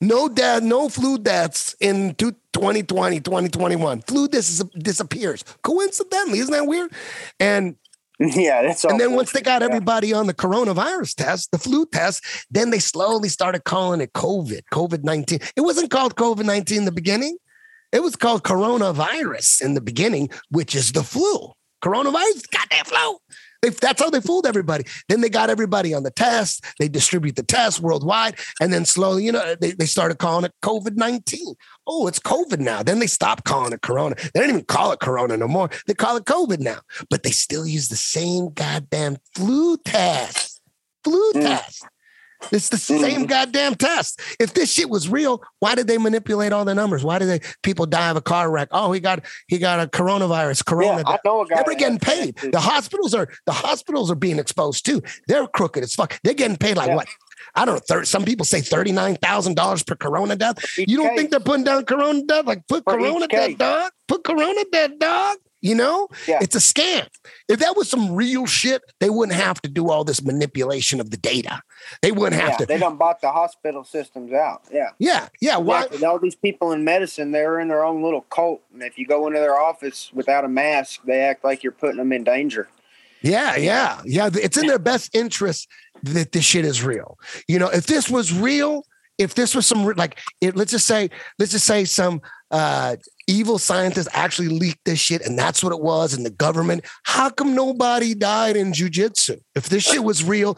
[0.01, 4.01] No death, no flu deaths in two- 2020, 2021.
[4.01, 5.45] Flu dis- disappears.
[5.63, 6.91] Coincidentally, isn't that weird?
[7.39, 7.77] And
[8.19, 8.91] Yeah, that's all.
[8.91, 9.67] and then once they got Yeah.
[9.67, 14.61] everybody on the coronavirus test, the flu test, then they slowly started calling it COVID,
[14.71, 15.39] COVID 19.
[15.55, 17.37] It wasn't called COVID 19 in the beginning.
[17.91, 21.51] It was called coronavirus in the beginning, which is the flu.
[21.83, 23.17] Coronavirus, goddamn flu.
[23.63, 24.83] They, that's how they fooled everybody.
[25.07, 26.65] Then they got everybody on the test.
[26.79, 28.37] They distribute the test worldwide.
[28.59, 31.55] And then slowly, you know, they, they started calling it COVID 19.
[31.87, 32.83] Oh, it's COVID now.
[32.83, 34.15] Then they stopped calling it Corona.
[34.33, 35.69] They don't even call it Corona no more.
[35.87, 36.81] They call it COVID now.
[37.09, 40.61] But they still use the same goddamn flu test.
[41.05, 41.41] Flu hmm.
[41.41, 41.85] test.
[42.51, 43.23] It's the same mm-hmm.
[43.25, 44.21] goddamn test.
[44.39, 47.03] If this shit was real, why did they manipulate all the numbers?
[47.03, 48.69] Why did they people die of a car wreck?
[48.71, 50.65] Oh, he got he got a coronavirus.
[50.65, 51.03] Corona.
[51.05, 52.35] Yeah, I know a guy They're getting paid.
[52.37, 55.01] The hospitals are the hospitals are being exposed too.
[55.27, 56.19] They're crooked as fuck.
[56.23, 56.95] They're getting paid like Yeah.
[56.95, 57.07] what?
[57.55, 57.81] I don't know.
[57.87, 60.77] 30, some people say thirty nine thousand dollars per corona death.
[60.77, 61.17] You don't case.
[61.17, 62.45] think they're putting down corona death?
[62.45, 63.91] Like put For corona death, dog.
[64.07, 65.37] Put corona death, dog.
[65.61, 66.39] You know, Yeah.
[66.41, 67.07] it's a scam.
[67.47, 71.09] If that was some real shit, they wouldn't have to do all this manipulation of
[71.09, 71.61] the data.
[72.01, 72.65] They wouldn't have Yeah, to.
[72.65, 74.63] they done bought the hospital systems out.
[74.71, 74.89] Yeah.
[74.99, 75.57] yeah, yeah.
[75.57, 75.87] Why?
[75.99, 78.61] Yeah, all these people in medicine, they're in their own little cult.
[78.73, 81.97] And if you go into their office without a mask, they act like you're putting
[81.97, 82.67] them in danger.
[83.21, 84.29] Yeah, yeah, yeah.
[84.33, 85.69] It's in their best interest
[86.03, 87.17] that this shit is real.
[87.47, 88.85] You know, if this was real,
[89.17, 92.97] if this was some like, it, let's just say, let's just say some uh,
[93.27, 96.83] evil scientist actually leaked this shit, and that's what it was, and the government.
[97.03, 99.39] How come nobody died in jujitsu?
[99.55, 100.57] If this shit was real,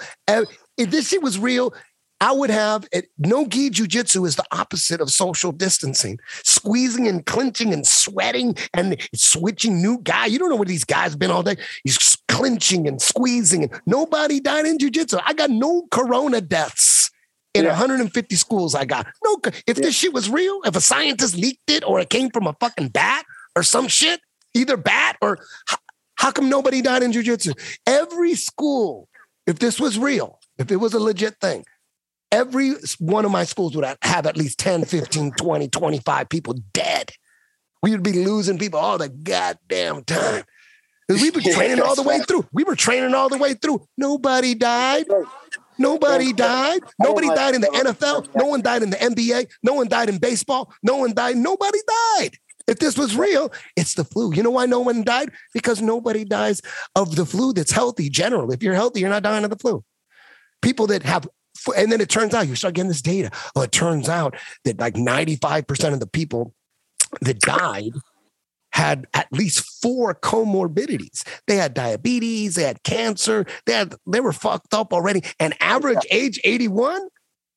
[0.77, 1.73] if this shit was real.
[2.22, 3.10] I would have it.
[3.18, 8.95] No gi jujitsu is the opposite of social distancing, squeezing and clinching and sweating and
[9.14, 10.27] switching new guy.
[10.27, 11.57] You don't know where these guys been all day.
[11.84, 15.22] He's clinching and squeezing, and nobody died in jujitsu.
[15.26, 17.11] I got no corona deaths
[17.53, 17.72] in Yeah.
[17.72, 18.76] 150 schools.
[18.76, 19.38] I got no.
[19.68, 22.56] If this shit was real, if a scientist leaked it, or it came from a
[22.61, 23.26] fucking bat
[23.57, 24.22] or some shit,
[24.53, 25.39] either bat or
[25.69, 25.77] h-
[26.15, 27.53] how come nobody died in jujitsu?
[27.85, 29.10] Every school,
[29.45, 31.65] if this was real, if it was a legit thing,
[32.32, 37.11] every one of my schools would have at least 10, 15, 20, 25 people dead.
[37.82, 40.44] We would be losing people all the goddamn time.
[41.07, 42.48] Because we were training all the way through.
[42.52, 43.86] We were training all the way through.
[43.98, 45.06] Nobody died.
[45.77, 46.82] Nobody died.
[46.99, 48.34] Nobody died in the NFL.
[48.36, 49.48] No one died in the NBA.
[49.61, 50.73] No one died in baseball.
[50.82, 51.38] No one died.
[51.38, 51.80] Nobody
[52.18, 52.32] died.
[52.68, 54.34] If this was real, it's the flu.
[54.34, 55.30] You know why no one died?
[55.53, 56.61] Because nobody dies
[56.95, 58.56] of the flu that's healthy generally.
[58.56, 59.84] If you're healthy, you're not dying of the flu.
[60.65, 61.27] People that have,
[61.77, 63.29] and then it turns out you start getting this data.
[63.55, 66.55] Well, it turns out that like 95% of the people
[67.21, 67.91] that died
[68.71, 71.23] had at least four comorbidities.
[71.45, 75.21] They had diabetes, they had cancer, they had they were fucked up already.
[75.39, 77.09] And average age 81?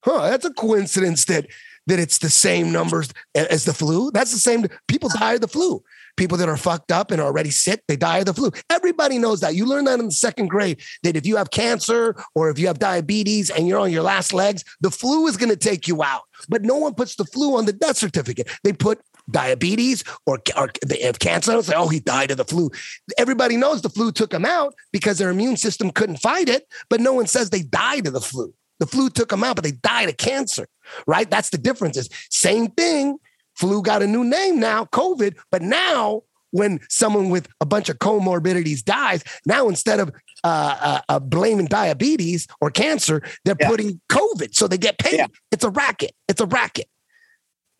[0.04, 1.46] Huh, that's a coincidence that
[1.86, 4.10] that it's the same numbers as the flu.
[4.10, 5.82] That's the same people die of the flu.
[6.18, 8.50] People that are fucked up and are already sick, they die of the flu.
[8.68, 9.54] Everybody knows that.
[9.54, 12.66] You learn that in the second grade that if you have cancer or if you
[12.66, 16.02] have diabetes and you're on your last legs, the flu is going to take you
[16.02, 16.22] out.
[16.48, 18.48] But no one puts the flu on the death certificate.
[18.64, 19.00] They put
[19.30, 21.52] diabetes or, or they have cancer.
[21.52, 22.70] They'll say, oh, he died of the flu.
[23.16, 27.00] Everybody knows the flu took him out because their immune system couldn't fight it, but
[27.00, 28.52] no one says they died of the flu.
[28.80, 30.68] The flu took them out, but they died of cancer,
[31.06, 31.28] right?
[31.30, 31.96] That's the difference.
[31.96, 33.18] Is same thing.
[33.58, 36.22] Flu got a new name now, COVID, but now
[36.52, 40.12] when someone with a bunch of comorbidities dies, now instead of
[40.44, 45.26] uh, uh, uh, blaming diabetes or cancer, they're putting COVID, so they get paid.
[45.50, 46.12] It's a racket.
[46.28, 46.86] It's a racket.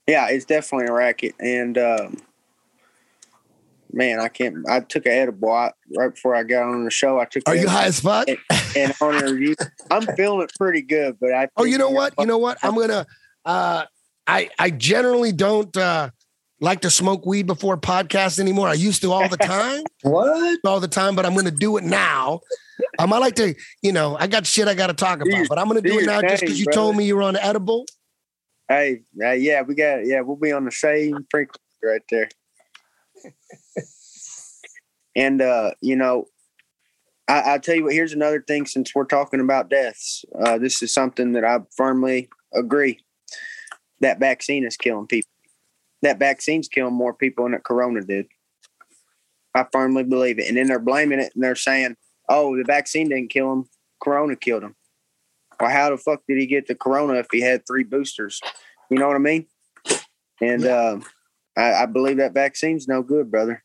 [0.09, 1.37] Yeah, it's definitely a racket.
[1.39, 2.17] And um,
[3.93, 4.69] man, I can't.
[4.69, 7.21] I took an edible I, right before I got on the show.
[7.21, 7.45] I took.
[7.47, 8.27] Are you high as fuck?
[8.29, 8.39] And,
[8.77, 9.55] and honor you.
[9.93, 11.49] I'm feeling it pretty good, but I.
[11.57, 12.15] Oh, you know what?
[12.19, 12.59] You know what?
[12.65, 13.07] I'm gonna.
[13.45, 13.85] Uh,
[14.29, 16.11] I I generally don't uh,
[16.61, 18.69] like to smoke weed before podcasts anymore.
[18.69, 19.83] I used to all the time.
[20.03, 20.61] what?
[20.65, 22.41] All the time, but I'm gonna do it now.
[22.99, 25.59] Um, I like to, you know, I got shit I got to talk about, but
[25.59, 26.77] I'm gonna do do it now just because you brother.
[26.77, 27.87] told me you were on edible.
[28.69, 30.07] Hey, uh, yeah, we got.
[30.07, 32.29] Yeah, we'll be on the same frequency right there.
[35.17, 36.27] and uh, you know,
[37.27, 37.95] I, I tell you what.
[37.95, 38.67] Here's another thing.
[38.67, 43.01] Since we're talking about deaths, uh, this is something that I firmly agree.
[44.01, 45.31] That vaccine is killing people.
[46.03, 48.27] That vaccine's killing more people than Corona did.
[49.55, 50.47] I firmly believe it.
[50.47, 51.97] And then they're blaming it and they're saying,
[52.29, 53.69] "Oh, the vaccine didn't kill him.
[54.01, 54.77] Corona killed him."
[55.61, 58.41] Well, how the fuck did he get the Corona if he had three boosters?
[58.91, 59.47] You know what I mean?
[60.41, 61.05] And um,
[61.57, 63.65] I, I believe that vaccine's no good, brother.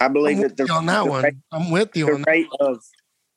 [0.00, 1.24] I believe that the, on that the one.
[1.24, 2.84] rate- I'm with you the rate of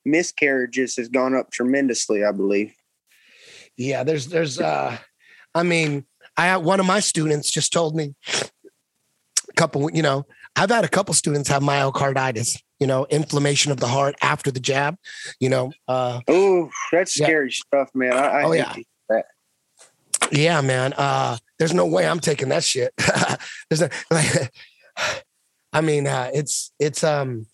[0.04, 2.24] miscarriages has gone up tremendously.
[2.24, 2.74] I believe.
[3.76, 4.98] Yeah, there's there's uh
[5.58, 6.04] I mean,
[6.36, 10.24] I had one of my students just told me a couple, you know,
[10.56, 14.60] I've had a couple students have myocarditis, you know, inflammation of the heart after the
[14.60, 14.96] jab,
[15.40, 17.26] you know, uh Oh, that's Yeah.
[17.26, 18.12] scary stuff, man.
[18.12, 18.74] I, I Oh, yeah.
[19.08, 19.24] that.
[20.32, 20.92] yeah, man.
[20.94, 22.92] Uh there's no way I'm taking that shit.
[23.68, 24.52] there's no like
[25.72, 27.46] I mean, uh it's it's um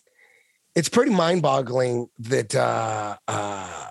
[0.75, 3.89] it's pretty mind-boggling that uh uh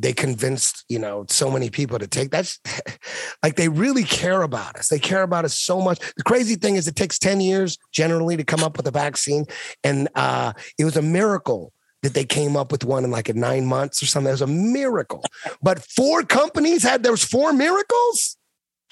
[0.00, 2.58] they convinced you know so many people to take that's
[3.42, 4.88] like they really care about us.
[4.88, 5.98] They care about us so much.
[6.16, 9.44] The crazy thing is it takes 10 years generally to come up with a vaccine
[9.84, 11.72] and uh it was a miracle
[12.02, 14.28] that they came up with one in like in nine months or something.
[14.28, 15.22] It was a miracle.
[15.62, 18.36] But four companies had there was four miracles?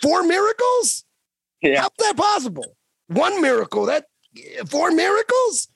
[0.02, 1.04] Four miracles?
[1.62, 1.80] Yeah.
[1.80, 2.76] how's that possible?
[3.08, 4.04] One miracle that
[4.66, 5.68] four miracles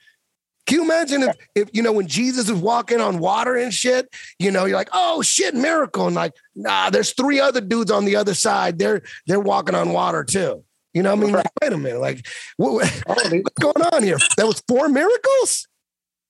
[0.67, 4.09] can you imagine if, if you know when Jesus is walking on water and shit,
[4.39, 6.07] you know, you're like, oh shit, miracle.
[6.07, 8.79] And like, nah, there's three other dudes on the other side.
[8.79, 10.65] They're they're walking on water too.
[10.95, 11.33] You know what I mean?
[11.35, 12.27] Like, wait a minute, like
[12.59, 14.19] what, what's going on here?
[14.37, 15.67] There was four miracles?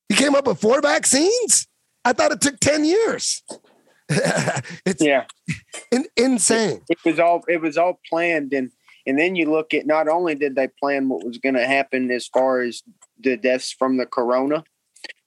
[0.09, 1.67] You came up with four vaccines?
[2.05, 3.43] I thought it took 10 years.
[4.09, 5.25] it's Yeah.
[5.91, 6.83] in, insane.
[6.89, 8.71] It was all it was all planned and
[9.07, 12.11] and then you look at not only did they plan what was going to happen
[12.11, 12.83] as far as
[13.20, 14.65] the deaths from the corona,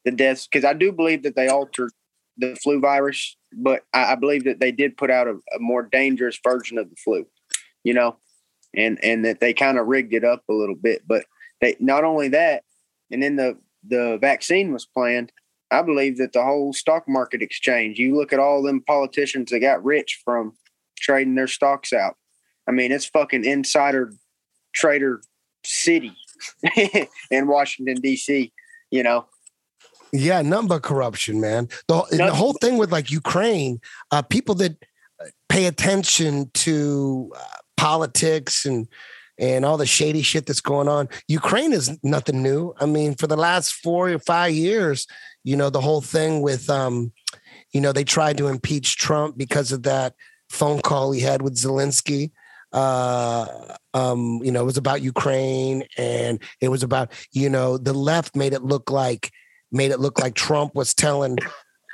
[0.03, 1.91] the deaths because I do believe that they altered
[2.37, 5.83] the flu virus, but I, I believe that they did put out a, a more
[5.83, 7.25] dangerous version of the flu,
[7.83, 8.17] you know,
[8.75, 11.03] and and that they kind of rigged it up a little bit.
[11.07, 11.25] But
[11.61, 12.63] they not only that,
[13.11, 13.57] and then the
[13.87, 15.31] the vaccine was planned.
[15.71, 17.97] I believe that the whole stock market exchange.
[17.97, 20.53] You look at all them politicians that got rich from
[20.99, 22.15] trading their stocks out.
[22.67, 24.13] I mean, it's fucking insider
[24.73, 25.21] trader
[25.63, 26.13] city
[27.31, 28.51] in Washington D.C.
[28.91, 29.25] You know,
[30.11, 31.69] Yeah, nothing but corruption, man.
[31.87, 33.79] The, the whole thing with like Ukraine,
[34.11, 34.77] uh, people that
[35.49, 37.43] pay attention to uh,
[37.77, 38.87] politics and
[39.37, 41.09] and all the shady shit that's going on.
[41.27, 42.73] Ukraine is nothing new.
[42.79, 45.07] I mean, for the last four or five years,
[45.43, 47.11] you know, the whole thing with, um,
[47.73, 50.13] you know, they tried to impeach Trump because of that
[50.49, 52.31] phone call he had with Zelensky.
[52.75, 53.47] Uh,
[53.93, 58.35] um, you know, it was about Ukraine, and it was about you know the left
[58.35, 59.31] made it look like
[59.71, 61.37] made it look like Trump was telling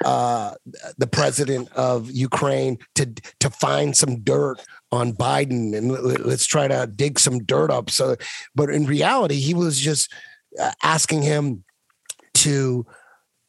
[0.04, 0.56] uh,
[0.98, 3.06] the president of Ukraine to
[3.40, 4.58] to find some dirt
[4.92, 7.92] on Biden and let's try to dig some dirt up.
[7.92, 8.16] So,
[8.56, 10.12] but in reality, he was just
[10.60, 11.64] uh, asking him
[12.34, 12.88] to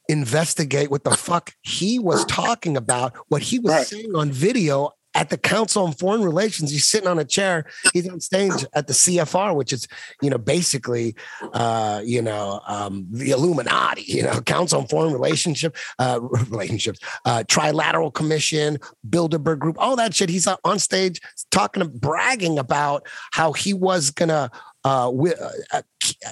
[0.09, 3.87] investigate what the fuck he was talking about, what he was right.
[3.87, 6.71] saying on video at the Council on Foreign Relations.
[6.71, 7.67] He's sitting on a chair.
[7.93, 9.87] He's on stage at the CFR, which is,
[10.21, 11.15] you know, basically,
[11.53, 14.03] uh, you know, um, the Illuminati.
[14.03, 16.21] You know, Council on Foreign Relationship, uh,
[16.51, 18.79] relationships, uh, Trilateral Commission,
[19.09, 20.31] Bilderberg Group, all that shit.
[20.31, 21.21] He's on stage
[21.51, 24.51] talking, bragging about how he was gonna
[24.85, 25.13] uh,
[25.73, 25.83] uh,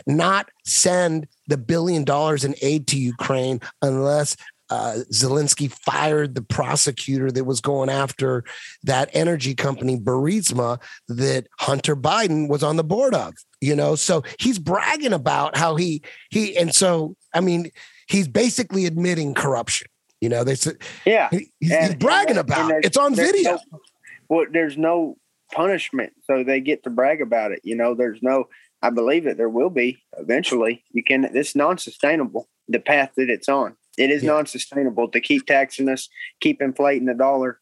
[0.06, 4.36] not send the billion dollars in aid to Ukraine unless
[4.70, 8.44] uh, Zelensky fired the prosecutor that was going after
[8.84, 13.34] that energy company, Burisma, that Hunter Biden was on the board of.
[13.60, 17.70] You know, so he's bragging about how he he and so I mean
[18.08, 19.88] he's basically admitting corruption.
[20.20, 22.84] You know, they said yeah, he, he's, and, he's, bragging and about it.
[22.84, 23.52] It's on video.
[23.52, 23.80] No,
[24.28, 25.16] well, there's no
[25.52, 27.60] punishment, so they get to brag about it.
[27.64, 28.48] You know, there's no.
[28.82, 30.84] I believe that there will be eventually.
[30.90, 31.24] You can.
[31.24, 32.48] It's non-sustainable.
[32.68, 33.76] The path that it's on.
[33.98, 34.32] It is yeah.
[34.32, 36.08] non-sustainable to keep taxing us,
[36.40, 37.60] keep inflating the dollar,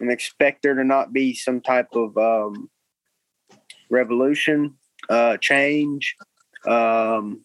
[0.00, 2.70] and expect there to not be some type of um,
[3.90, 4.74] revolution,
[5.08, 6.16] uh, change.
[6.66, 7.44] Um,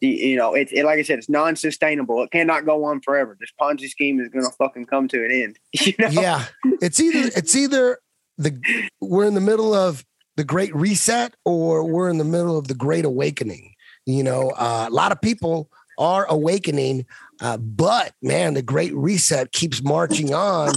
[0.00, 2.22] you know, it's it, like I said, it's non-sustainable.
[2.22, 3.36] It cannot go on forever.
[3.38, 5.58] This Ponzi scheme is going to fucking come to an end.
[5.80, 6.08] You know?
[6.08, 6.44] Yeah,
[6.80, 7.98] it's either it's either
[8.36, 10.04] the we're in the middle of
[10.36, 13.74] the Great Reset or we're in the middle of the Great Awakening.
[14.06, 17.06] You know, uh, a lot of people are awakening.
[17.40, 20.74] Uh, but man, the Great Reset keeps marching on,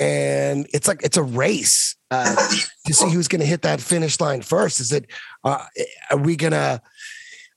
[0.00, 2.34] and it's like it's a race uh,
[2.86, 4.80] to see who's going to hit that finish line first.
[4.80, 5.06] Is it?
[5.44, 5.64] Uh,
[6.10, 6.82] are we gonna?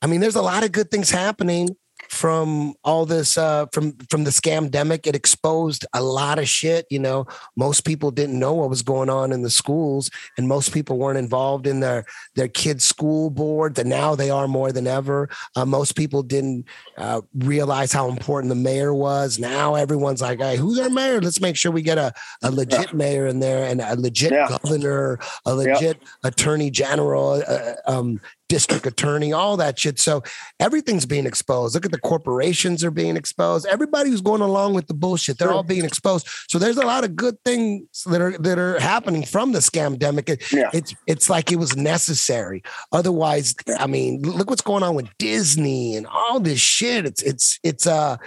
[0.02, 1.76] I mean, there's a lot of good things happening
[2.10, 5.08] from all this uh, from from the scamdemic.
[5.08, 6.86] It exposed a lot of shit.
[6.90, 7.26] You know,
[7.56, 11.18] most people didn't know what was going on in the schools, and most people weren't
[11.18, 12.06] involved in their
[12.36, 13.78] their kids' school board.
[13.78, 15.30] And now they are more than ever.
[15.56, 16.66] Uh, most people didn't
[16.98, 19.40] uh, realize how important the mayor was.
[19.40, 21.22] Now everyone's like, "Hey, who's our mayor?
[21.22, 22.14] Let's make sure we get a,
[22.44, 22.98] a legit yeah.
[22.98, 24.48] mayor in there and a legit yeah.
[24.48, 26.30] governor, a legit yeah.
[26.30, 30.00] attorney general, uh, um, district attorney, all that shit.
[30.00, 30.24] So
[30.60, 31.76] everything's being exposed.
[31.76, 33.66] Look at the corporations are being exposed.
[33.66, 36.28] Everybody who's going along with the bullshit, they're all being exposed.
[36.48, 40.30] So there's a lot of good things that are that are happening from the scamdemic.
[40.30, 40.70] It, yeah.
[40.74, 42.64] It's it's like it was necessary.
[42.92, 47.06] Otherwise, I mean, look what's going on with Disney and all this shit.
[47.06, 48.18] It's it's it's uh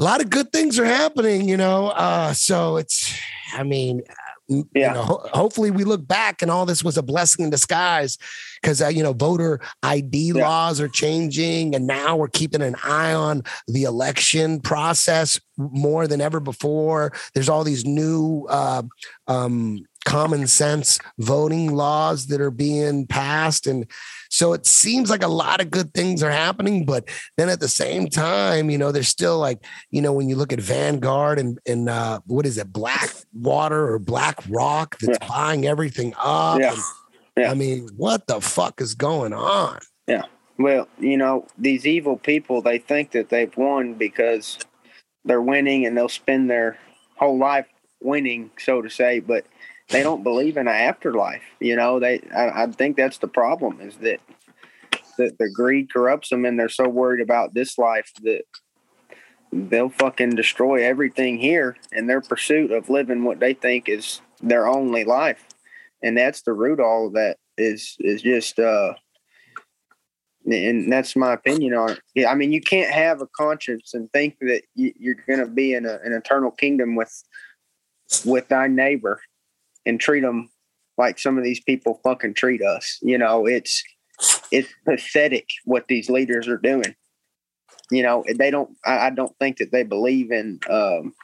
[0.00, 1.88] a lot of good things are happening, you know.
[1.88, 3.12] Uh so it's
[3.54, 4.02] I mean,
[4.48, 4.64] yeah.
[4.74, 8.16] You know, ho- hopefully we look back and all this was a blessing in disguise
[8.60, 10.42] because, uh, you know, voter ID yeah.
[10.42, 11.74] laws are changing.
[11.74, 17.12] And now we're keeping an eye on the election process more than ever before.
[17.34, 18.82] There's all these new uh,
[19.26, 23.66] um, common sense voting laws that are being passed.
[23.66, 23.86] And
[24.28, 26.84] so it seems like a lot of good things are happening.
[26.84, 30.36] But then at the same time, you know, there's still like, you know, when you
[30.36, 35.18] look at Vanguard and, and uh, what is it, Black Water or Black Rock that's
[35.20, 35.28] yeah.
[35.28, 36.60] buying everything up.
[36.60, 36.72] Yeah.
[36.72, 36.82] And,
[37.36, 37.50] yeah.
[37.50, 39.78] I mean, what the fuck is going on?
[40.06, 40.24] Yeah.
[40.58, 44.58] Well, you know, these evil people, they think that they've won because
[45.24, 46.78] they're winning and they'll spend their
[47.16, 47.66] whole life
[48.00, 49.20] winning, so to say.
[49.20, 49.46] But
[49.88, 51.42] they don't believe in an afterlife.
[51.60, 54.20] You know, they I, I think that's the problem is that
[55.18, 58.42] that the greed corrupts them and they're so worried about this life that
[59.52, 64.68] they'll fucking destroy everything here in their pursuit of living what they think is their
[64.68, 65.44] only life.
[66.02, 68.94] And that's the root all of that is is just uh
[70.46, 72.00] and that's my opinion on it.
[72.14, 75.74] Yeah, I mean, you can't have a conscience and think that you're going to be
[75.74, 77.12] in a, an eternal kingdom with
[78.24, 79.20] with thy neighbor
[79.88, 80.50] and treat them
[80.98, 82.98] like some of these people fucking treat us.
[83.00, 83.82] You know, it's
[84.52, 86.94] it's pathetic what these leaders are doing.
[87.90, 88.76] You know, they don't.
[88.84, 90.60] I, I don't think that they believe in.
[90.70, 91.14] Um,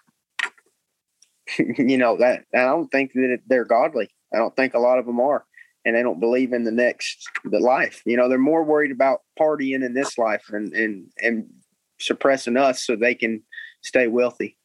[1.58, 4.08] you know that I don't think that they're godly.
[4.32, 5.44] I don't think a lot of them are,
[5.84, 8.00] and they don't believe in the next the life.
[8.06, 11.50] You know, they're more worried about partying in this life and and and
[12.00, 13.42] suppressing us so they can
[13.82, 14.56] stay wealthy.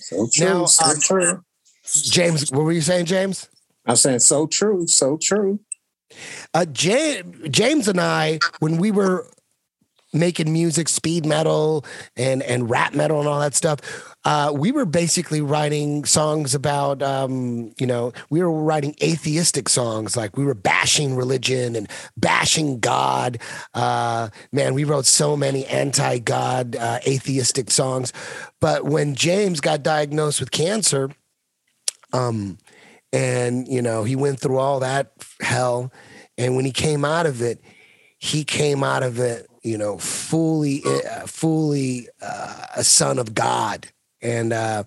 [0.00, 0.46] So true.
[0.46, 1.44] Now, so um, true.
[1.92, 3.48] James, what were you saying, James?
[3.86, 5.60] I'm saying so true, so true.
[6.52, 9.28] Uh, James and I, when we were
[10.12, 11.84] making music, speed metal
[12.16, 13.78] and and rap metal and all that stuff,
[14.24, 20.16] uh, we were basically writing songs about, um, you know, we were writing atheistic songs,
[20.16, 23.38] like we were bashing religion and bashing God.
[23.72, 28.12] Uh, man, we wrote so many anti-God uh, atheistic songs.
[28.60, 31.10] But when James got diagnosed with cancer,
[32.12, 32.58] um,
[33.12, 35.92] and you know he went through all that hell,
[36.38, 37.60] and when he came out of it,
[38.18, 43.86] he came out of it you know, fully, uh, fully uh, a son of God.
[44.22, 44.84] And, uh,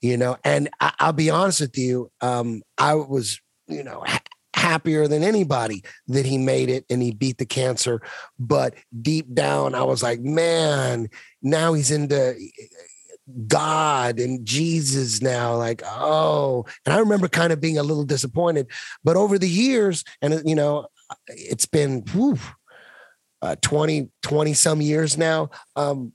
[0.00, 4.22] you know, and I, will be honest with you, um, I was, you know, ha-
[4.54, 8.00] happier than anybody that he made it and he beat the cancer.
[8.38, 11.08] But deep down, I was like, man,
[11.42, 12.36] now he's into
[13.48, 18.68] God and Jesus now, like, oh, and I remember kind of being a little disappointed.
[19.02, 20.86] But over the years, and you know,
[21.28, 22.38] it's been whew,
[23.42, 25.50] uh, 20, 20 some years now.
[25.74, 26.12] Um,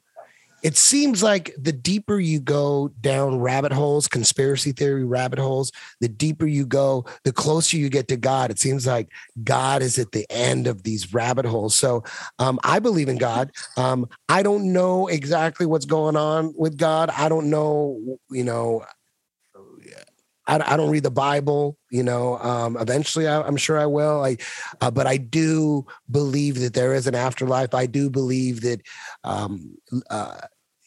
[0.61, 6.07] it seems like the deeper you go down rabbit holes, conspiracy theory rabbit holes, the
[6.07, 8.51] deeper you go, the closer you get to God.
[8.51, 9.09] It seems like
[9.43, 11.75] God is at the end of these rabbit holes.
[11.75, 12.03] So
[12.39, 13.51] um, I believe in God.
[13.77, 17.09] Um, I don't know exactly what's going on with God.
[17.09, 18.83] I don't know, you know,
[20.47, 22.37] I, I don't read the Bible, you know.
[22.37, 24.23] Um, eventually, I, am sure I will.
[24.23, 24.37] I,
[24.81, 27.73] uh, but I do believe that there is an afterlife.
[27.73, 28.81] I do believe that
[29.23, 29.77] um,
[30.09, 30.37] uh,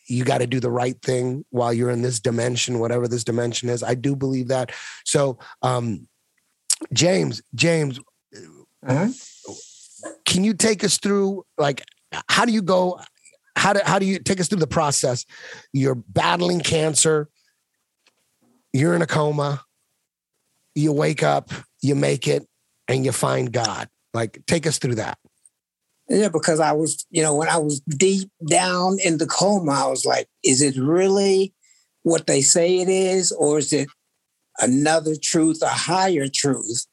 [0.07, 3.69] you got to do the right thing while you're in this dimension, whatever this dimension
[3.69, 3.83] is.
[3.83, 4.73] I do believe that.
[5.05, 6.09] So, um,
[6.93, 8.01] James, James,
[8.87, 9.09] uh-huh.
[10.27, 11.83] can you take us through like
[12.29, 13.01] how do you go?
[13.57, 15.25] How do how do you take us through the process?
[15.73, 17.29] You're battling cancer
[18.75, 19.63] you're in a coma,
[20.75, 22.47] you wake up, you make it,
[22.89, 23.89] and you find God.
[24.13, 25.17] Like, take us through that.
[26.09, 29.87] Yeah, because I was, you know, when I was deep down in the coma, I
[29.87, 31.55] was like, is it really
[32.03, 33.89] what they say it is, or is it
[34.59, 36.85] another truth, a higher truth?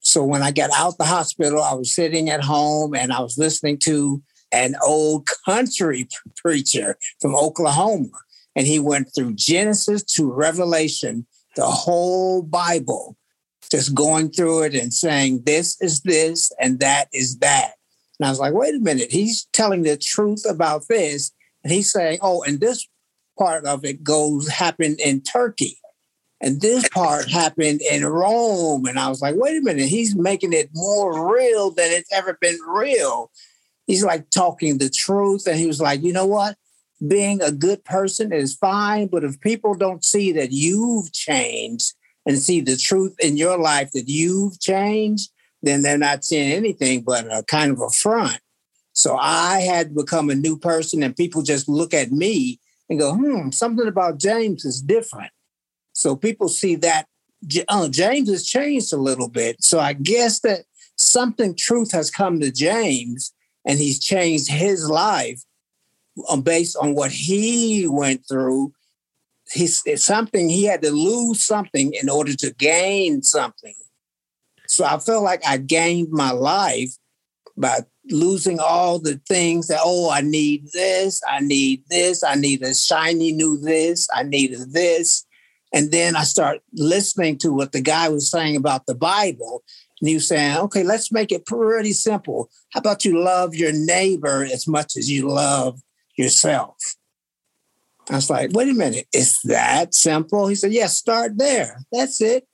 [0.00, 3.38] So when I got out the hospital, I was sitting at home and I was
[3.38, 4.20] listening to
[4.52, 8.10] an old country preacher from Oklahoma
[8.56, 13.16] and he went through Genesis to Revelation, the whole Bible,
[13.70, 17.72] just going through it and saying, this is this and that is that.
[18.18, 21.32] And I was like, wait a minute, he's telling the truth about this.
[21.64, 22.86] And he's saying, oh, and this
[23.38, 25.78] part of it goes happened in Turkey.
[26.42, 28.86] And this part happened in Rome.
[28.86, 32.36] And I was like, wait a minute, he's making it more real than it's ever
[32.40, 33.30] been real.
[33.86, 35.46] He's like talking the truth.
[35.46, 36.56] And he was like, you know what?
[37.06, 41.94] Being a good person is fine, but if people don't see that you've changed
[42.26, 45.30] and see the truth in your life that you've changed,
[45.62, 48.40] then they're not seeing anything but a kind of a front.
[48.92, 53.14] So I had become a new person, and people just look at me and go,
[53.14, 55.30] hmm, something about James is different.
[55.92, 57.06] So people see that
[57.68, 59.62] oh, James has changed a little bit.
[59.62, 60.64] So I guess that
[60.96, 63.32] something truth has come to James
[63.66, 65.42] and he's changed his life
[66.28, 68.72] Uh, based on what he went through.
[69.52, 73.74] He's it's something he had to lose something in order to gain something.
[74.68, 76.90] So I felt like I gained my life
[77.56, 82.62] by losing all the things that oh I need this, I need this, I need
[82.62, 85.26] a shiny new this, I needed this.
[85.72, 89.62] And then I start listening to what the guy was saying about the Bible.
[90.00, 92.50] And he was saying, okay, let's make it pretty simple.
[92.72, 95.80] How about you love your neighbor as much as you love
[96.20, 96.76] yourself.
[98.10, 100.48] I was like, wait a minute, it's that simple?
[100.48, 101.80] He said, yes, yeah, start there.
[101.92, 102.46] That's it.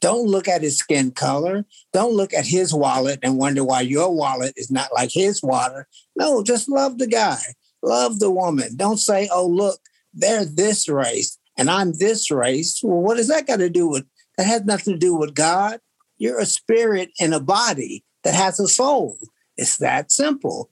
[0.00, 1.64] Don't look at his skin color.
[1.92, 5.86] Don't look at his wallet and wonder why your wallet is not like his wallet.
[6.16, 7.38] No, just love the guy,
[7.82, 8.76] love the woman.
[8.76, 9.78] Don't say, oh, look,
[10.12, 12.80] they're this race and I'm this race.
[12.82, 14.04] Well, what does that got to do with?
[14.38, 15.78] That has nothing to do with God.
[16.16, 19.18] You're a spirit in a body that has a soul.
[19.56, 20.70] It's that simple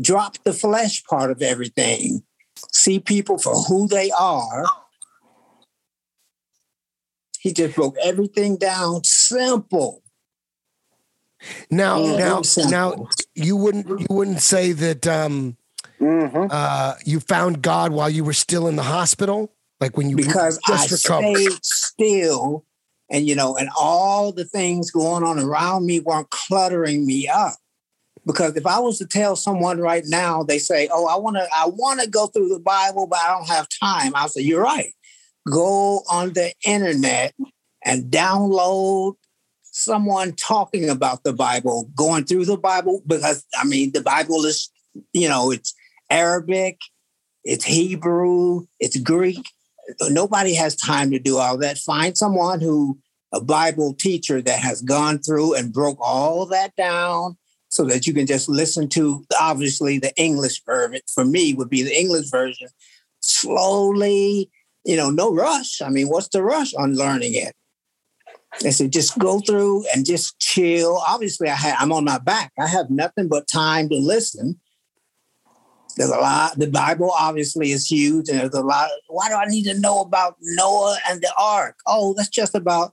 [0.00, 2.22] drop the flesh part of everything,
[2.72, 4.64] see people for who they are.
[7.40, 10.02] He just broke everything down simple.
[11.70, 12.70] Now, yeah, now, simple.
[12.70, 15.56] now, you wouldn't you wouldn't say that um,
[16.00, 16.46] mm-hmm.
[16.50, 20.58] uh, you found God while you were still in the hospital, like when you because
[20.66, 21.36] I recovered.
[21.36, 22.64] stayed still,
[23.08, 27.54] and you know, and all the things going on around me weren't cluttering me up.
[28.28, 31.48] Because if I was to tell someone right now, they say, "Oh, I want to,
[31.52, 34.62] I want to go through the Bible, but I don't have time." I'll say, "You're
[34.62, 34.92] right.
[35.50, 37.34] Go on the internet
[37.82, 39.14] and download
[39.62, 44.70] someone talking about the Bible, going through the Bible, because I mean, the Bible is
[45.14, 45.74] you know, it's
[46.10, 46.78] Arabic,
[47.44, 49.42] it's Hebrew, it's Greek.
[50.10, 51.78] Nobody has time to do all that.
[51.78, 52.98] Find someone who,
[53.32, 57.38] a Bible teacher that has gone through and broke all that down
[57.78, 61.00] so that you can just listen to obviously the English version.
[61.14, 62.66] For me, would be the English version
[63.20, 64.50] slowly,
[64.84, 65.80] you know, no rush.
[65.80, 67.54] I mean, what's the rush on learning it?
[68.64, 71.00] I said, just go through and just chill.
[71.06, 72.50] Obviously, I had I'm on my back.
[72.58, 74.58] I have nothing but time to listen.
[75.96, 76.58] There's a lot.
[76.58, 78.90] The Bible obviously is huge, and there's a lot.
[79.06, 81.76] Why do I need to know about Noah and the ark?
[81.86, 82.92] Oh, that's just about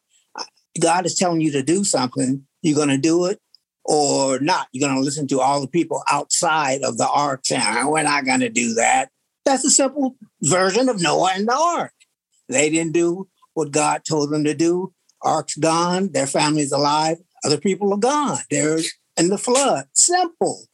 [0.80, 2.46] God is telling you to do something.
[2.62, 3.40] You're going to do it
[3.86, 4.68] or not.
[4.72, 8.26] You're going to listen to all the people outside of the ark saying, "We're not
[8.26, 9.10] going to do that."
[9.46, 11.94] That's a simple version of Noah and the ark.
[12.50, 14.94] They didn't do what God told them to do.
[15.22, 18.40] Ark's gone, their family's alive, other people are gone.
[18.50, 18.80] They're
[19.18, 19.86] in the flood.
[19.94, 20.66] Simple.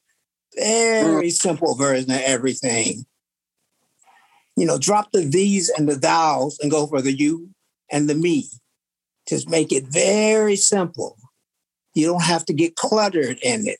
[0.56, 1.32] Very mm.
[1.32, 3.06] simple version of everything.
[4.58, 7.50] You know, drop the these and the thous and go for the you
[7.92, 8.50] and the me.
[9.28, 11.18] Just make it very simple.
[11.94, 13.80] You don't have to get cluttered in it.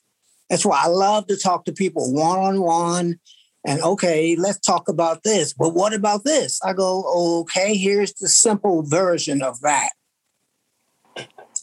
[0.50, 3.18] That's why I love to talk to people one on one.
[3.66, 5.54] And okay, let's talk about this.
[5.54, 6.60] But what about this?
[6.62, 9.90] I go, okay, here's the simple version of that.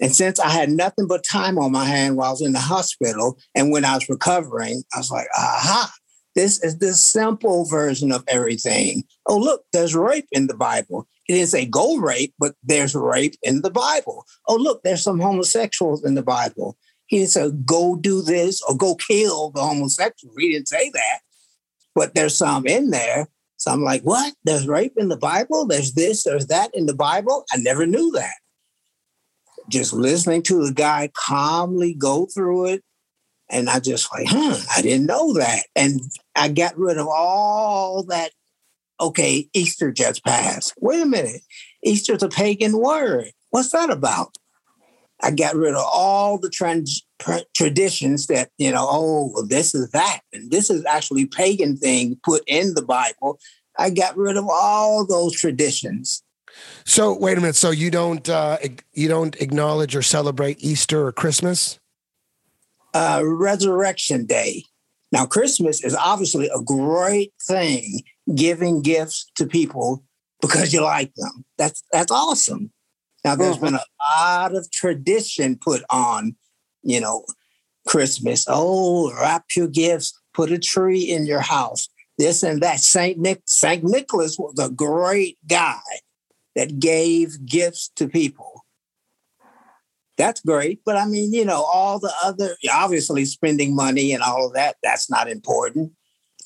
[0.02, 2.60] And since I had nothing but time on my hand while I was in the
[2.60, 5.92] hospital and when I was recovering, I was like, aha,
[6.36, 9.04] this is the simple version of everything.
[9.26, 11.08] Oh, look, there's rape in the Bible.
[11.30, 14.26] It didn't say go rape, but there's rape in the Bible.
[14.48, 16.78] Oh, look, there's some homosexuals in the Bible.
[17.06, 20.34] He didn't say go do this or go kill the homosexual.
[20.38, 21.20] He didn't say that,
[21.96, 23.30] but there's some in there.
[23.56, 24.34] So I'm like, what?
[24.44, 25.66] There's rape in the Bible?
[25.66, 27.46] There's this, there's that in the Bible?
[27.54, 28.34] I never knew that
[29.70, 32.84] just listening to the guy calmly go through it.
[33.50, 35.64] And I just like, huh, I didn't know that.
[35.76, 36.02] And
[36.36, 38.32] I got rid of all that.
[39.02, 40.74] Okay, Easter just passed.
[40.80, 41.42] Wait a minute.
[41.84, 43.32] Easter's a pagan word.
[43.52, 44.36] What's that about?
[45.22, 47.06] I got rid of all the trans-
[47.54, 50.22] traditions that, you know, oh, well, this is that.
[50.32, 53.40] And this is actually pagan thing put in the Bible.
[53.78, 56.24] I got rid of all those traditions.
[56.86, 57.56] So wait a minute.
[57.56, 58.58] So you don't uh,
[58.94, 61.80] you don't acknowledge or celebrate Easter or Christmas?
[62.94, 64.64] Uh, Resurrection Day.
[65.12, 68.04] Now, Christmas is obviously a great thing,
[68.36, 70.04] giving gifts to people
[70.42, 71.46] because you like them.
[71.58, 72.72] That's that's awesome.
[73.26, 73.66] Now, there's mm-hmm.
[73.66, 73.86] been a
[74.18, 76.36] lot of tradition put on,
[76.84, 77.26] you know,
[77.88, 78.46] Christmas.
[78.48, 82.80] Oh, wrap your gifts, put a tree in your house, this and that.
[82.80, 85.82] Saint Nick, Saint Nicholas was a great guy
[86.56, 88.66] that gave gifts to people.
[90.18, 90.82] That's great.
[90.86, 94.76] But I mean, you know, all the other, obviously spending money and all of that,
[94.84, 95.94] that's not important.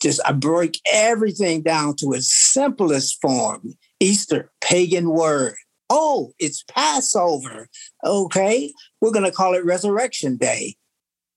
[0.04, 3.74] Just I break everything down to its simplest form.
[4.02, 5.56] Easter, pagan word.
[5.90, 7.70] Oh, it's Passover.
[8.04, 10.76] Okay, we're going to call it Resurrection Day.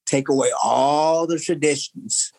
[0.05, 2.33] Take away all the traditions.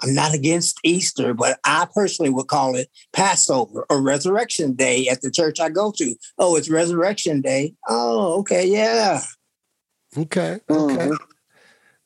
[0.00, 5.22] I'm not against Easter, but I personally would call it Passover or Resurrection Day at
[5.22, 6.14] the church I go to.
[6.38, 7.74] Oh, it's Resurrection Day.
[7.88, 9.22] Oh, okay, yeah.
[10.16, 10.52] Okay.
[10.52, 10.60] Okay.
[10.70, 11.12] Mm-hmm.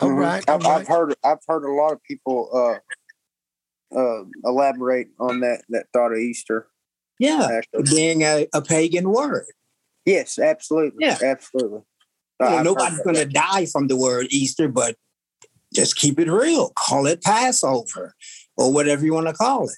[0.01, 0.19] All mm-hmm.
[0.19, 0.49] right.
[0.49, 2.79] I've, I've, heard I've heard a lot of people uh,
[3.97, 6.69] uh, elaborate on that that thought of Easter.
[7.19, 7.95] Yeah, actually.
[7.95, 9.47] being a, a pagan word.
[10.05, 11.07] Yes, absolutely.
[11.07, 11.83] Yeah, absolutely.
[12.41, 14.97] Uh, nobody's going to die from the word Easter, but
[15.73, 16.71] just keep it real.
[16.71, 18.15] Call it Passover
[18.57, 19.77] or whatever you want to call it.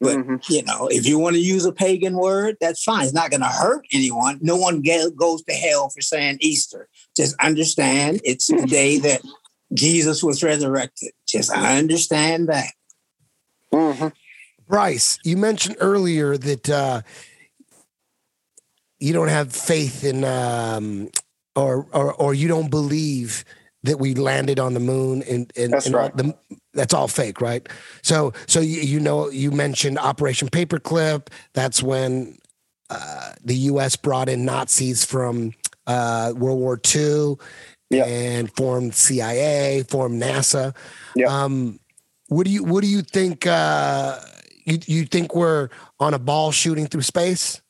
[0.00, 0.36] But mm-hmm.
[0.48, 3.04] you know, if you want to use a pagan word, that's fine.
[3.04, 4.38] It's not going to hurt anyone.
[4.40, 6.88] No one get, goes to hell for saying Easter.
[7.14, 9.20] Just understand it's the day that
[9.74, 11.12] Jesus was resurrected.
[11.28, 12.72] Just understand that.
[13.72, 14.08] Mm-hmm.
[14.68, 17.02] Bryce, you mentioned earlier that uh,
[18.98, 21.10] you don't have faith in, um,
[21.56, 23.44] or, or or you don't believe
[23.82, 26.16] that we landed on the moon and, and that's and right.
[26.16, 26.34] The,
[26.74, 27.66] that's all fake, right?
[28.02, 31.28] So, so you, you know, you mentioned Operation Paperclip.
[31.54, 32.38] That's when
[32.90, 33.96] uh, the U.S.
[33.96, 35.52] brought in Nazis from
[35.86, 37.36] uh, World War II
[37.88, 38.04] yeah.
[38.04, 40.74] and formed CIA, formed NASA.
[41.16, 41.26] Yeah.
[41.26, 41.80] Um,
[42.30, 43.46] what do you What do you think?
[43.46, 44.20] Uh,
[44.64, 47.60] you you think we're on a ball shooting through space?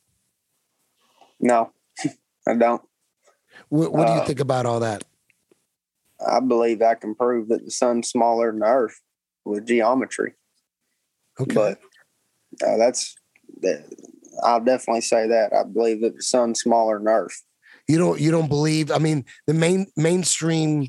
[1.41, 1.73] No,
[2.47, 2.82] I don't.
[3.70, 5.05] What, what do you uh, think about all that?
[6.24, 9.01] I believe I can prove that the sun's smaller than Earth
[9.47, 10.35] with geometry.
[11.41, 11.55] Okay.
[11.55, 11.81] But
[12.62, 13.16] uh, that's
[13.62, 13.87] that.
[14.43, 17.43] I'll definitely say that I believe that the sun's smaller than Earth.
[17.89, 18.20] You don't.
[18.20, 18.91] You don't believe.
[18.91, 20.89] I mean, the main mainstream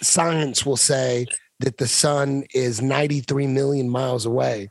[0.00, 1.26] science will say
[1.60, 4.70] that the sun is 93 million miles away.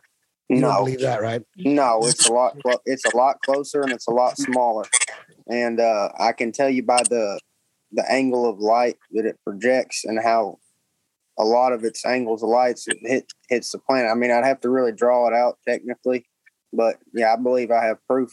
[0.50, 1.42] You no, don't believe that, right?
[1.58, 2.60] No, it's a lot.
[2.62, 4.86] clo- It's a lot closer and it's a lot smaller.
[5.50, 7.40] And uh, I can tell you by the
[7.92, 10.58] the angle of light that it projects and how
[11.38, 14.12] a lot of its angles of lights it hit hits the planet.
[14.12, 16.28] I mean, I'd have to really draw it out technically,
[16.74, 18.32] but yeah, I believe I have proof,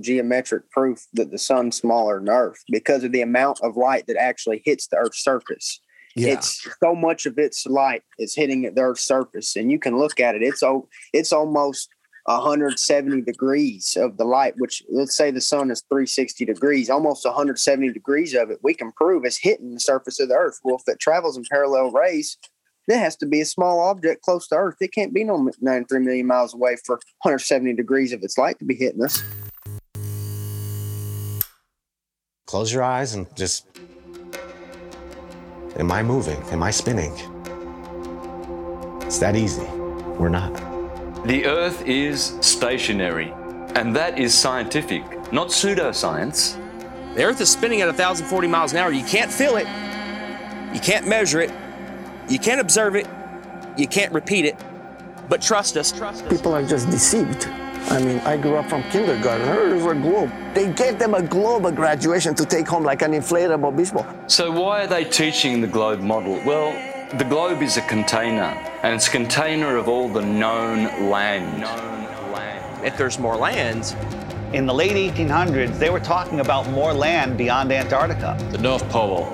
[0.00, 4.16] geometric proof that the sun's smaller than Earth because of the amount of light that
[4.16, 5.80] actually hits the Earth's surface.
[6.16, 6.32] Yeah.
[6.34, 10.18] It's so much of its light is hitting the Earth's surface, and you can look
[10.18, 10.42] at it.
[10.42, 11.90] It's o- it's almost
[12.24, 17.92] 170 degrees of the light, which let's say the sun is 360 degrees, almost 170
[17.92, 20.58] degrees of it, we can prove is hitting the surface of the Earth.
[20.64, 22.36] Well, if it travels in parallel rays,
[22.88, 24.76] there has to be a small object close to Earth.
[24.80, 28.64] It can't be no 93 million miles away for 170 degrees of its light to
[28.64, 29.22] be hitting us.
[32.46, 33.66] Close your eyes and just.
[35.78, 36.42] Am I moving?
[36.50, 37.12] Am I spinning?
[39.02, 39.66] It's that easy.
[40.18, 40.54] We're not.
[41.26, 43.30] The Earth is stationary,
[43.74, 46.56] and that is scientific, not pseudoscience.
[47.14, 48.90] The Earth is spinning at 1,040 miles an hour.
[48.90, 49.66] You can't feel it.
[50.72, 51.52] You can't measure it.
[52.28, 53.06] You can't observe it.
[53.76, 54.56] You can't repeat it.
[55.28, 55.92] But trust us.
[55.92, 56.32] Trust us.
[56.32, 57.48] People are just deceived.
[57.88, 59.48] I mean, I grew up from kindergarten.
[59.48, 60.32] Earth is a globe.
[60.54, 64.06] They gave them a globe at graduation to take home like an inflatable baseball.
[64.26, 66.40] So, why are they teaching the globe model?
[66.44, 66.72] Well,
[67.16, 68.52] the globe is a container,
[68.82, 71.64] and it's a container of all the known land.
[72.84, 73.94] If there's more land,
[74.52, 78.36] In the late 1800s, they were talking about more land beyond Antarctica.
[78.52, 79.32] The North Pole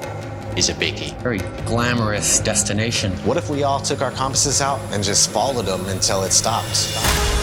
[0.57, 1.15] is a biggie.
[1.23, 3.13] Very glamorous destination.
[3.27, 7.42] What if we all took our compasses out and just followed them until it stopped?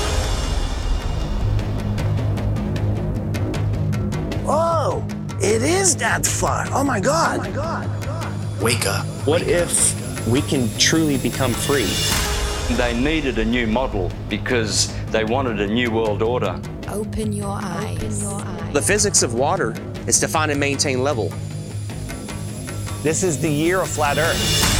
[5.50, 6.68] It is that far.
[6.72, 7.40] Oh my God.
[7.40, 8.62] Oh my God.
[8.62, 9.06] Wake up.
[9.26, 11.90] what if we can truly become free?
[12.76, 16.62] They needed a new model because they wanted a new world order.
[16.90, 18.22] Open your eyes.
[18.74, 19.74] The physics of water
[20.06, 21.34] is to find and maintain level.
[23.02, 24.79] This is the year of flat Earth.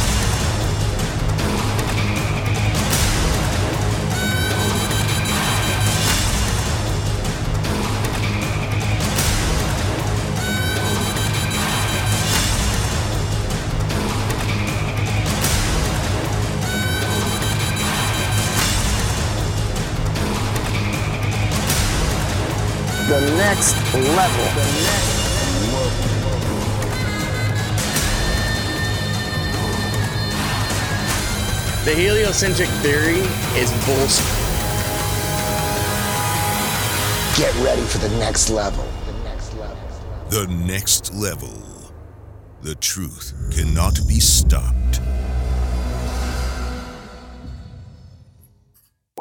[23.98, 24.44] Next level.
[31.84, 33.20] The heliocentric theory
[33.58, 34.26] is bullshit.
[37.36, 38.84] Get ready for the next level.
[39.06, 39.76] The next level.
[40.30, 41.92] The next level.
[42.62, 45.00] The truth cannot be stopped.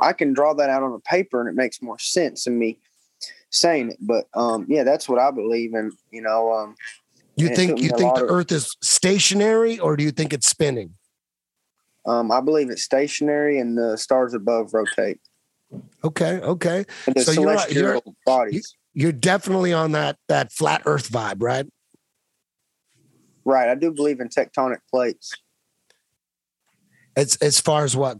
[0.01, 2.79] I can draw that out on a paper and it makes more sense to me
[3.49, 3.97] saying it.
[3.99, 5.91] But um, yeah, that's what I believe in.
[6.11, 6.75] You know, um,
[7.35, 10.95] You think you think the of- Earth is stationary, or do you think it's spinning?
[12.05, 15.19] Um, I believe it's stationary and the stars above rotate.
[16.03, 16.85] Okay, okay.
[17.05, 18.75] And the So you're, you're bodies.
[18.93, 21.67] you're definitely on that that flat Earth vibe, right?
[23.45, 23.69] Right.
[23.69, 25.33] I do believe in tectonic plates.
[27.15, 28.17] As as far as what,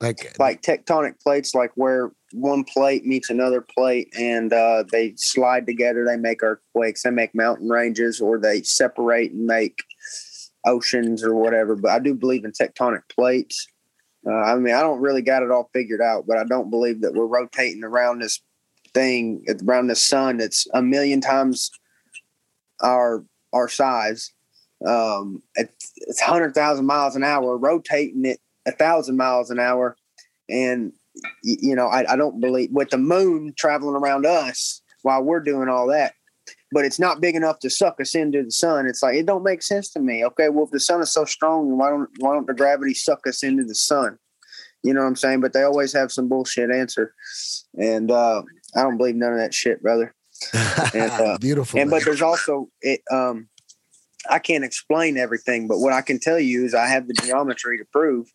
[0.00, 5.66] like Like tectonic plates, like where one plate meets another plate and uh, they slide
[5.66, 9.82] together, they make earthquakes, they make mountain ranges, or they separate and make
[10.64, 11.76] oceans or whatever.
[11.76, 13.66] But I do believe in tectonic plates.
[14.26, 17.00] Uh, I mean, I don't really got it all figured out, but I don't believe
[17.02, 18.40] that we're rotating around this
[18.92, 21.70] thing around the sun that's a million times
[22.82, 24.32] our our size.
[24.86, 29.96] Um, it's, it's hundred thousand miles an hour, rotating it a thousand miles an hour,
[30.48, 30.92] and
[31.42, 35.68] you know, I, I don't believe with the moon traveling around us while we're doing
[35.68, 36.14] all that.
[36.72, 38.86] But it's not big enough to suck us into the sun.
[38.86, 40.24] It's like it don't make sense to me.
[40.24, 43.26] Okay, well if the sun is so strong, why don't why don't the gravity suck
[43.26, 44.18] us into the sun?
[44.82, 45.40] You know what I'm saying?
[45.40, 47.14] But they always have some bullshit answer,
[47.78, 48.42] and uh,
[48.74, 50.14] I don't believe none of that shit, brother.
[50.92, 51.80] And, uh, Beautiful.
[51.80, 51.98] And man.
[51.98, 53.00] but there's also it.
[53.10, 53.48] Um,
[54.28, 57.78] I can't explain everything, but what I can tell you is I have the geometry
[57.78, 58.28] to prove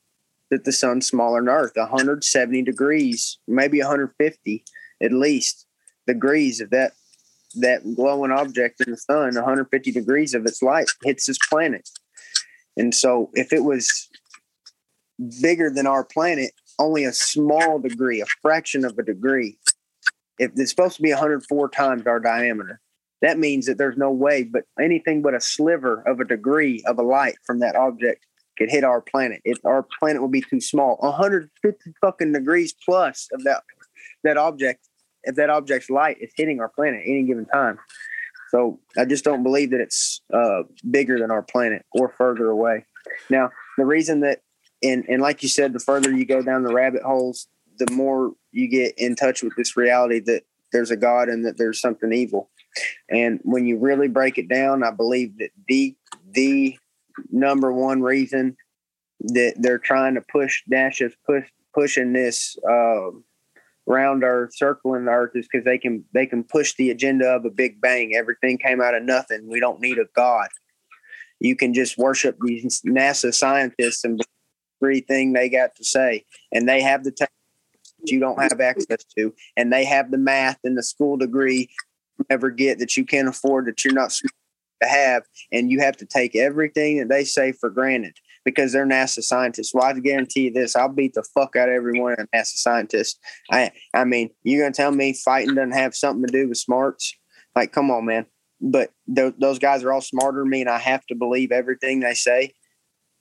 [0.52, 4.64] that the sun's smaller than Earth, 170 degrees, maybe 150
[5.02, 5.65] at least
[6.06, 6.91] degrees of that
[7.56, 9.34] that glowing object in the sun.
[9.36, 11.90] 150 degrees of its light hits this planet,
[12.78, 14.10] and so if it was
[15.41, 19.57] bigger than our planet, only a small degree, a fraction of a degree.
[20.40, 22.82] If it's supposed to be 104 times our diameter,
[23.22, 26.98] that means that there's no way but anything but a sliver of a degree of
[26.98, 28.26] a light from that object
[28.62, 29.42] could hit our planet.
[29.44, 33.64] If our planet would be too small, 150 fucking degrees plus of that
[34.24, 34.88] that object,
[35.24, 37.80] if that object's light is hitting our planet any given time.
[38.52, 42.86] So I just don't believe that it's uh, bigger than our planet or further away.
[43.30, 44.42] Now, the reason that,
[44.84, 47.48] and and like you said, the further you go down the rabbit holes,
[47.80, 51.58] the more you get in touch with this reality that there's a God and that
[51.58, 52.50] there's something evil.
[53.10, 55.96] And when you really break it down, I believe that the
[56.30, 56.78] the
[57.32, 58.56] number one reason
[59.20, 63.12] that they're trying to push Dash is push pushing this uh,
[63.86, 67.46] round Earth, circling the Earth, is because they can they can push the agenda of
[67.46, 68.16] a Big Bang.
[68.16, 69.48] Everything came out of nothing.
[69.48, 70.48] We don't need a God.
[71.40, 74.22] You can just worship these NASA scientists and
[74.82, 77.32] everything they got to say, and they have the technology
[78.06, 81.70] you don't have access to, and they have the math and the school degree
[82.18, 84.34] you never get that you can't afford that you're not smart
[84.82, 88.86] to have, and you have to take everything that they say for granted because they're
[88.86, 89.74] NASA scientists.
[89.74, 92.58] Well, I guarantee you this: I'll beat the fuck out of every one of NASA
[92.58, 93.20] scientists.
[93.52, 97.14] I, I mean, you're gonna tell me fighting doesn't have something to do with smarts?
[97.56, 98.26] Like, come on, man.
[98.60, 101.99] But th- those guys are all smarter than me, and I have to believe everything
[101.99, 102.53] they say.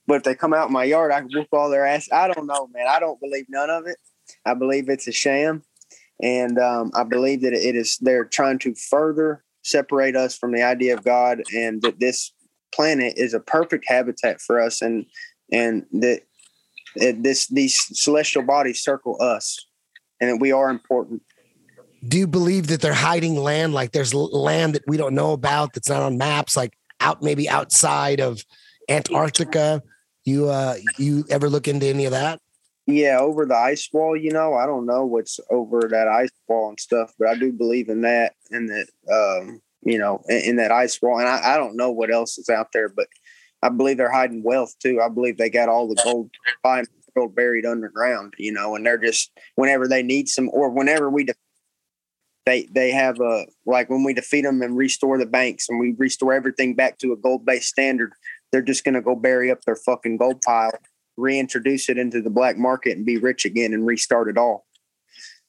[0.07, 2.09] But if they come out in my yard, I can whoop all their ass.
[2.11, 2.87] I don't know, man.
[2.87, 3.97] I don't believe none of it.
[4.45, 5.63] I believe it's a sham,
[6.21, 7.97] and um, I believe that it is.
[7.99, 12.31] They're trying to further separate us from the idea of God, and that this
[12.73, 15.05] planet is a perfect habitat for us, and
[15.51, 16.21] and that
[16.95, 19.65] this these celestial bodies circle us,
[20.19, 21.21] and that we are important.
[22.07, 23.73] Do you believe that they're hiding land?
[23.73, 27.47] Like there's land that we don't know about that's not on maps, like out maybe
[27.47, 28.43] outside of
[28.89, 29.83] Antarctica.
[30.25, 32.39] You uh you ever look into any of that?
[32.87, 36.69] Yeah, over the ice wall, you know, I don't know what's over that ice wall
[36.69, 40.55] and stuff, but I do believe in that and that, um, you know, in, in
[40.57, 41.19] that ice wall.
[41.19, 43.07] And I, I don't know what else is out there, but
[43.61, 44.99] I believe they're hiding wealth too.
[44.99, 46.31] I believe they got all the gold,
[47.15, 51.25] gold buried underground, you know, and they're just whenever they need some or whenever we,
[51.25, 51.33] de-
[52.45, 55.93] they they have a like when we defeat them and restore the banks and we
[55.97, 58.13] restore everything back to a gold based standard,
[58.51, 60.71] they're just gonna go bury up their fucking gold pile
[61.17, 64.65] reintroduce it into the black market and be rich again and restart it all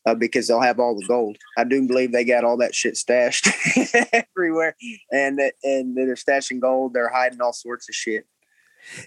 [0.06, 1.36] uh, because they'll have all the gold.
[1.56, 3.48] I do believe they got all that shit stashed
[4.12, 4.76] everywhere,
[5.10, 6.94] and and they're stashing gold.
[6.94, 8.26] They're hiding all sorts of shit.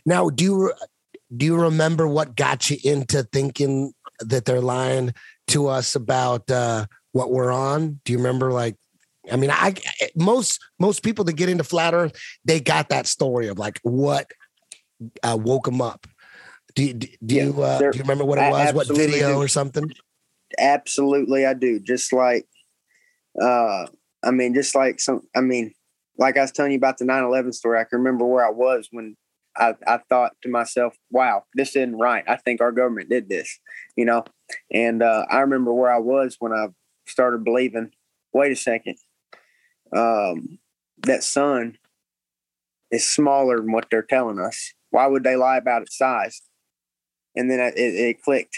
[0.05, 0.73] Now, do you
[1.35, 5.13] do you remember what got you into thinking that they're lying
[5.47, 7.99] to us about uh, what we're on?
[8.05, 8.75] Do you remember like?
[9.31, 9.73] I mean, I
[10.15, 12.13] most most people that get into flat Earth,
[12.45, 14.27] they got that story of like what
[15.23, 16.05] uh, woke them up.
[16.75, 18.73] Do you, do you uh, do you remember what it was?
[18.73, 19.37] What video do.
[19.37, 19.91] or something?
[20.59, 21.79] Absolutely, I do.
[21.79, 22.45] Just like,
[23.41, 23.85] uh,
[24.23, 25.21] I mean, just like some.
[25.33, 25.73] I mean,
[26.17, 27.79] like I was telling you about the 9/11 story.
[27.79, 29.15] I can remember where I was when
[29.55, 32.25] I, I thought to myself, "Wow, this isn't right.
[32.27, 33.57] I think our government did this,"
[33.95, 34.25] you know.
[34.69, 36.67] And uh, I remember where I was when I
[37.07, 37.91] started believing.
[38.33, 38.97] Wait a second,
[39.95, 40.59] um,
[41.03, 41.77] that sun
[42.91, 44.73] is smaller than what they're telling us.
[44.89, 46.41] Why would they lie about its size?
[47.35, 48.57] And then it, it clicked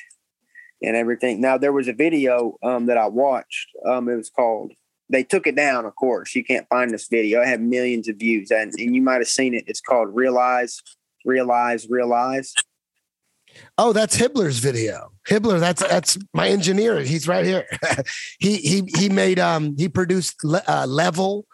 [0.82, 1.42] and everything.
[1.42, 3.70] Now there was a video um, that I watched.
[3.86, 4.74] Um, it was called.
[5.10, 6.36] They took it down, of course.
[6.36, 7.42] You can't find this video.
[7.42, 9.64] It had millions of views, and, and you might have seen it.
[9.68, 10.82] It's called "Realize,
[11.26, 12.54] Realize, Realize."
[13.78, 15.12] Oh, that's Hibbler's video.
[15.28, 17.00] Hibbler, that's that's my engineer.
[17.00, 17.66] He's right here.
[18.40, 21.46] he he he made um he produced Le- uh, Level.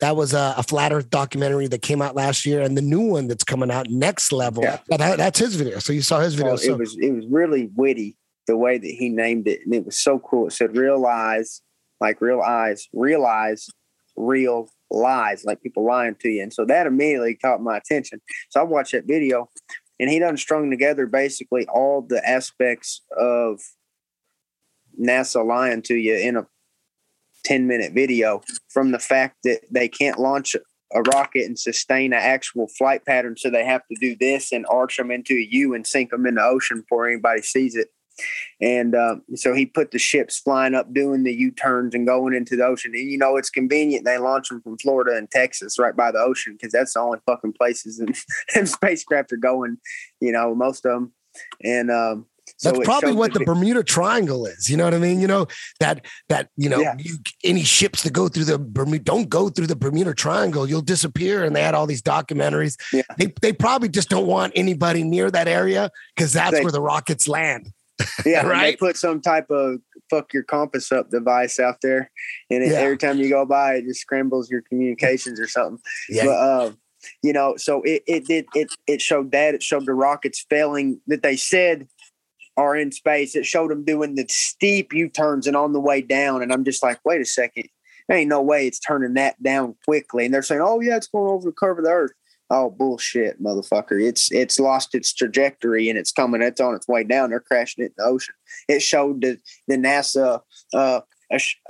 [0.00, 3.00] That was a, a flat Earth documentary that came out last year, and the new
[3.00, 4.62] one that's coming out next level.
[4.64, 4.78] Yeah.
[4.88, 5.78] That- that's his video.
[5.78, 6.50] So you saw his video.
[6.50, 8.16] Oh, well, so it was it was really witty
[8.46, 10.48] the way that he named it, and it was so cool.
[10.48, 11.62] It said "Realize,"
[12.00, 13.68] like real eyes, realize,
[14.16, 18.20] real lies, like people lying to you, and so that immediately caught my attention.
[18.50, 19.48] So I watched that video,
[20.00, 23.60] and he done strung together basically all the aspects of
[25.00, 26.46] NASA lying to you in a
[27.44, 30.56] 10 minute video from the fact that they can't launch
[30.92, 33.36] a rocket and sustain an actual flight pattern.
[33.36, 36.26] So they have to do this and arch them into a U and sink them
[36.26, 37.88] in the ocean before anybody sees it.
[38.60, 42.32] And um, so he put the ships flying up, doing the U turns and going
[42.32, 42.92] into the ocean.
[42.94, 44.04] And you know, it's convenient.
[44.04, 47.18] They launch them from Florida and Texas right by the ocean because that's the only
[47.26, 49.78] fucking places and, spacecraft are going,
[50.20, 51.12] you know, most of them.
[51.62, 52.26] And um,
[52.56, 54.68] so that's probably what the Bermuda Triangle is.
[54.70, 55.20] You know what I mean?
[55.20, 55.46] You know
[55.80, 56.94] that that you know Yeah.
[56.98, 60.68] you, any ships that go through the Bermuda don't go through the Bermuda Triangle.
[60.68, 61.44] You'll disappear.
[61.44, 62.76] And they had all these documentaries.
[62.92, 63.02] Yeah.
[63.18, 66.80] They they probably just don't want anybody near that area because that's They- where the
[66.80, 67.72] rockets land.
[68.26, 68.72] Yeah, Right?
[68.72, 69.78] They put some type of
[70.10, 72.10] fuck your compass up device out there,
[72.50, 72.78] and it, Yeah.
[72.78, 75.78] every time you go by, it just scrambles your communications or something.
[76.08, 76.24] Yeah.
[76.26, 76.72] But uh,
[77.22, 81.00] you know, so it it did it it showed that it showed the rockets failing
[81.06, 81.86] that they said
[82.56, 83.34] are in space.
[83.34, 86.64] It showed them doing the steep U turns and on the way down, and I'm
[86.64, 87.68] just like, wait a second,
[88.08, 90.24] there ain't no way it's turning that down quickly.
[90.24, 92.12] And they're saying, oh yeah, it's going over the curve of the Earth.
[92.50, 94.02] Oh bullshit, motherfucker!
[94.02, 96.42] It's it's lost its trajectory and it's coming.
[96.42, 97.30] It's on its way down.
[97.30, 98.34] They're crashing it in the ocean.
[98.68, 100.40] It showed the the NASA
[100.74, 101.00] uh,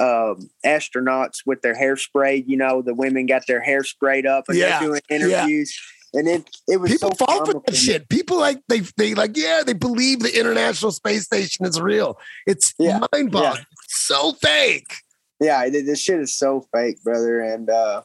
[0.00, 2.48] um, astronauts with their hair sprayed.
[2.48, 5.78] You know, the women got their hair sprayed up and Yeah, they're doing interviews.
[6.14, 8.08] And then it was People so fall for that shit.
[8.08, 12.18] People like they they like yeah they believe the International Space Station is real.
[12.46, 13.64] It's mind boggling.
[13.88, 14.94] So fake.
[15.40, 17.40] Yeah, this shit is so fake, brother.
[17.40, 18.02] And uh,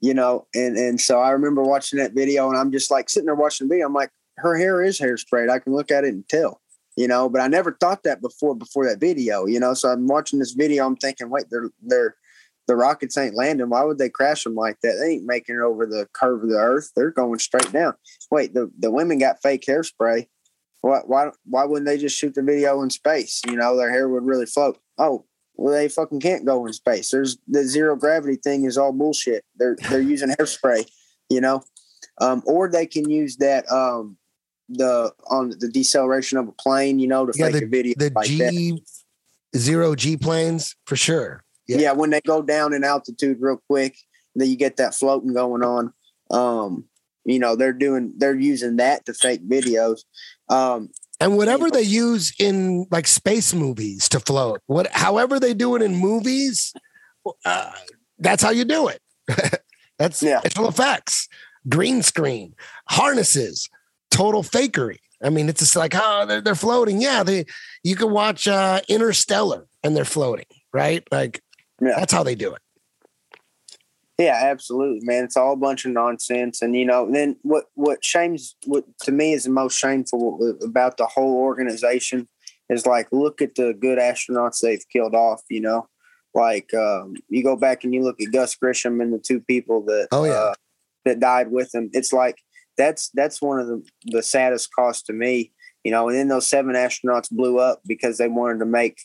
[0.00, 3.26] you know, and and so I remember watching that video, and I'm just like sitting
[3.26, 3.86] there watching the video.
[3.86, 5.50] I'm like, her hair is hairsprayed.
[5.50, 6.60] I can look at it and tell,
[6.96, 7.28] you know.
[7.28, 9.74] But I never thought that before before that video, you know.
[9.74, 10.86] So I'm watching this video.
[10.86, 12.16] I'm thinking, wait, they're they're
[12.66, 13.68] the rockets ain't landing.
[13.68, 14.98] Why would they crash them like that?
[15.00, 16.90] They ain't making it over the curve of the earth.
[16.96, 17.94] They're going straight down.
[18.30, 20.26] Wait, the the women got fake hairspray.
[20.80, 23.42] Why why why wouldn't they just shoot the video in space?
[23.46, 24.78] You know, their hair would really float.
[24.98, 25.26] Oh,
[25.56, 27.10] well, they fucking can't go in space.
[27.10, 29.44] There's the zero gravity thing is all bullshit.
[29.56, 30.88] They're they're using hairspray,
[31.30, 31.62] you know,
[32.20, 34.16] um, or they can use that um,
[34.68, 37.94] the on the deceleration of a plane, you know, to Yeah, fake the, a video
[37.96, 38.52] the like that.
[38.52, 38.82] G
[39.56, 41.43] zero G planes for sure.
[41.66, 41.92] Yeah.
[41.92, 43.96] when they go down in altitude real quick,
[44.34, 45.92] then you get that floating going on.
[46.30, 46.84] Um,
[47.24, 50.00] you know, they're doing they're using that to fake videos.
[50.48, 55.74] Um, And whatever they use in like space movies to float, what however they do
[55.76, 56.74] it in movies,
[57.44, 57.70] uh,
[58.18, 59.00] that's how you do it.
[59.98, 60.40] that's yeah.
[60.40, 61.28] special effects,
[61.68, 62.54] green screen,
[62.88, 63.70] harnesses,
[64.10, 64.98] total fakery.
[65.22, 67.00] I mean, it's just like, oh, they're, they're floating.
[67.00, 67.46] Yeah, they
[67.82, 71.02] you can watch uh, Interstellar and they're floating, right?
[71.10, 71.40] Like
[71.84, 72.60] that's how they do it.
[74.18, 75.24] Yeah, absolutely, man.
[75.24, 77.64] It's all a bunch of nonsense, and you know, then what?
[77.74, 78.54] What shames?
[78.66, 82.28] What to me is the most shameful about the whole organization
[82.70, 85.42] is like, look at the good astronauts they've killed off.
[85.50, 85.88] You know,
[86.32, 89.84] like um, you go back and you look at Gus Grissom and the two people
[89.86, 90.32] that Oh, yeah.
[90.32, 90.54] uh,
[91.04, 91.90] that died with him.
[91.92, 92.38] It's like
[92.78, 95.52] that's that's one of the the saddest costs to me.
[95.82, 98.98] You know, and then those seven astronauts blew up because they wanted to make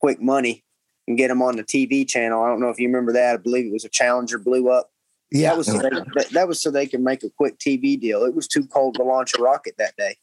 [0.00, 0.64] quick money
[1.06, 2.42] and get them on the TV channel.
[2.42, 3.34] I don't know if you remember that.
[3.34, 4.90] I believe it was a Challenger blew up.
[5.30, 5.50] Yeah.
[5.50, 8.24] that was so they, that, that was so they could make a quick TV deal.
[8.24, 10.16] It was too cold to launch a rocket that day.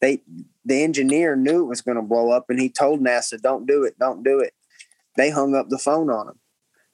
[0.00, 0.22] They
[0.64, 3.84] the engineer knew it was going to blow up, and he told NASA, "Don't do
[3.84, 4.52] it, don't do it."
[5.16, 6.38] They hung up the phone on him.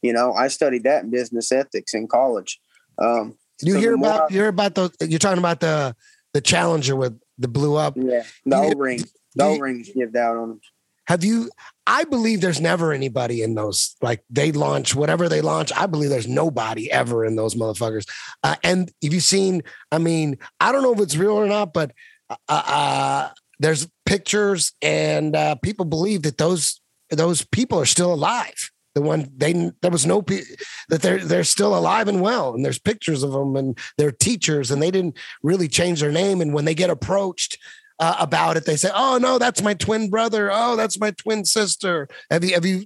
[0.03, 2.61] You know, I studied that in business ethics in college.
[2.99, 5.95] Um, You so hear about I- you hear about the you're talking about the
[6.33, 7.95] the Challenger with the blew up.
[7.97, 10.61] yeah the You- O rings, the O rings give out on them.
[11.09, 11.51] Have you?
[11.87, 13.97] I believe there's never anybody in those.
[14.03, 15.73] Like they launch whatever they launch.
[15.75, 18.07] I believe there's nobody ever in those motherfuckers.
[18.45, 21.73] Uh, and if you've seen, I mean, I don't know if it's real or not,
[21.73, 21.93] but
[22.29, 26.79] uh, uh, there's pictures and uh, people believe that those
[27.09, 28.71] those people are still alive.
[28.95, 32.79] The one they there was no that they're they're still alive and well, and there's
[32.79, 36.43] pictures of them and they're teachers, and they didn't really change their name.
[36.43, 37.57] And when they get approached
[37.99, 40.51] uh, about it, they say, "Oh no, that's my twin brother.
[40.53, 42.85] Oh, that's my twin sister." Have you have you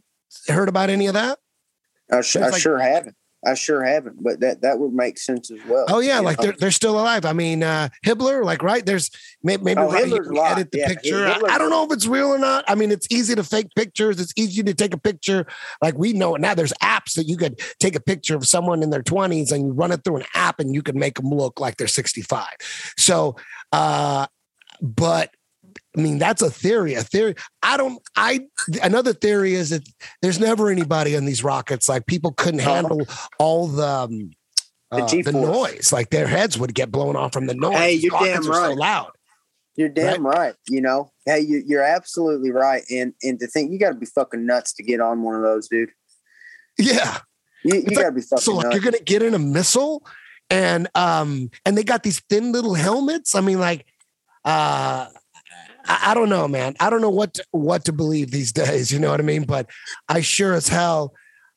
[0.48, 1.38] heard about any of that?
[2.10, 3.16] I, sh- I like- sure haven't.
[3.44, 4.22] I sure haven't.
[4.22, 5.86] But that that would make sense as well.
[5.88, 6.44] Oh yeah, like know?
[6.44, 7.24] they're they're still alive.
[7.24, 9.10] I mean, uh Hibbler, like right there's
[9.42, 11.26] maybe, maybe Oh, right, you can edit the Yeah, picture.
[11.26, 12.64] I, I don't know if it's real or not.
[12.68, 14.20] I mean, it's easy to fake pictures.
[14.20, 15.44] It's easy to take a picture.
[15.82, 16.54] Like we know it now.
[16.54, 19.72] There's apps that you could take a picture of someone in their 20s and you
[19.72, 22.46] run it through an app and you could make them look like they're 65.
[22.96, 23.34] So,
[23.72, 24.28] uh,
[24.82, 25.30] but
[25.96, 26.94] I mean, that's a theory.
[26.94, 27.34] A theory.
[27.62, 28.02] I don't.
[28.16, 28.40] I
[28.82, 29.88] another theory is that
[30.20, 31.88] there's never anybody on these rockets.
[31.88, 33.06] Like people couldn't handle
[33.38, 34.30] all the um.
[34.90, 35.90] The uh, the, noise.
[35.90, 37.76] Like their heads would get blown off from the noise.
[37.76, 38.76] Hey, you're damn are so right.
[38.76, 39.12] loud.
[39.74, 40.54] You're damn right.
[40.68, 42.82] You know, hey, you, you're absolutely right.
[42.90, 45.42] And and to think you got to be fucking nuts to get on one of
[45.42, 45.90] those, dude.
[46.78, 47.18] Yeah,
[47.64, 48.74] you, you got to like- be fucking so like nuts.
[48.74, 50.04] you're gonna get in a missile,
[50.50, 53.34] and um, and they got these thin little helmets.
[53.34, 53.86] I mean, like,
[54.44, 55.06] uh.
[55.84, 56.76] I, I don't know, man.
[56.78, 58.92] I don't know what to, what to believe these days.
[58.92, 59.44] You know what I mean?
[59.44, 59.68] But
[60.08, 61.12] I sure as hell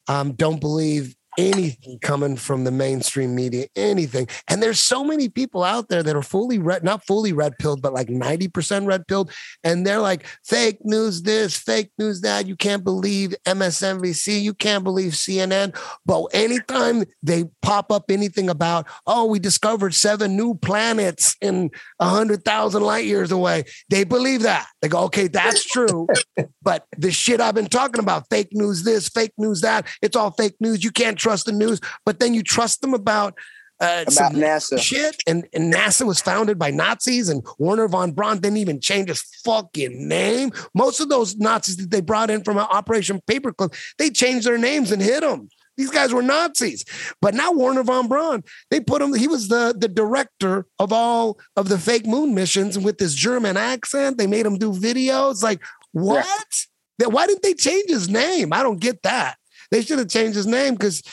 [0.07, 3.67] um, don't believe anything coming from the mainstream media.
[3.75, 4.27] Anything.
[4.47, 7.81] And there's so many people out there that are fully red, not fully red pilled,
[7.81, 9.31] but like ninety percent red pilled,
[9.63, 12.47] and they're like fake news this, fake news that.
[12.47, 14.41] You can't believe MSNBC.
[14.41, 15.75] You can't believe CNN.
[16.05, 22.07] But anytime they pop up anything about, oh, we discovered seven new planets in a
[22.07, 24.67] hundred thousand light years away, they believe that.
[24.81, 26.07] They go, okay, that's true.
[26.61, 30.31] but the shit I've been talking about, fake news this, fake news that, it's all
[30.31, 30.83] fake news.
[30.83, 31.79] You can't trust the news.
[32.05, 33.33] But then you trust them about
[33.81, 34.79] uh, About some NASA.
[34.79, 39.09] shit, and, and NASA was founded by Nazis, and Wernher von Braun didn't even change
[39.09, 40.51] his fucking name.
[40.73, 44.91] Most of those Nazis that they brought in from Operation Paperclip, they changed their names
[44.93, 45.49] and hid them.
[45.75, 46.85] These guys were Nazis,
[47.19, 49.13] but now Wernher von Braun, they put him.
[49.13, 53.13] He was the the director of all of the fake moon missions, and with this
[53.13, 55.43] German accent, they made him do videos.
[55.43, 55.61] Like
[55.91, 56.65] what?
[56.99, 58.53] That why didn't they change his name?
[58.53, 59.35] I don't get that.
[59.75, 61.03] They should have changed his name because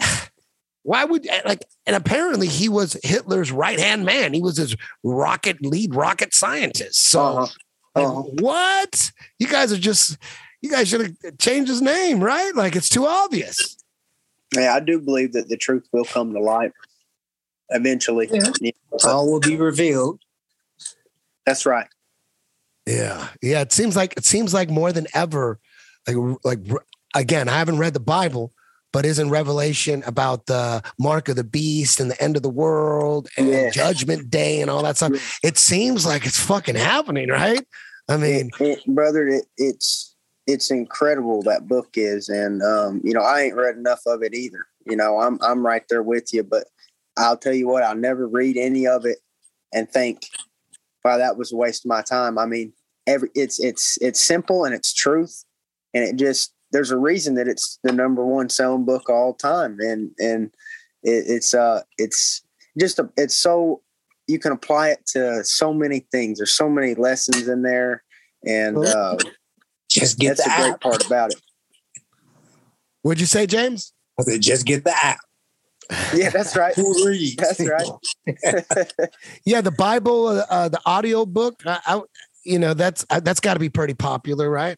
[0.82, 4.34] why would eh, like and apparently he was hitler's right hand man.
[4.34, 4.74] He was his
[5.04, 7.00] rocket lead rocket scientist.
[7.00, 7.46] So uh-huh.
[7.94, 8.22] like, uh-huh.
[8.40, 9.12] what?
[9.38, 10.18] You guys are just
[10.60, 12.52] you guys should have changed his name right?
[12.56, 13.76] Like it's too obvious.
[14.52, 16.72] Yeah, I do believe that the truth will come to light
[17.68, 18.28] eventually.
[18.32, 18.50] Yeah.
[18.60, 18.72] You
[19.04, 20.18] All will be revealed.
[21.46, 21.86] That's right.
[22.84, 23.28] yeah.
[23.40, 25.60] Yeah it seems like it seems like more than ever
[26.08, 26.58] like like
[27.18, 28.52] again i haven't read the bible
[28.92, 33.28] but isn't revelation about the mark of the beast and the end of the world
[33.36, 33.70] and Yeah.
[33.70, 37.66] judgment day and all that stuff it seems like it's fucking happening right
[38.08, 40.14] i mean It- brother, it, it's
[40.46, 44.32] it's incredible that book is, and um, you know I ain't read enough of it
[44.32, 44.64] either.
[44.86, 46.64] You know I'm I'm right there with you, but
[47.18, 49.18] I'll tell you what, I'll never read any of it
[49.74, 50.22] and think,
[51.04, 52.72] "Wow, that was a waste of my time." I mean,
[53.06, 55.44] every it's it's it's simple and it's truth,
[55.92, 59.78] and it just there's a reason that it's the number one selling book all time,
[59.80, 60.50] and and
[61.02, 62.42] it, it's uh it's
[62.78, 63.82] just a, it's so
[64.26, 66.38] you can apply it to so many things.
[66.38, 68.02] There's so many lessons in there,
[68.44, 69.16] and uh,
[69.90, 70.80] Just get that's the the great app.
[70.80, 71.40] part about it.
[73.02, 73.92] What'd you say, James?
[74.20, 75.18] I said, just get the app.
[76.14, 76.74] Yeah, that's right.
[76.74, 77.36] Who reads?
[77.36, 77.88] That's right.
[79.46, 81.62] Yeah, the Bible, uh, uh, the audio book.
[81.64, 82.02] I, I,
[82.44, 84.76] you know, that's uh, that's got to be pretty popular, right?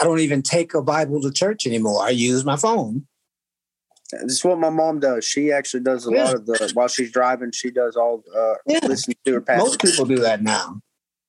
[0.00, 2.02] I don't even take a Bible to church anymore.
[2.02, 3.06] I use my phone.
[4.12, 5.24] This is what my mom does.
[5.24, 6.24] She actually does a Yeah.
[6.24, 7.52] lot of the while she's driving.
[7.52, 8.80] She does all uh, Yeah.
[8.84, 9.64] listen to her pastor.
[9.64, 10.80] Most people do that now.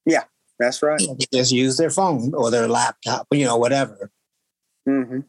[0.05, 0.23] Yeah,
[0.57, 0.99] that's right.
[0.99, 4.09] They just use their phone or their laptop, you know, whatever.
[4.85, 5.19] hmm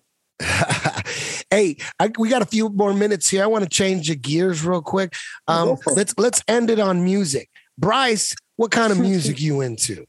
[1.50, 3.44] hey, I, we got a few more minutes here.
[3.44, 5.14] I want to change the gears real quick.
[5.46, 5.96] Um, Go for it.
[5.96, 7.48] let's let's end it on music.
[7.78, 10.04] Bryce, what kind of music you into?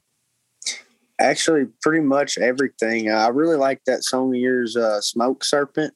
[1.24, 3.10] Actually, pretty much everything.
[3.10, 5.94] Uh, I really like that song of yours, uh, "Smoke Serpent."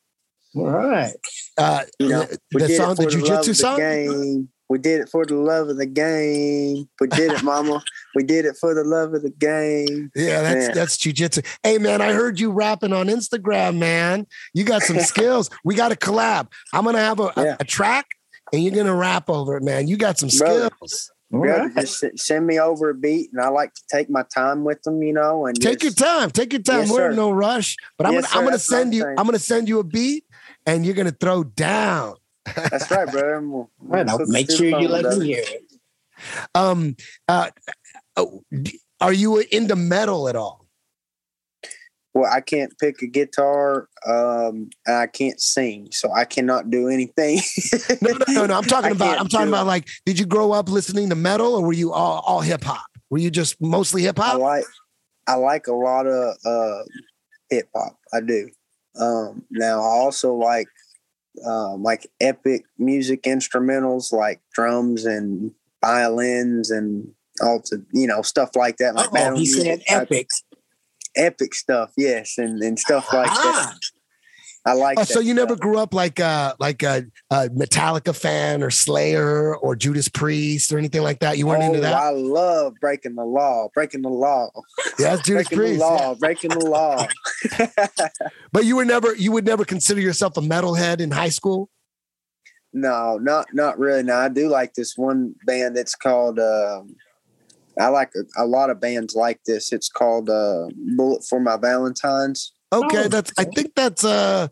[0.55, 1.13] All right.
[1.57, 3.45] Uh, You know, the, we the did song, it the for the love jujitsu of
[3.45, 3.77] the song.
[3.77, 4.49] game.
[4.69, 6.89] We did it for the love of the game.
[6.99, 7.81] We did it, Mama.
[8.15, 10.11] we did it for the love of the game.
[10.15, 10.75] Yeah, that's Man.
[10.75, 11.45] that's jujitsu.
[11.63, 14.25] Hey man, I heard you rapping on Instagram, man.
[14.53, 15.49] You got some skills.
[15.63, 16.51] We got to collab.
[16.73, 17.55] I'm gonna have a, a- Yeah.
[17.59, 18.07] a track,
[18.51, 19.87] and you're gonna rap over it, man.
[19.87, 20.69] You got some Brother.
[20.75, 21.11] skills.
[21.33, 21.75] All right.
[21.75, 25.03] just send me over a beat, and I like to take my time with them,
[25.03, 25.45] you know.
[25.45, 26.31] And Take your time.
[26.31, 26.81] Take your time.
[26.81, 27.75] Yes, We're in no rush.
[27.97, 28.39] But I'm Yes, gonna sir.
[28.39, 29.01] I'm gonna send you.
[29.03, 29.15] saying.
[29.19, 30.23] I'm gonna send you a beat,
[30.65, 32.15] and you're gonna throw down.
[32.55, 33.35] That's right, brother.
[33.35, 34.07] I'm gonna- All right.
[34.09, 35.63] I'll cook make sure you let me hear it.
[36.55, 36.95] Um,
[37.27, 37.49] uh,
[38.15, 38.43] oh,
[39.01, 40.65] are you into metal at all?
[42.17, 46.87] Well, I can't pick a guitar, um, and I can't sing, so I cannot do
[46.87, 47.39] anything.
[48.01, 48.57] No, no, no, no.
[48.57, 49.19] I'm talking about.
[49.19, 49.67] I'm talking about it.
[49.67, 52.85] like, did you grow up listening to metal, or were you all all hip hop?
[53.11, 54.33] Were you just mostly hip hop?
[54.33, 54.65] I like
[55.27, 56.83] I like a lot of uh,
[57.51, 57.99] hip hop.
[58.11, 58.49] I do.
[58.99, 60.67] Um, now I also like
[61.45, 65.51] um, like epic music instrumentals like drums and
[65.83, 67.09] violins and
[67.41, 68.95] all to you know stuff like that.
[68.95, 70.27] Like Oh, he said music epic.
[71.17, 73.35] Epic stuff, yes, and, and stuff like that.
[73.35, 73.77] Ah.
[74.65, 78.13] I like Oh, that so you never grew up like a like a, a Metallica
[78.13, 81.37] fan or Slayer or Judas Priest or anything like that.
[81.37, 81.93] You weren't into Oh, that.
[81.93, 84.49] I love breaking the law, breaking the law,
[84.99, 85.79] Yeah, that's Judas breaking Priest.
[85.79, 86.15] the law, yeah.
[86.19, 87.07] breaking the law.
[88.51, 91.69] But you were never you would never consider yourself a metalhead in high school.
[92.73, 94.03] No, not not really.
[94.03, 96.39] Now I do like this one band that's called.
[96.39, 96.95] Um,
[97.79, 99.71] I like a, a lot of bands like this.
[99.71, 102.53] It's called uh, Bullet for My Valentines.
[102.73, 104.47] Okay, Oh, that's I think that's uh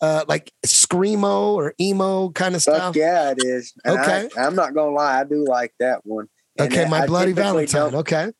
[0.00, 2.96] uh like screamo or emo kind of Fuck stuff.
[2.96, 3.72] yeah, it is.
[3.84, 4.28] And Okay.
[4.36, 6.26] I, I'm not gonna lie, I do like that one.
[6.58, 7.94] And Okay, my I bloody typically Valentine.
[8.00, 8.32] Okay.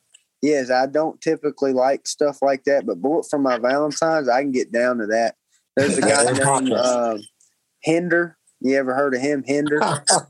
[0.42, 4.50] Yes, I don't typically like stuff like that, but Bullet for My Valentines, I can
[4.52, 5.36] get down to that.
[5.74, 6.78] There's a guy named popular.
[6.78, 7.18] uh,
[7.82, 8.36] Hinder.
[8.60, 9.80] You ever heard of him, Hinder?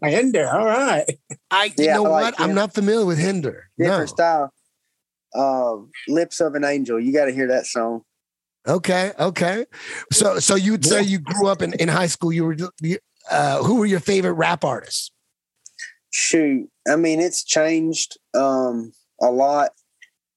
[0.03, 0.49] Hinder.
[0.53, 1.05] All right.
[1.51, 2.41] I you Yeah, know I like what?
[2.41, 3.69] I'm not familiar with Hinder.
[3.79, 4.07] Different No.
[4.07, 4.55] style.
[5.35, 5.77] Uh,
[6.09, 6.99] Lips of an Angel.
[6.99, 8.03] You got to hear that song.
[8.67, 9.67] Okay, okay.
[10.11, 12.99] So so you'd say you grew up in, in high school, you were you-
[13.31, 15.11] uh who were your favorite rap artists?
[16.11, 19.71] Shoot, I mean it's changed um, a lot,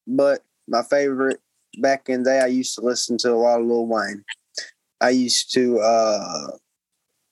[0.07, 1.39] but my favorite
[1.79, 4.25] back in the day, I used to listen to a lot of Lil Wayne.
[4.99, 6.47] I used to uh,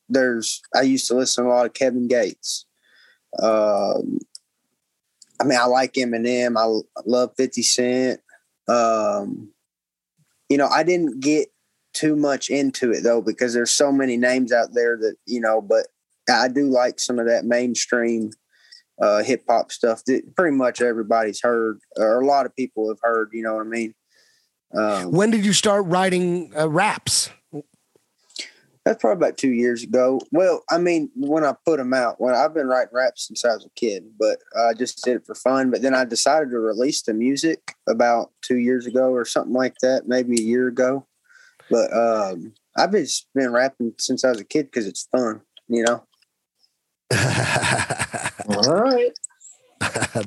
[0.10, 2.66] there's I used to listen to a lot of Kevin Gates.
[3.42, 4.20] Um,
[5.40, 6.58] I mean, I like Eminem.
[6.58, 8.22] I love Fifty Cent.
[8.68, 9.52] Um,
[10.50, 11.50] you know, I didn't get
[11.94, 15.62] too much into it though because there's so many names out there that you know.
[15.62, 15.88] But
[16.30, 18.32] I do like some of that mainstream
[19.02, 23.00] uh, hip hop stuff that pretty much everybody's heard, or a lot of people have
[23.02, 23.30] heard.
[23.34, 23.94] You know what I mean?
[24.76, 27.30] Um, when did you start writing uh, raps?
[28.86, 30.22] That's probably about two years ago.
[30.32, 33.56] Well, I mean, when I put them out, when I've been writing raps since I
[33.56, 35.72] was a kid, but I just did it for fun.
[35.72, 39.74] But then I decided to release the music about two years ago or something like
[39.82, 41.08] that, maybe a year ago.
[41.72, 45.84] But um, I've just been rapping since I was a kid because it's fun, you
[45.84, 46.04] know.
[48.48, 49.12] All right.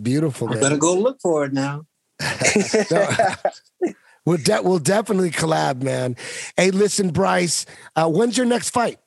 [0.02, 0.48] Beautiful.
[0.48, 0.60] I Man.
[0.60, 1.86] better go look for it now.
[4.28, 6.14] We'll, de- we'll definitely collab, man.
[6.54, 7.64] Hey, listen, Bryce,
[7.96, 8.98] uh, when's your next fight?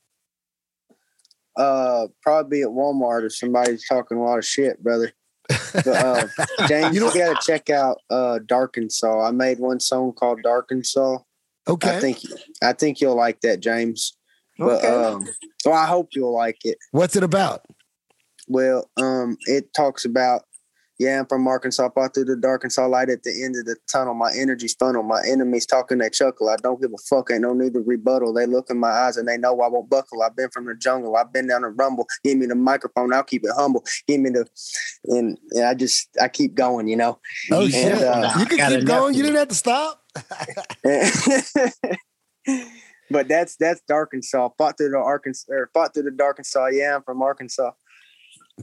[1.56, 5.12] Uh, probably at Walmart if somebody's talking a lot of shit, brother.
[5.48, 6.28] But, uh,
[6.68, 9.28] James, you, got to check out uh, Darkensaw.
[9.28, 11.24] I made one song called Darkensaw.
[11.68, 11.98] Okay.
[11.98, 12.18] I think
[12.64, 14.18] I think you'll like that, James.
[14.58, 14.88] But Okay.
[14.88, 15.28] um,
[15.62, 16.80] so I hope you'll like it.
[16.94, 17.62] What's it about?
[18.48, 20.46] Well, um, it talks about
[21.02, 23.66] yeah, I'm from Arkansas, fought through the dark and saw light at the end of
[23.66, 24.14] the tunnel.
[24.14, 25.02] My energy's funnel.
[25.02, 26.48] My enemies talking, they chuckle.
[26.48, 27.32] I don't give a fuck.
[27.32, 28.36] Ain't no need to rebuttal.
[28.36, 30.22] They look in my eyes and they know I won't buckle.
[30.22, 31.16] I've been from the jungle.
[31.16, 32.08] I've been down the rumble.
[32.24, 33.12] Give me the microphone.
[33.14, 33.84] I'll keep it humble.
[34.08, 34.46] Give me the,
[35.06, 37.18] and, and I just, I keep going, you know.
[37.52, 37.94] Oh, And, shit.
[38.04, 39.16] uh, you can keep going.
[39.16, 40.04] You didn't have to stop.
[43.10, 44.50] but that's that's Arkansas.
[44.56, 46.68] Fought through the Arkansas, or fought through the Arkansas.
[46.68, 47.72] Yeah, I'm from Arkansas.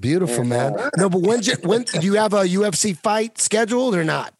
[0.01, 0.77] Beautiful, And, man.
[0.79, 4.35] uh, No, but when when do you have a UFC fight scheduled or not?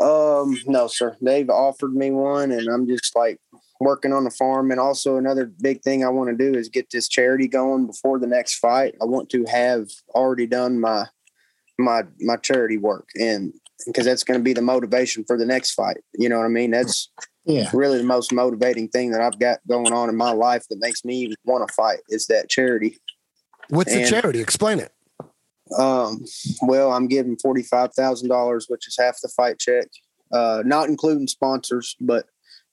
[0.00, 1.16] Um, no, sir.
[1.20, 3.38] They've offered me one, and I'm just like
[3.80, 4.70] working on the farm.
[4.70, 8.18] And also, another big thing I want to do is get this charity going before
[8.18, 8.94] the next fight.
[9.00, 11.06] I want to have already done my
[11.78, 13.52] my my charity work, and
[13.86, 15.98] because that's going to be the motivation for the next fight.
[16.14, 16.70] You know what I mean?
[16.70, 17.10] That's
[17.44, 17.70] Yeah.
[17.74, 21.04] really the most motivating thing that I've got going on in my life that makes
[21.04, 22.98] me want to fight is that charity.
[23.68, 24.40] What's the charity?
[24.40, 24.92] Explain it.
[25.78, 26.24] Um,
[26.62, 29.88] well, I'm giving forty five thousand dollars, which is half the fight check,
[30.32, 32.26] uh, not including sponsors, but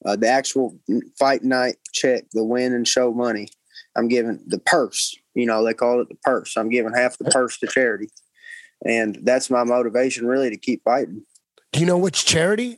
[0.05, 0.77] uh, the actual
[1.17, 3.47] fight night check, the win and show money.
[3.95, 5.15] I'm giving the purse.
[5.33, 6.57] You know, they call it the purse.
[6.57, 8.09] I'm giving half the purse to charity,
[8.85, 11.23] and that's my motivation, really, to keep fighting.
[11.71, 12.77] Do you know which charity?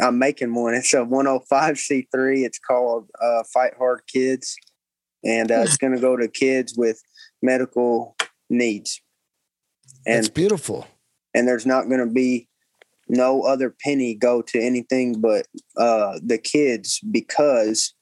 [0.00, 0.74] I'm making one.
[0.74, 2.44] It's a 105c3.
[2.44, 4.56] It's called uh, Fight Hard Kids,
[5.24, 7.02] and uh, it's going to go to kids with
[7.44, 8.16] medical
[8.48, 9.00] needs.
[10.06, 10.88] That's beautiful.
[11.34, 12.48] and there's not going to be
[13.08, 15.46] no other penny go to anything but
[15.76, 17.94] uh, the kids because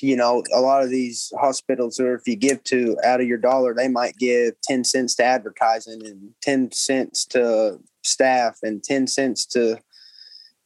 [0.00, 3.38] you know a lot of these hospitals or if you give to out of your
[3.38, 9.06] dollar they might give 10 cents to advertising and 10 cents to staff and 10
[9.06, 9.78] cents to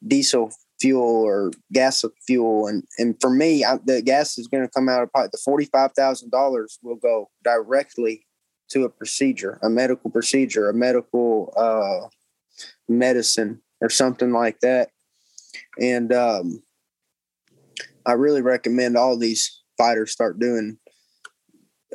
[0.07, 4.71] diesel fuel or gas fuel and and for me I, the gas is going to
[4.71, 8.27] come out of pocket the $45,000 will go directly
[8.71, 12.09] to a procedure, a medical procedure, a medical uh,
[12.89, 14.91] medicine, or something like that.
[15.81, 16.63] And um,
[18.07, 20.79] I really recommend all these fighters start doing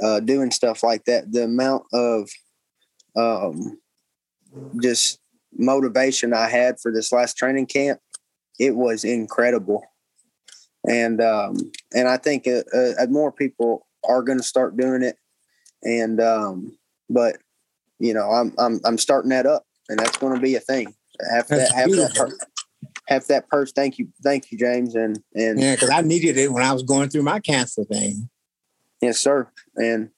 [0.02, 1.32] uh, doing stuff like that.
[1.32, 2.30] The amount of
[3.16, 3.80] um,
[4.82, 5.20] just
[5.56, 8.00] motivation I had for this last training camp,
[8.60, 9.84] it was incredible.
[10.88, 11.58] And um,
[11.94, 15.18] and I think uh, uh, more people are going to start doing it.
[15.84, 16.78] And um
[17.10, 17.38] but
[18.00, 20.94] you know i'm i'm i'm starting that up and that's going to be a thing.
[21.34, 22.40] Have that have that purse,
[23.08, 23.72] have that purse.
[23.72, 26.84] Thank you thank you james and and Yeah, because I needed it when I was
[26.84, 28.30] going through my cancer thing.
[29.02, 29.50] yes sir.
[29.76, 30.10] And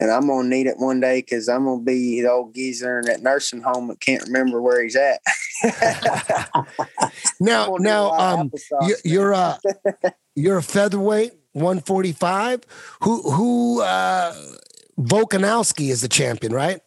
[0.00, 3.06] and i'm gonna need it one day because i'm gonna be the old geezer in
[3.06, 5.20] that nursing home that can't remember where he's at
[7.40, 8.52] Now, gonna need a now, um,
[8.82, 9.58] you, you're a
[10.36, 12.60] you're a featherweight, 145.
[13.02, 14.34] Who who uh,
[14.98, 16.80] Volkanovski is the champion, right?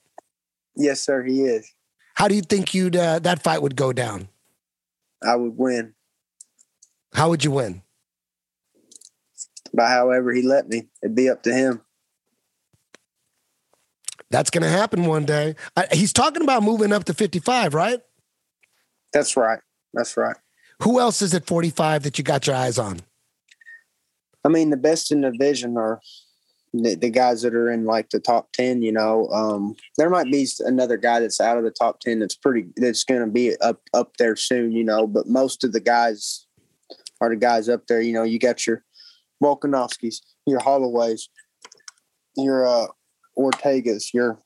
[0.77, 1.69] yes sir he is
[2.15, 4.29] How do you think you'd uh, that fight would go down?
[5.21, 5.93] i would win
[7.13, 7.81] How would you win?
[9.73, 11.81] by however he let me it'd be up to him
[14.31, 15.55] That's going to happen one day.
[15.75, 18.01] Uh, he's talking about moving up to 55, right?
[19.13, 19.59] that's right
[19.93, 20.37] that's right
[20.83, 23.01] Who else is at 45 that you got your eyes on?
[24.43, 26.01] I mean, the best in the division are
[26.73, 29.27] the, the guys that are in like the top 10, you know.
[29.27, 33.03] Um, there might be another guy that's out of the top 10 that's pretty, that's
[33.03, 36.47] going to be up, up there soon, you know, but most of the guys
[37.19, 38.83] are the guys up there, you know, you got your,
[39.43, 41.29] Volkanovskis, your Holloways,
[42.35, 42.87] your uh,
[43.41, 44.39] Ortegas, your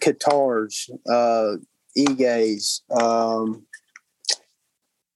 [0.00, 1.56] Kattars, uh,
[1.96, 2.82] Iges.
[2.90, 3.66] Um,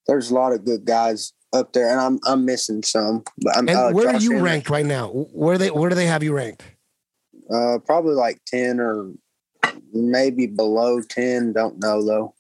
[0.07, 3.25] there's a lot of good guys up there, and I'm I'm missing some.
[3.39, 5.09] But I'm, And uh, where are you Emmett, ranked right now?
[5.09, 6.63] Where they where do they have you ranked?
[7.53, 9.13] Uh, probably like ten or
[9.93, 11.53] maybe below ten.
[11.53, 12.35] Don't know though.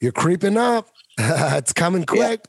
[0.00, 0.88] You're creeping up.
[1.18, 2.46] it's coming quick.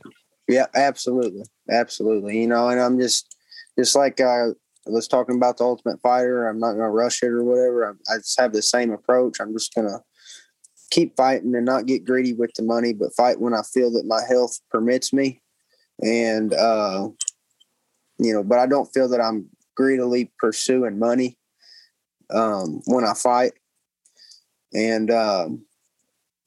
[0.47, 2.41] Yeah, absolutely, absolutely.
[2.41, 3.35] You know, and I'm just
[3.77, 4.49] just like I
[4.90, 6.48] was talking about the Ultimate Fighter.
[6.48, 7.98] I'm not going to rush it or whatever.
[8.10, 9.40] I, I just have the same approach.
[9.40, 9.99] I'm just going to
[10.91, 14.06] keep fighting and not get greedy with the money, but fight when I feel that
[14.06, 15.41] my health permits me.
[16.02, 17.10] And uh,
[18.18, 21.38] you know, but I don't feel that I'm greedily pursuing money
[22.30, 23.53] um, when I fight,
[24.74, 25.66] and um,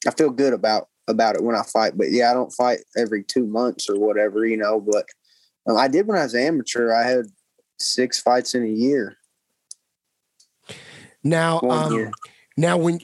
[0.07, 1.97] I feel good about about it when I fight.
[1.97, 4.81] But yeah, I don't fight every two months or whatever, you know.
[4.81, 5.07] But
[5.69, 6.93] um, I did when I was amateur.
[6.93, 7.27] I had
[7.83, 9.17] six fights in a year.
[11.25, 12.13] Now, um, year.
[12.57, 13.01] now when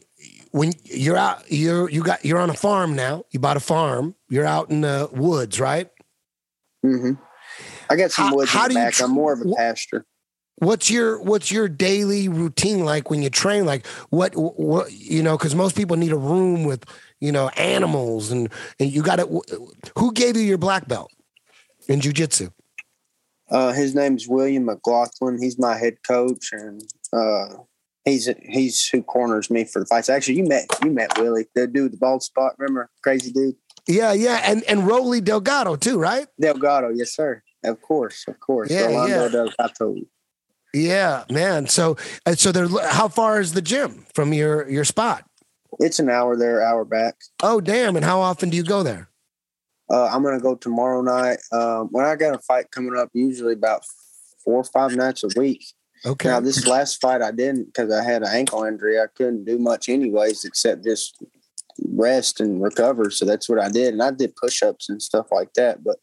[0.50, 3.24] when you're out, you're you got you're on a farm now.
[3.30, 4.14] You bought a farm.
[4.28, 5.88] You're out in the woods, right?
[6.84, 7.12] Mm-hmm.
[7.90, 9.00] I got some How- woods how in do the you back.
[9.00, 10.04] I'm more of a pasture.
[10.56, 13.64] What's your what's your daily routine like when you train?
[13.64, 15.38] Like what what you know?
[15.38, 16.84] Because most people need a room with
[17.20, 18.50] you know animals and
[18.80, 19.42] and you got to.
[19.96, 21.12] Who gave you your black belt
[21.88, 22.50] in jujitsu?
[23.50, 25.40] Uh, his name's William McLaughlin.
[25.40, 27.46] He's my head coach, and uh,
[28.04, 30.08] he's he's who corners me for the fights.
[30.08, 32.54] Actually, you met you met Willie, the dude with the bald spot.
[32.58, 33.56] Remember, crazy dude.
[33.86, 36.26] Yeah, yeah, and and Rolly Delgado too, right?
[36.40, 37.42] Delgado, yes sir.
[37.64, 38.70] Of course, of course.
[38.70, 39.28] Yeah, yeah.
[39.28, 39.96] Delgado.
[40.74, 41.66] Yeah, man.
[41.68, 41.96] So
[42.26, 45.24] uh, so they're how far is the gym from your your spot?
[45.80, 47.16] It's an hour there, hour back.
[47.42, 47.96] Oh, damn!
[47.96, 49.08] And how often do you go there?
[49.90, 51.38] Uh, I'm gonna go tomorrow night.
[51.52, 53.84] Um, when I got a fight coming up, usually about
[54.44, 55.64] four or five nights a week.
[56.06, 56.28] Okay.
[56.28, 59.00] Now this last fight I didn't because I had an ankle injury.
[59.00, 61.16] I couldn't do much anyways except just
[61.84, 63.10] rest and recover.
[63.10, 65.82] So that's what I did, and I did push-ups and stuff like that.
[65.82, 65.98] But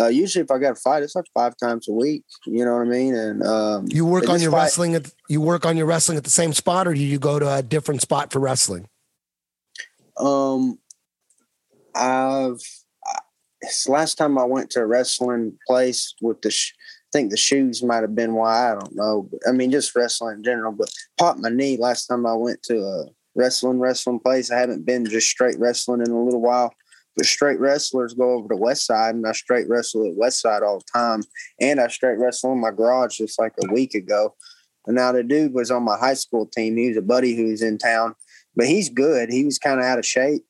[0.00, 2.22] uh, usually, if I got a fight, it's like five times a week.
[2.46, 3.14] You know what I mean?
[3.16, 6.24] And um, You work on your fight- wrestling at you work on your wrestling at
[6.24, 8.86] the same spot, or do you go to a different spot for wrestling?
[10.16, 10.78] Um,
[11.94, 12.60] I've
[13.88, 17.82] last time I went to a wrestling place with the, sh- I think the shoes
[17.82, 19.30] might have been why I don't know.
[19.48, 20.72] I mean, just wrestling in general.
[20.72, 23.04] But popped my knee last time I went to a
[23.34, 24.50] wrestling wrestling place.
[24.50, 26.72] I haven't been just straight wrestling in a little while.
[27.16, 30.62] But straight wrestlers go over to West Side, and I straight wrestle at West Side
[30.62, 31.22] all the time.
[31.60, 34.34] And I straight wrestle in my garage just like a week ago.
[34.86, 36.76] And now the dude was on my high school team.
[36.76, 38.14] He was a buddy who's in town,
[38.54, 39.30] but he's good.
[39.30, 40.44] He was kind of out of shape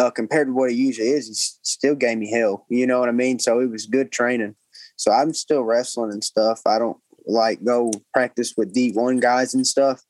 [0.00, 1.28] uh, compared to what he usually is.
[1.28, 2.64] He still gave me hell.
[2.70, 3.38] You know what I mean?
[3.38, 4.56] So it was good training.
[4.96, 6.62] So I'm still wrestling and stuff.
[6.66, 6.96] I don't
[7.26, 10.02] like go practice with D1 guys and stuff,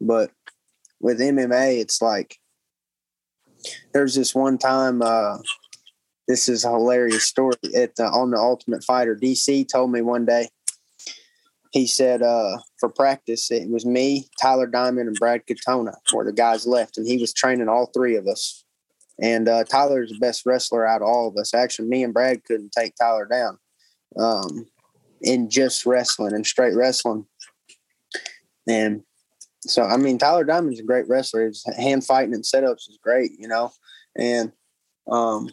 [0.00, 0.30] but
[1.00, 2.36] with MMA, it's like
[3.92, 5.02] there's this one time.
[5.02, 5.38] Uh,
[6.28, 9.16] this is a hilarious story at the, on the Ultimate Fighter.
[9.16, 10.48] DC told me one day.
[11.72, 16.32] He said uh, for practice, it was me, Tyler Diamond, and Brad Katona were the
[16.32, 18.62] guys left, and he was training all three of us.
[19.20, 21.54] And uh, Tyler's the best wrestler out of all of us.
[21.54, 23.58] Actually, me and Brad couldn't take Tyler down
[24.18, 24.66] um,
[25.20, 27.26] in just wrestling and straight wrestling.
[28.68, 29.02] And
[29.62, 31.46] so, I mean, Tyler Diamond's a great wrestler.
[31.46, 33.72] His hand fighting and setups is great, you know.
[34.16, 34.52] And
[35.10, 35.50] um,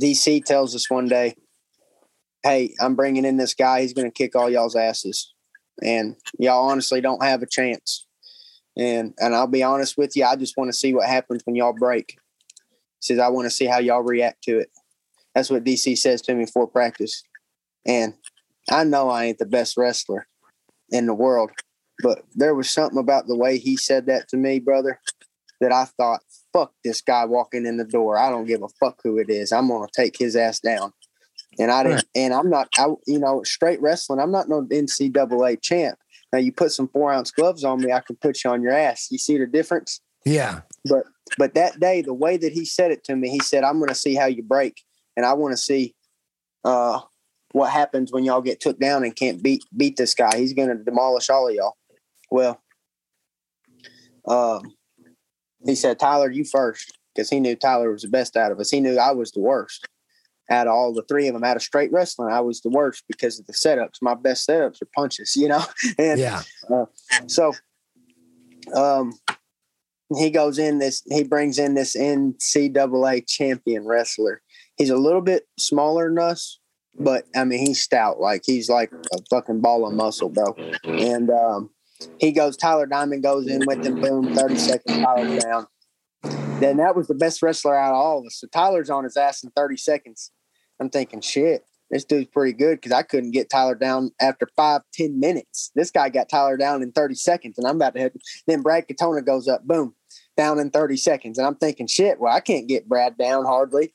[0.00, 1.34] DC tells us one day,
[2.42, 3.80] "Hey, I'm bringing in this guy.
[3.80, 5.32] He's going to kick all y'all's asses,
[5.82, 8.06] and y'all honestly don't have a chance."
[8.76, 11.56] And and I'll be honest with you, I just want to see what happens when
[11.56, 12.18] y'all break.
[13.06, 14.70] Says, "I want to see how y'all react to it."
[15.34, 17.22] That's what DC says to me before practice,
[17.86, 18.14] and
[18.70, 20.26] I know I ain't the best wrestler
[20.90, 21.50] in the world,
[22.02, 25.00] but there was something about the way he said that to me, brother,
[25.60, 26.20] that I thought,
[26.52, 28.18] fuck this guy walking in the door.
[28.18, 29.52] I don't give a fuck who it is.
[29.52, 30.92] I'm gonna take his ass down.
[31.58, 35.62] And I didn't and I'm not I you know, straight wrestling, I'm not no NCAA
[35.62, 35.98] champ.
[36.32, 38.72] Now you put some four ounce gloves on me, I can put you on your
[38.72, 39.08] ass.
[39.10, 40.00] You see the difference?
[40.24, 40.62] Yeah.
[40.88, 41.04] But
[41.38, 43.94] but that day, the way that he said it to me, he said, I'm gonna
[43.94, 44.82] see how you break
[45.16, 45.94] and I wanna see
[46.64, 47.00] uh
[47.52, 50.36] what happens when y'all get took down and can't beat beat this guy.
[50.36, 51.76] He's gonna demolish all of y'all.
[52.30, 52.60] Well,
[54.26, 54.74] um,
[55.64, 58.70] he said, Tyler, you first, because he knew Tyler was the best out of us.
[58.70, 59.88] He knew I was the worst
[60.50, 61.44] out of all the three of them.
[61.44, 64.02] Out of straight wrestling, I was the worst because of the setups.
[64.02, 65.64] My best setups are punches, you know.
[65.98, 66.42] and Yeah.
[66.72, 66.86] uh,
[67.26, 67.52] so,
[68.74, 69.12] um,
[70.14, 71.02] he goes in this.
[71.10, 74.42] He brings in this NCAA champion wrestler.
[74.76, 76.60] He's a little bit smaller than us,
[76.98, 78.20] but I mean he's stout.
[78.20, 80.54] Like he's like a fucking ball of muscle, bro.
[80.84, 81.70] And um,
[82.18, 82.56] he goes.
[82.56, 84.00] Tyler Diamond goes in with him.
[84.00, 84.98] Boom, thirty seconds.
[84.98, 85.66] Tyler's down.
[86.60, 88.36] Then that was the best wrestler out of all of us.
[88.40, 90.30] So Tyler's on his ass in thirty seconds.
[90.78, 94.82] I'm thinking, shit, this dude's pretty good because I couldn't get Tyler down after five,
[94.92, 95.70] ten minutes.
[95.74, 98.12] This guy got Tyler down in 30 seconds, and I'm about to head.
[98.46, 99.94] Then Brad Katona goes up, boom,
[100.36, 101.38] down in 30 seconds.
[101.38, 103.94] And I'm thinking, shit, well, I can't get Brad down hardly.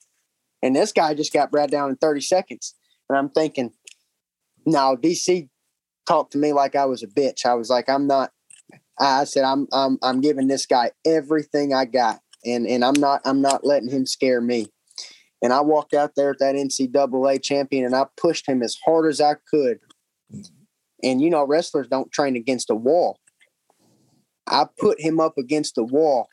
[0.63, 2.75] And this guy just got Brad down in 30 seconds.
[3.09, 3.71] And I'm thinking,
[4.65, 5.49] no, DC
[6.07, 7.45] talked to me like I was a bitch.
[7.45, 8.31] I was like, I'm not.
[8.99, 13.21] I said, I'm I'm I'm giving this guy everything I got, and and I'm not
[13.25, 14.67] I'm not letting him scare me.
[15.41, 19.09] And I walked out there at that NCAA champion, and I pushed him as hard
[19.09, 19.79] as I could.
[21.03, 23.17] And you know, wrestlers don't train against a wall.
[24.47, 26.27] I put him up against the wall,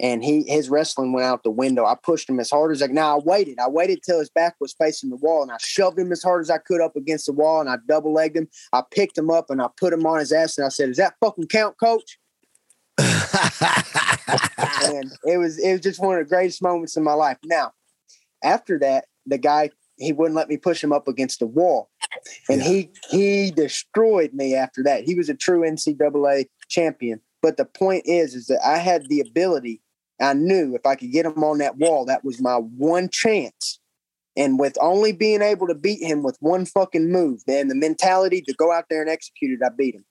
[0.00, 1.84] and he his wrestling went out the window.
[1.84, 2.86] I pushed him as hard as I.
[2.86, 2.94] Could.
[2.94, 3.58] Now I waited.
[3.58, 6.40] I waited till his back was facing the wall, and I shoved him as hard
[6.40, 8.48] as I could up against the wall, and I double legged him.
[8.72, 10.98] I picked him up and I put him on his ass, and I said, "Does
[10.98, 12.18] that fucking count, coach?"
[12.98, 13.08] And
[15.24, 17.38] it was it was just one of the greatest moments in my life.
[17.44, 17.72] Now,
[18.42, 21.90] after that, the guy he wouldn't let me push him up against the wall,
[22.48, 22.68] and yeah.
[22.68, 25.04] he he destroyed me after that.
[25.04, 27.20] He was a true NCAA champion.
[27.40, 29.80] But the point is, is that I had the ability.
[30.20, 33.78] I knew if I could get him on that wall, that was my one chance.
[34.36, 38.40] And with only being able to beat him with one fucking move, man, the mentality
[38.42, 40.04] to go out there and execute it, I beat him.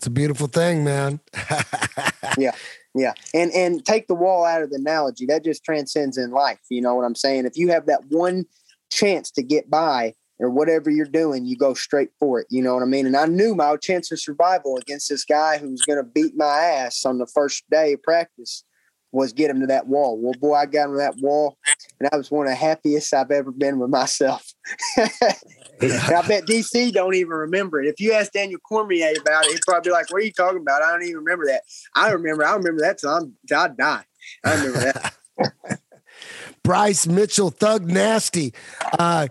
[0.00, 1.20] It's a beautiful thing, man.
[2.38, 2.52] yeah.
[2.94, 3.12] Yeah.
[3.34, 5.26] And and take the wall out of the analogy.
[5.26, 6.58] That just transcends in life.
[6.70, 7.44] You know what I'm saying?
[7.44, 8.46] If you have that one
[8.90, 12.46] chance to get by or whatever you're doing, you go straight for it.
[12.48, 13.04] You know what I mean?
[13.04, 17.04] And I knew my chance of survival against this guy who's gonna beat my ass
[17.04, 18.64] on the first day of practice
[19.12, 20.18] was get him to that wall.
[20.18, 21.58] Well, boy, I got him to that wall,
[21.98, 24.50] and I was one of the happiest I've ever been with myself.
[25.82, 27.88] I bet DC don't even remember it.
[27.88, 30.60] If you ask Daniel Cormier about it, he'd probably be like, "What are you talking
[30.60, 30.82] about?
[30.82, 31.62] I don't even remember that."
[31.94, 32.44] I remember.
[32.44, 34.04] I remember that till, I'm, till I die.
[34.44, 35.80] I remember that.
[36.62, 38.52] Bryce Mitchell, Thug Nasty.
[38.98, 39.28] Uh,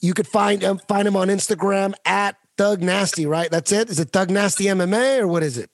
[0.00, 3.26] you could find him find him on Instagram at Thug Nasty.
[3.26, 3.50] Right?
[3.50, 3.90] That's it.
[3.90, 5.70] Is it Thug Nasty MMA or what is it?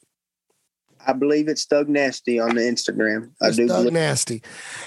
[1.07, 3.31] I believe it's Thug Nasty on the Instagram.
[3.41, 3.69] I it's do.
[3.69, 4.43] Thug Nasty.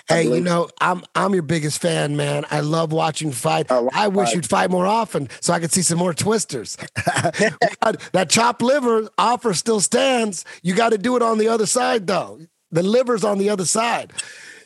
[0.07, 2.45] Hey, you know, I'm I'm your biggest fan, man.
[2.51, 3.67] I love watching fight.
[3.69, 6.77] Oh, I wish you'd fight more often so I could see some more twisters.
[6.95, 10.45] that chopped liver offer still stands.
[10.61, 12.39] You got to do it on the other side, though.
[12.71, 14.13] The liver's on the other side.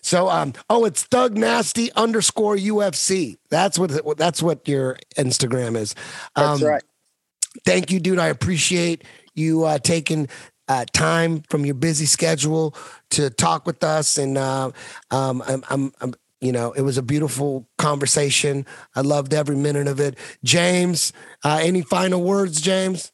[0.01, 3.37] So, um, oh, it's Thug Nasty underscore UFC.
[3.49, 5.95] That's what that's what your Instagram is.
[6.35, 6.83] Um, that's right.
[7.65, 8.19] Thank you, dude.
[8.19, 9.03] I appreciate
[9.35, 10.27] you uh, taking
[10.71, 12.73] uh, time from your busy schedule
[13.09, 14.17] to talk with us.
[14.17, 14.71] And uh,
[15.11, 18.65] um, I'm, I'm, I'm, you know, it was a beautiful conversation.
[18.95, 20.17] I loved every minute of it.
[20.45, 21.11] James,
[21.43, 23.11] uh, any final words, James?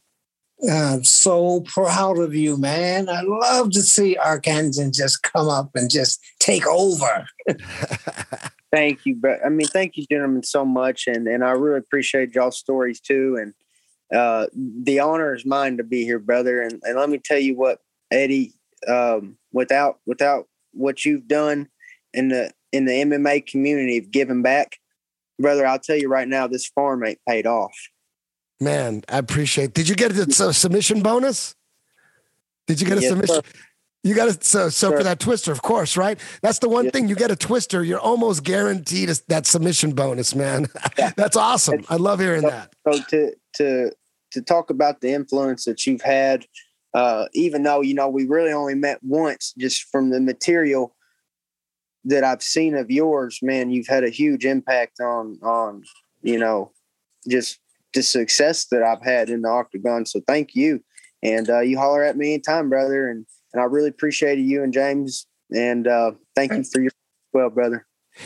[0.70, 3.10] I'm so proud of you, man.
[3.10, 7.28] I love to see Arkansas just come up and just take over.
[8.72, 12.34] thank you, but I mean, thank you, gentlemen, so much, and and I really appreciate
[12.34, 13.38] y'all's stories too.
[13.40, 13.54] And
[14.14, 16.62] uh, the honor is mine to be here, brother.
[16.62, 17.80] And, and let me tell you what,
[18.12, 18.54] Eddie,
[18.88, 21.68] um, without without what you've done
[22.14, 24.78] in the in the MMA community of giving back,
[25.40, 27.76] brother, I'll tell you right now, this farm ain't paid off.
[28.60, 29.74] Man, I appreciate.
[29.74, 31.56] Did you get a, a submission bonus?
[32.66, 33.36] Did you get a yes, submission?
[33.36, 33.42] Sir.
[34.04, 34.98] You got to so so sure.
[34.98, 36.20] for that twister, of course, right?
[36.42, 36.94] That's the one yes.
[36.94, 40.68] thing you get a twister, you're almost guaranteed that submission bonus, man.
[40.98, 41.12] Yeah.
[41.18, 41.84] That's awesome.
[41.90, 42.74] I love hearing so, that.
[42.88, 43.92] So to to
[44.32, 46.46] to talk about the influence that you've had,
[46.94, 50.96] uh, even though you know we really only met once, just from the material
[52.06, 55.84] that I've seen of yours, man, you've had a huge impact on on
[56.22, 56.72] you know
[57.30, 57.60] just
[57.94, 60.06] the success that I've had in the octagon.
[60.06, 60.84] So thank you,
[61.24, 64.74] and uh, you holler at me anytime, brother, and and I really appreciated you and
[64.74, 66.92] James, and uh, thank you for your
[67.34, 67.86] well, brother.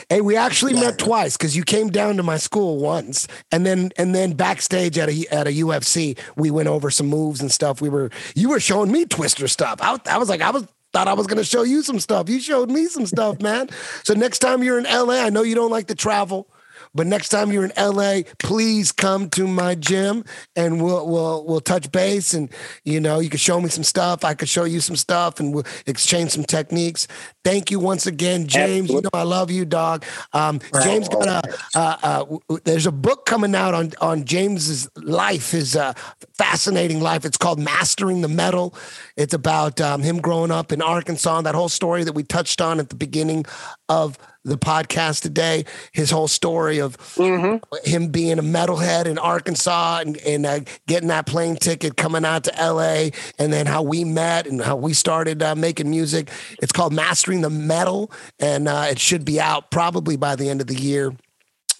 [0.09, 3.91] Hey, we actually met twice because you came down to my school once, and then
[3.97, 7.81] and then backstage at a at a UFC, we went over some moves and stuff.
[7.81, 9.79] We were you were showing me Twister stuff.
[9.81, 12.29] I, I was like, I was thought I was going to show you some stuff.
[12.29, 13.69] You showed me some stuff, man.
[14.03, 16.47] So next time you're in LA, I know you don't like to travel.
[16.93, 21.61] But next time you're in LA, please come to my gym and we'll we'll we'll
[21.61, 22.49] touch base and
[22.83, 24.25] you know you can show me some stuff.
[24.25, 27.07] I could show you some stuff and we'll exchange some techniques.
[27.43, 28.89] Thank you once again, James.
[28.89, 28.95] Absolutely.
[28.95, 30.05] You know I love you, dog.
[30.33, 35.51] Um, James got a uh, uh, there's a book coming out on on James's life,
[35.51, 35.93] his uh,
[36.37, 37.23] fascinating life.
[37.25, 38.75] It's called Mastering the Metal.
[39.15, 42.79] It's about um, him growing up in Arkansas, that whole story that we touched on
[42.79, 43.45] at the beginning
[43.87, 45.65] of the podcast today.
[45.91, 47.57] His whole story of Mm-hmm.
[47.89, 52.43] him being a metalhead in Arkansas and, and uh, getting that plane ticket, coming out
[52.45, 56.29] to LA, and then how we met and how we started uh, making music.
[56.61, 60.61] It's called Mastering the Metal, and uh, it should be out probably by the end
[60.61, 61.13] of the year.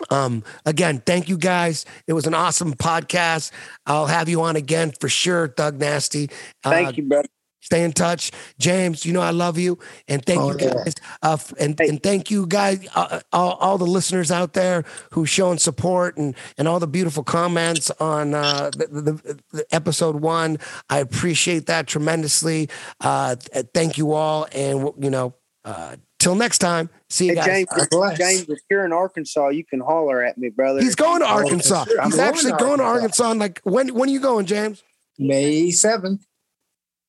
[0.10, 1.86] Um, again, thank you guys.
[2.08, 3.52] It was an awesome podcast.
[3.86, 6.30] I'll have you on again for sure, Thug Nasty.
[6.64, 7.28] Thank you, brother.
[7.62, 9.06] Stay in touch, James.
[9.06, 10.74] You know I love you, and thank Oh, you yeah.
[10.74, 10.94] guys.
[11.22, 15.58] Uh, and and thank you guys, uh, all, all the listeners out there who showing
[15.60, 20.58] support and and all the beautiful comments on uh, the, the, the episode one.
[20.90, 22.68] I appreciate that tremendously.
[23.00, 26.90] Uh, th- thank you all, and you know, uh, till next time.
[27.10, 27.46] See you Hey, guys.
[27.46, 28.18] James, God bless.
[28.18, 30.82] James, if you're in Arkansas, you can holler at me, brother.
[30.82, 31.84] He's going to Oh, Arkansas.
[31.86, 32.02] sure.
[32.02, 33.34] I'm He's actually going to Arkansas.
[33.34, 34.82] Like when when are you going, James?
[35.20, 36.26] May seventh.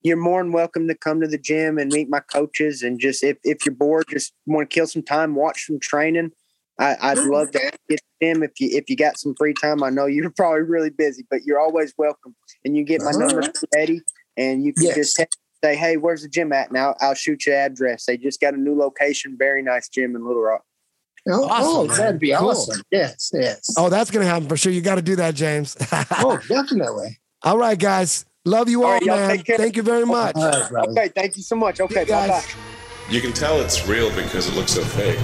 [0.02, 2.82] You're more than welcome to come to the gym and meet my coaches.
[2.82, 6.32] And just if, if you're bored, just want to kill some time, watch some training.
[6.78, 7.30] I, I'd mm-hmm.
[7.30, 9.82] love to get him if you if you got some free time.
[9.82, 12.34] I know you're probably really busy, but you're always welcome.
[12.64, 13.46] And you get my All number mm-hmm.
[13.46, 13.56] right.
[13.56, 14.00] from Eddie,
[14.36, 14.96] and you can Yes.
[14.96, 18.06] just text, say, "Hey, where's the gym at?" Now I'll shoot you address.
[18.06, 20.62] They just got a new location, very nice gym in Little Rock.
[21.28, 22.48] Oh, oh, that'd be Cool.
[22.48, 22.82] awesome.
[22.90, 23.72] Yes, yes.
[23.76, 24.72] Oh, that's gonna happen for sure.
[24.72, 25.76] You got to do that, James.
[26.18, 27.18] Oh, definitely.
[27.42, 28.24] all right, guys.
[28.44, 29.30] Love you all, All right, man.
[29.36, 29.56] take care.
[29.56, 30.34] Thank you very much.
[30.34, 30.90] All right, brother.
[30.90, 31.80] Okay, thank you so much.
[31.80, 32.42] Okay, bye bye.
[33.08, 35.18] You can tell it's real because it looks so fake.